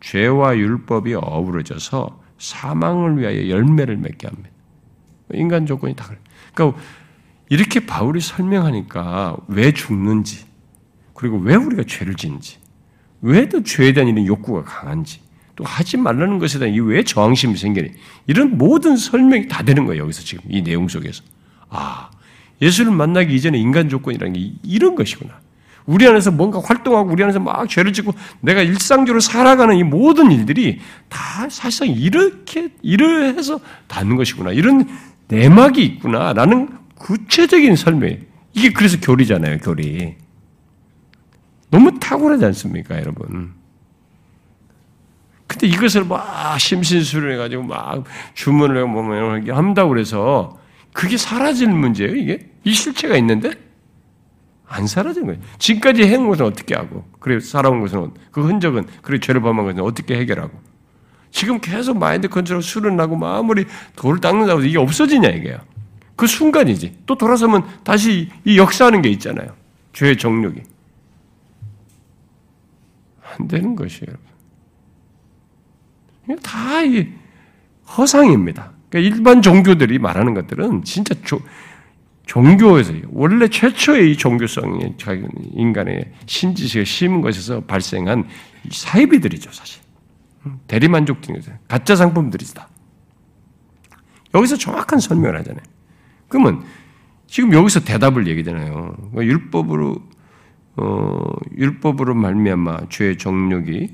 죄와 0.02 0.58
율법이 0.58 1.16
어우러져서 1.16 2.22
사망을 2.38 3.18
위하여 3.18 3.50
열매를 3.50 3.98
맺게 3.98 4.28
합니다. 4.28 4.50
인간 5.34 5.66
조건이 5.66 5.96
다 5.96 6.08
그래. 6.08 6.20
그러니까 6.54 6.82
이렇게 7.50 7.86
바울이 7.86 8.22
설명하니까 8.22 9.38
왜 9.48 9.72
죽는지, 9.72 10.46
그리고 11.14 11.38
왜 11.38 11.56
우리가 11.56 11.84
죄를 11.88 12.16
짓는지, 12.16 12.58
왜 13.22 13.48
또 13.50 13.64
죄에 13.64 13.92
대한 13.94 14.08
이런 14.08 14.26
욕구가 14.26 14.64
강한지, 14.64 15.20
또 15.56 15.64
하지 15.66 15.98
말라는 15.98 16.40
것에 16.40 16.60
대한 16.60 16.74
이 16.74 16.80
왜 16.80 17.04
저항심이 17.04 17.58
생기니 17.58 17.90
이런 18.28 18.58
모든 18.58 18.96
설명이 18.96 19.48
다 19.48 19.64
되는 19.64 19.86
거예요. 19.86 20.04
여기서 20.04 20.22
지금 20.24 20.44
이 20.50 20.62
내용 20.62 20.88
속에서. 20.88 21.24
아, 21.70 22.10
예수를 22.62 22.92
만나기 22.92 23.36
이전에 23.36 23.58
인간 23.58 23.90
조건이라는 23.90 24.34
게 24.34 24.52
이런 24.64 24.96
것이구나. 24.96 25.40
우리 25.86 26.08
안에서 26.08 26.30
뭔가 26.32 26.62
활동하고 26.64 27.12
우리 27.12 27.24
안에서 27.24 27.40
막 27.40 27.68
죄를 27.68 27.94
짓고 27.94 28.14
내가 28.42 28.62
일상적으로 28.62 29.20
살아가는 29.20 29.76
이 29.76 29.84
모든 29.84 30.32
일들이 30.32 30.80
다 31.10 31.50
사실상 31.50 31.88
이렇게 31.90 32.70
이러해서 32.82 33.60
닿는 33.88 34.16
것이구나. 34.16 34.52
이런 34.52 34.88
내막이 35.30 35.84
있구나라는 35.84 36.70
구체적인 37.00 37.76
설명. 37.76 38.18
이게 38.54 38.72
그래서 38.72 39.00
교리잖아요, 39.00 39.58
교리. 39.60 40.16
너무 41.72 42.00
탁월하지 42.00 42.46
않습니까, 42.46 43.00
여러분? 43.00 43.54
근데 45.48 45.68
이것을 45.68 46.06
막 46.06 46.60
심신수를 46.60 47.34
해가지고 47.34 47.64
막 47.64 48.04
주문을 48.36 48.78
하고 48.78 48.88
뭐 48.88 49.56
한다고 49.56 49.90
그래서 49.90 50.60
그게 50.94 51.18
사라질 51.18 51.70
문제예요, 51.70 52.16
이게? 52.16 52.52
이 52.64 52.74
실체가 52.74 53.18
있는데? 53.18 53.52
안 54.68 54.86
사라지는 54.86 55.28
거예요. 55.28 55.42
지금까지 55.58 56.04
해온 56.04 56.28
것은 56.28 56.46
어떻게 56.46 56.76
하고, 56.76 57.06
그래 57.20 57.40
살아온 57.40 57.82
것은, 57.82 58.12
그 58.32 58.46
흔적은, 58.46 58.86
그래 59.02 59.20
죄를 59.20 59.42
범한 59.42 59.66
것은 59.66 59.82
어떻게 59.82 60.16
해결하고. 60.20 60.60
지금 61.32 61.60
계속 61.60 61.98
마인드 61.98 62.28
컨트롤 62.28 62.62
술을 62.62 62.96
나고 62.96 63.16
마무리 63.16 63.66
돌을 63.96 64.20
닦는다고 64.22 64.60
해서 64.60 64.68
이게 64.68 64.78
없어지냐, 64.78 65.30
이게요. 65.30 65.58
그 66.20 66.28
순간이지. 66.28 67.04
또 67.06 67.16
돌아서면 67.16 67.64
다시 67.86 68.30
이 68.44 68.58
역사하는 68.58 69.02
게 69.02 69.08
있잖아요. 69.12 69.56
죄의 69.94 70.18
정력이. 70.18 70.62
안 73.24 73.48
되는 73.48 73.74
것이에요, 73.74 74.08
여러분. 76.28 76.44
다 76.44 76.82
허상입니다. 77.96 78.74
그러니까 78.90 79.16
일반 79.16 79.42
종교들이 79.42 79.98
말하는 79.98 80.34
것들은 80.34 80.84
진짜 80.84 81.16
조, 81.24 81.40
종교에서 82.26 82.92
원래 83.12 83.48
최초의 83.48 84.12
이 84.12 84.18
종교성이 84.18 84.94
인간의 85.54 86.12
신지식에 86.26 86.84
심은 86.84 87.22
것에서 87.22 87.62
발생한 87.62 88.28
사이비들이죠, 88.70 89.54
사실. 89.54 89.82
대리만족증에서 90.68 91.54
가짜 91.70 91.96
상품들이다. 91.96 92.68
여기서 94.36 94.58
정확한 94.58 95.00
설명을 95.00 95.40
하잖아요. 95.40 95.64
그러면 96.30 96.64
지금 97.28 97.54
여기서 97.54 97.82
대답을 97.82 98.28
얘기잖아요. 98.28 98.96
그러니까 99.12 99.24
율법으로 99.26 99.96
어, 100.78 101.34
율법으로 101.58 102.16
말미암아 102.16 102.88
죄의 102.90 103.18
정욕이 103.18 103.90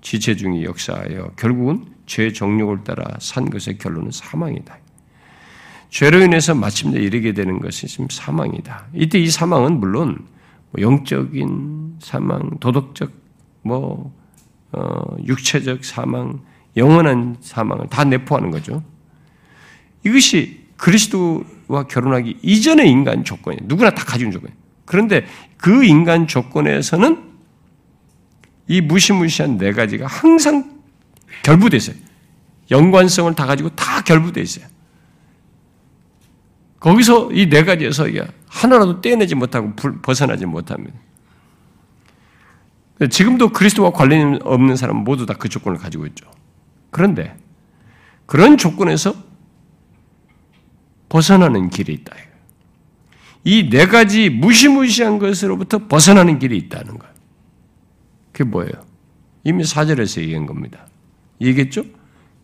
지체 0.00 0.36
중에 0.36 0.62
역사하여 0.62 1.32
결국은 1.36 1.86
죄의 2.06 2.32
정욕을 2.32 2.84
따라 2.84 3.04
산 3.18 3.50
것의 3.50 3.78
결론은 3.78 4.12
사망이다. 4.12 4.78
죄로 5.90 6.20
인해서 6.20 6.54
마침내 6.54 7.00
이르게 7.00 7.32
되는 7.32 7.58
것이 7.58 7.86
지금 7.88 8.06
사망이다. 8.08 8.86
이때 8.94 9.18
이 9.18 9.28
사망은 9.28 9.80
물론 9.80 10.26
뭐 10.70 10.82
영적인 10.82 11.96
사망, 12.00 12.58
도덕적, 12.60 13.10
뭐 13.62 14.14
어, 14.72 15.16
육체적 15.24 15.84
사망, 15.84 16.40
영원한 16.76 17.36
사망을 17.40 17.88
다 17.88 18.04
내포하는 18.04 18.50
거죠. 18.50 18.82
이것이 20.04 20.65
그리스도와 20.76 21.84
결혼하기 21.88 22.38
이전의 22.42 22.90
인간 22.90 23.24
조건이에요. 23.24 23.60
누구나 23.66 23.90
다 23.90 24.04
가진 24.04 24.30
조건이에요. 24.30 24.56
그런데 24.84 25.26
그 25.56 25.84
인간 25.84 26.26
조건에서는 26.26 27.22
이 28.68 28.80
무시무시한 28.80 29.58
네 29.58 29.72
가지가 29.72 30.06
항상 30.06 30.80
결부되어 31.42 31.78
있어요. 31.78 31.96
연관성을 32.70 33.34
다 33.34 33.46
가지고 33.46 33.70
다 33.70 34.02
결부되어 34.02 34.42
있어요. 34.42 34.66
거기서 36.80 37.30
이 37.32 37.48
네 37.48 37.64
가지에서 37.64 38.06
하나라도 38.48 39.00
떼내지 39.00 39.34
못하고 39.34 39.74
벗어나지 40.02 40.46
못합니다. 40.46 40.98
지금도 43.10 43.50
그리스도와 43.50 43.90
관련 43.90 44.40
없는 44.42 44.76
사람은 44.76 45.04
모두 45.04 45.26
다 45.26 45.34
그 45.34 45.48
조건을 45.48 45.78
가지고 45.78 46.06
있죠. 46.06 46.30
그런데 46.90 47.36
그런 48.26 48.56
조건에서 48.56 49.14
벗어나는 51.08 51.70
길이 51.70 51.94
있다. 51.94 52.14
이 53.44 53.68
네 53.70 53.86
가지 53.86 54.28
무시무시한 54.28 55.18
것으로부터 55.18 55.86
벗어나는 55.86 56.38
길이 56.40 56.56
있다는 56.58 56.98
거예요. 56.98 57.14
그게 58.32 58.44
뭐예요? 58.44 58.72
이미 59.44 59.64
사절에서 59.64 60.20
얘기한 60.22 60.46
겁니다. 60.46 60.86
얘기했죠? 61.40 61.84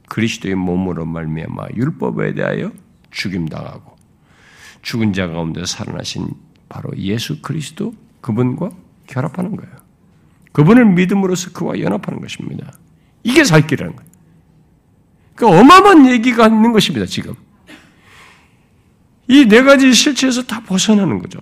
그리스도의 0.08 0.54
몸으로 0.54 1.04
말미암아 1.04 1.68
율법에 1.74 2.34
대하여 2.34 2.70
죽임당하고 3.10 3.96
죽은 4.82 5.12
자 5.12 5.26
가운데 5.26 5.64
살아나신 5.66 6.28
바로 6.68 6.90
예수 6.96 7.42
그리스도 7.42 7.94
그분과 8.20 8.70
결합하는 9.06 9.56
거예요. 9.56 9.72
그분을 10.52 10.84
믿음으로써 10.86 11.50
그와 11.52 11.80
연합하는 11.80 12.20
것입니다. 12.20 12.72
이게 13.24 13.42
살 13.42 13.66
길이라는 13.66 13.96
거예요. 13.96 14.10
그러니까 15.34 15.60
어마어마한 15.60 16.10
얘기가 16.12 16.46
있는 16.46 16.72
것입니다, 16.72 17.06
지금. 17.06 17.34
이 19.28 19.46
네 19.46 19.62
가지 19.62 19.92
실체에서 19.92 20.42
다 20.42 20.60
벗어나는 20.66 21.18
거죠. 21.18 21.38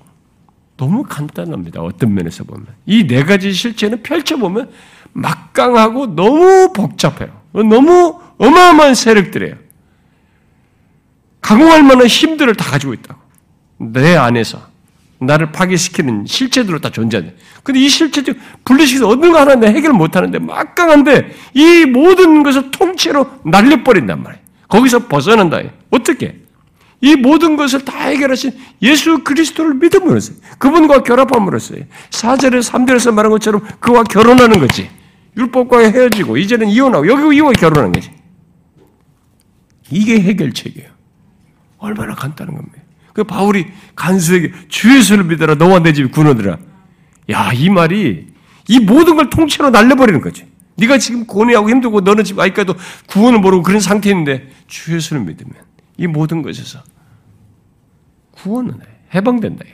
너무 0.77 1.03
간단합니다. 1.03 1.81
어떤 1.83 2.15
면에서 2.15 2.45
보면. 2.45 2.67
이 2.87 3.07
네 3.07 3.25
가지 3.25 3.53
실체는 3.53 4.03
펼쳐보면 4.03 4.71
막강하고 5.13 6.15
너무 6.15 6.73
복잡해요. 6.73 7.41
너무 7.53 8.21
어마어마한 8.39 8.95
세력들이에요. 8.95 9.55
강화할 11.41 11.83
만한 11.83 12.07
힘들을 12.07 12.55
다 12.55 12.71
가지고 12.71 12.95
있다고. 12.95 13.21
내 13.79 14.15
안에서 14.17 14.61
나를 15.19 15.53
파괴시키는 15.53 16.27
실체들로 16.27 16.79
다 16.81 16.91
존재하는. 16.91 17.35
근데 17.63 17.81
이 17.81 17.89
실체들 17.89 18.39
분리시켜서 18.65 19.09
어느 19.09 19.27
하나 19.27 19.55
내 19.57 19.69
해결 19.69 19.93
못 19.93 20.17
하는데 20.17 20.39
막강한데 20.39 21.35
이 21.55 21.85
모든 21.87 22.43
것을 22.43 22.71
통째로 22.71 23.41
날려버린단 23.45 24.23
말이에요. 24.23 24.43
거기서 24.69 25.09
벗어난다. 25.09 25.61
어떻게? 25.91 26.41
이 27.03 27.17
모든 27.17 27.57
것을 27.57 27.85
다 27.85 27.99
해결하신 28.09 28.53
예수 28.83 29.25
그리스도를 29.25 29.75
믿음으로써 29.75 30.35
그분과 30.59 31.03
결합함으로써 31.03 31.77
4절에 32.11 32.63
3절에서 32.63 33.13
말한 33.13 33.31
것처럼 33.33 33.67
그와 33.81 34.05
결혼하는 34.05 34.61
거지. 34.61 34.91
율법과 35.37 35.79
헤어지고 35.79 36.37
이제는 36.37 36.69
이혼하고 36.69 37.07
여기 37.07 37.37
이와 37.37 37.53
결혼하는 37.53 37.93
거지. 37.93 38.11
이게 39.91 40.21
해결책이에요. 40.21 40.89
얼마나 41.79 42.15
간단한 42.15 42.55
겁니다. 42.55 42.79
그 43.15 43.25
바울이 43.25 43.67
간수에게 43.97 44.53
주 44.69 44.95
예수를 44.97 45.25
믿어라 45.25 45.55
너와 45.55 45.81
내 45.81 45.93
집이 45.93 46.11
군어들아. 46.11 46.59
야, 47.31 47.53
이 47.55 47.71
말이 47.71 48.27
이 48.69 48.79
모든 48.79 49.17
걸 49.17 49.31
통째로 49.31 49.71
날려버리는 49.71 50.21
거지. 50.21 50.47
네가 50.77 50.99
지금 50.99 51.27
고뇌하고 51.27 51.69
힘들고 51.71 52.03
너는 52.03 52.25
지금 52.25 52.41
아직까지도 52.41 52.75
구원을 53.07 53.41
모르고 53.41 53.63
그런 53.63 53.81
상태인데 53.81 54.51
주 54.67 54.95
예수를 54.95 55.23
믿으면 55.23 55.53
이 56.01 56.07
모든 56.07 56.41
것에서 56.41 56.83
구원은 58.31 58.81
해. 58.81 58.87
해방된다. 59.15 59.67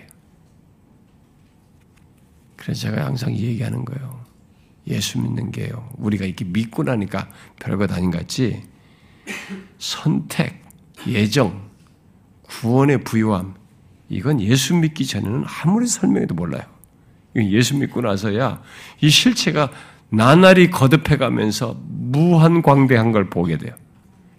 그래서 2.57 2.81
제가 2.81 3.07
항상 3.07 3.33
얘기하는 3.33 3.85
거예요. 3.85 4.25
예수 4.89 5.21
믿는 5.21 5.53
게요. 5.53 5.89
우리가 5.99 6.25
이렇게 6.25 6.45
믿고 6.45 6.83
나니까 6.83 7.29
별것 7.61 7.93
아닌 7.93 8.11
것 8.11 8.19
같지. 8.19 8.61
선택, 9.79 10.65
예정, 11.07 11.71
구원의 12.43 13.05
부유함, 13.05 13.55
이건 14.09 14.41
예수 14.41 14.75
믿기 14.75 15.07
전에는 15.07 15.45
아무리 15.47 15.87
설명해도 15.87 16.35
몰라요. 16.35 16.65
예수 17.37 17.77
믿고 17.77 18.01
나서야 18.01 18.63
이 19.01 19.11
실체가 19.11 19.71
나날이 20.09 20.71
거듭해 20.71 21.19
가면서 21.19 21.77
무한 21.87 22.63
광대한 22.63 23.13
걸 23.13 23.31
보게 23.31 23.59
돼요. 23.59 23.77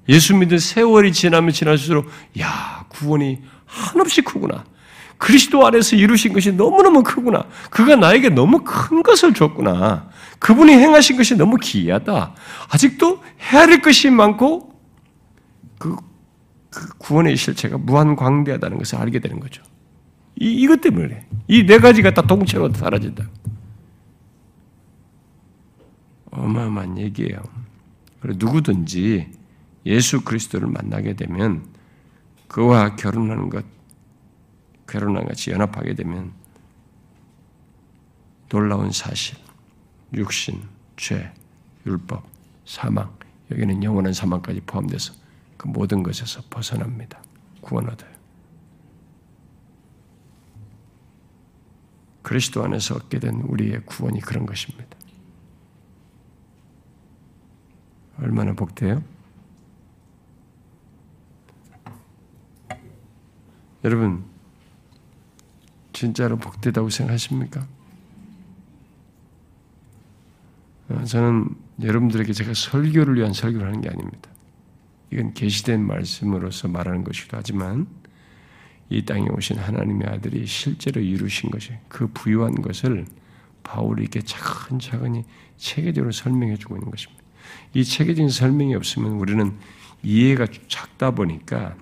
예수 0.10 0.36
믿은 0.36 0.60
세월이 0.60 1.12
지나면 1.14 1.52
지날수록 1.52 2.08
야 2.40 2.86
구원이 2.90 3.42
한없이 3.66 4.22
크구나. 4.22 4.66
그리스도 5.18 5.66
안에서 5.66 5.96
이루신 5.96 6.34
것이 6.34 6.52
너무너무 6.52 7.04
크구나. 7.04 7.46
그가 7.70 7.96
나에게 7.96 8.30
너무 8.30 8.64
큰 8.64 9.02
것을 9.02 9.34
줬구나. 9.34 10.10
그분이 10.40 10.72
행하신 10.72 11.18
것이 11.18 11.36
너무 11.36 11.58
기이하다. 11.58 12.36
아직도 12.70 13.24
헤아릴 13.40 13.82
것이 13.82 14.10
많고 14.12 14.80
그, 15.80 15.96
그 16.70 16.88
구원의 17.00 17.36
실체가 17.36 17.78
무한 17.80 18.16
광대하다는 18.16 18.78
것을 18.78 19.00
알게 19.00 19.20
되는 19.20 19.40
거죠. 19.40 19.64
이, 20.40 20.52
이것 20.52 20.82
때문에 20.82 21.26
이 21.48 21.66
네 21.66 21.80
가지가 21.80 22.14
다 22.14 22.22
동체로 22.22 22.72
사라진다. 22.72 23.26
어마어마한 26.32 26.98
얘기예요. 27.00 27.42
누구든지 28.24 29.37
예수 29.88 30.22
그리스도를 30.22 30.68
만나게 30.68 31.14
되면 31.14 31.66
그와 32.50 32.96
결혼하는 32.98 33.50
것, 33.50 33.66
결혼한 34.86 35.26
같이 35.26 35.52
연합하게 35.52 35.96
되면 35.96 36.34
놀라운 38.50 38.92
사실, 38.92 39.38
육신, 40.14 40.62
죄, 40.98 41.32
율법, 41.86 42.26
사망, 42.66 43.18
여기는 43.50 43.82
영원한 43.82 44.12
사망까지 44.12 44.62
포함돼서 44.62 45.14
그 45.56 45.68
모든 45.68 46.04
것에서 46.04 46.42
벗어납니다. 46.50 47.22
구원 47.62 47.90
얻어요. 47.90 48.12
그리스도 52.22 52.64
안에서 52.64 52.96
얻게 52.96 53.20
된 53.20 53.36
우리의 53.36 53.86
구원이 53.86 54.20
그런 54.20 54.46
것입니다. 54.46 54.86
얼마나 58.20 58.52
복돼요? 58.52 59.02
여러분, 63.88 64.26
진짜로 65.94 66.36
복되다고 66.36 66.90
생각하십니까? 66.90 67.66
어, 70.90 71.04
저는 71.06 71.56
여러분들에게 71.82 72.34
제가 72.34 72.54
설교를 72.54 73.16
위한 73.16 73.32
설교를 73.32 73.66
하는 73.66 73.80
게 73.80 73.88
아닙니다. 73.88 74.30
이건 75.10 75.34
계시된 75.34 75.88
말씀으로서 75.88 76.68
말하는 76.68 77.06
것이기도 77.06 77.38
하지만 77.38 77.88
이 78.90 79.06
땅에 79.06 79.26
오신 79.30 79.58
하나님의 79.58 80.10
아들이 80.10 80.46
실제로 80.46 81.00
이루신 81.00 81.50
것이 81.50 81.72
그 81.88 82.08
부유한 82.08 82.56
것을 82.62 83.06
바울이 83.64 84.02
이렇게 84.02 84.20
차근차근히 84.20 85.24
체계적으로 85.56 86.12
설명해 86.12 86.58
주고 86.58 86.76
있는 86.76 86.92
것입니다. 86.92 87.24
이 87.74 87.86
체계적인 87.86 88.32
설명이 88.32 88.76
없으면 88.76 89.14
우리는 89.14 89.54
이해가 90.04 90.48
작다 90.68 91.12
보니까 91.12 91.78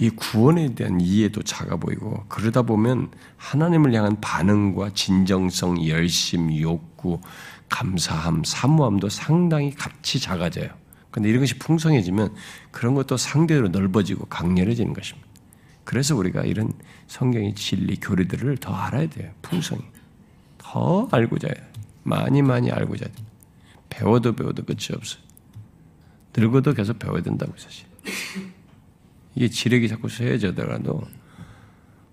이 0.00 0.10
구원에 0.10 0.74
대한 0.74 1.00
이해도 1.00 1.42
작아 1.42 1.76
보이고 1.76 2.24
그러다 2.28 2.62
보면 2.62 3.10
하나님을 3.36 3.92
향한 3.94 4.20
반응과 4.20 4.90
진정성, 4.94 5.86
열심, 5.88 6.56
욕구, 6.60 7.20
감사함, 7.68 8.44
사모함도 8.44 9.08
상당히 9.08 9.72
같이 9.72 10.20
작아져요. 10.20 10.68
근데 11.10 11.28
이런 11.28 11.40
것이 11.40 11.58
풍성해지면 11.58 12.34
그런 12.70 12.94
것도 12.94 13.16
상대로 13.16 13.68
넓어지고 13.68 14.26
강렬해지는 14.26 14.92
것입니다. 14.92 15.28
그래서 15.84 16.14
우리가 16.14 16.42
이런 16.42 16.72
성경의 17.06 17.54
진리, 17.54 17.96
교리들을 17.96 18.58
더 18.58 18.74
알아야 18.74 19.08
돼요. 19.08 19.32
풍성히. 19.42 19.82
더 20.58 21.08
알고자 21.10 21.48
해요. 21.48 21.66
많이 22.02 22.42
많이 22.42 22.70
알고자 22.70 23.06
해요. 23.06 23.26
배워도 23.88 24.36
배워도 24.36 24.64
끝이 24.64 24.88
없어요. 24.94 25.22
늙어도 26.36 26.74
계속 26.74 26.98
배워야 26.98 27.22
된다고 27.22 27.52
사실. 27.56 27.86
이게 29.38 29.48
지력이 29.48 29.86
자꾸 29.86 30.08
쇠해져더라도 30.08 31.00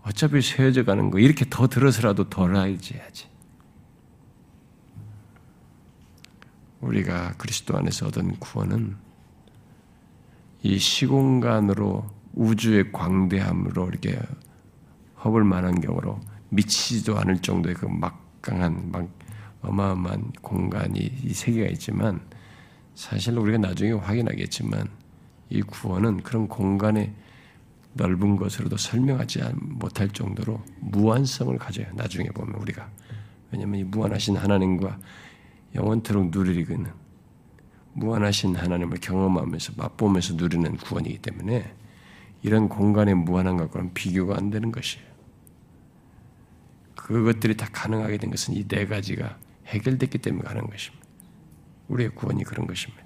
어차피 0.03 0.43
쇠해져 0.43 0.83
가는 0.83 1.09
거 1.09 1.17
이렇게 1.17 1.43
더 1.49 1.67
들어서라도 1.67 2.29
덜 2.29 2.55
알지 2.55 2.99
야지 2.99 3.27
우리가 6.81 7.33
그리스도 7.39 7.75
안에서 7.75 8.05
얻은 8.05 8.35
구원은 8.37 8.95
이 10.61 10.77
시공간으로 10.77 12.07
우주의 12.33 12.91
광대함으로 12.91 13.87
이렇게 13.87 14.19
허볼 15.23 15.43
만한 15.45 15.81
경우로 15.81 16.19
미치지도 16.49 17.17
않을 17.17 17.41
정도의 17.41 17.73
그 17.73 17.87
막강한 17.87 18.91
막 18.91 19.09
어마어마한 19.61 20.31
공간이 20.43 20.99
이 21.23 21.33
세계가 21.33 21.71
있지만 21.71 22.21
사실 22.93 23.35
우리가 23.35 23.57
나중에 23.57 23.93
확인하겠지만 23.93 25.04
이 25.49 25.61
구원은 25.61 26.23
그런 26.23 26.47
공간의 26.47 27.13
넓은 27.93 28.35
것으로도 28.35 28.77
설명하지 28.77 29.41
못할 29.55 30.09
정도로 30.09 30.61
무한성을 30.81 31.57
가져요. 31.57 31.87
나중에 31.93 32.27
보면 32.29 32.55
우리가 32.55 32.89
왜냐하면 33.51 33.79
이 33.79 33.83
무한하신 33.83 34.35
하나님과 34.35 34.99
영원토록 35.75 36.29
누리는 36.31 36.85
무한하신 37.93 38.55
하나님을 38.55 38.97
경험하면서 38.99 39.73
맛보면서 39.77 40.33
누리는 40.33 40.75
구원이기 40.77 41.19
때문에 41.19 41.73
이런 42.43 42.67
공간의 42.67 43.15
무한한 43.15 43.55
것과는 43.57 43.93
비교가 43.93 44.35
안 44.37 44.49
되는 44.49 44.71
것이에요. 44.71 45.05
그것들이 46.95 47.55
다 47.55 47.67
가능하게 47.71 48.17
된 48.17 48.31
것은 48.31 48.55
이 48.55 48.67
네 48.67 48.85
가지가 48.85 49.37
해결됐기 49.67 50.17
때문에 50.17 50.43
가는 50.43 50.67
것입니다. 50.67 51.05
우리의 51.87 52.09
구원이 52.09 52.43
그런 52.43 52.67
것입니다. 52.67 53.04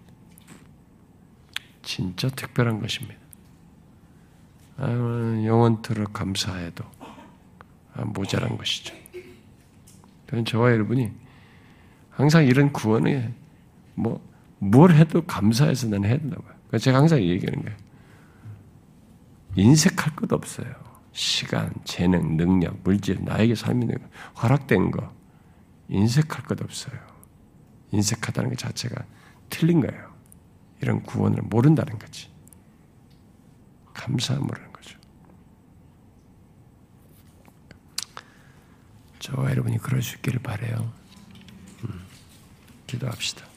진짜 1.90 2.30
특별한 2.30 2.82
것입니다. 2.82 3.16
영원토록 4.78 6.14
감사해도 6.14 6.86
아, 7.96 8.06
모자란 8.06 8.58
것이죠. 8.58 8.94
저는 10.30 10.46
저와 10.46 10.72
여러분이 10.72 11.12
항상 12.12 12.46
이런 12.46 12.72
구원에 12.72 13.34
뭐, 13.96 14.24
뭘 14.60 14.94
해도 14.94 15.24
감사해서 15.26 15.88
나는 15.88 16.08
해야 16.08 16.20
된다고요. 16.20 16.78
제가 16.80 17.00
항상 17.00 17.24
얘기하는 17.24 17.64
거예요. 17.64 17.78
인색할 19.56 20.16
것 20.16 20.32
없어요. 20.32 20.72
시간, 21.12 21.74
재능, 21.86 22.38
능력, 22.38 22.78
물질, 22.84 23.18
나에게 23.26 23.56
삶이 23.56 23.88
허락된 24.44 24.92
거, 24.92 25.12
인색할 25.88 26.44
것 26.44 26.62
없어요. 26.62 27.00
인색하다는 27.92 28.52
것 28.52 28.60
자체가 28.60 29.04
틀린 29.50 29.82
거예요. 29.82 30.09
이런 30.82 31.04
구원을 31.04 31.42
모른다는 31.44 31.98
거지. 32.00 32.30
감사 33.94 34.36
모르는 34.36 34.72
거죠. 34.72 34.98
저와 39.20 39.50
여러분이 39.52 39.78
그럴 39.80 40.02
수 40.02 40.16
있기를 40.16 40.42
바래요. 40.42 40.94
음, 41.84 42.06
기도합시다. 42.88 43.49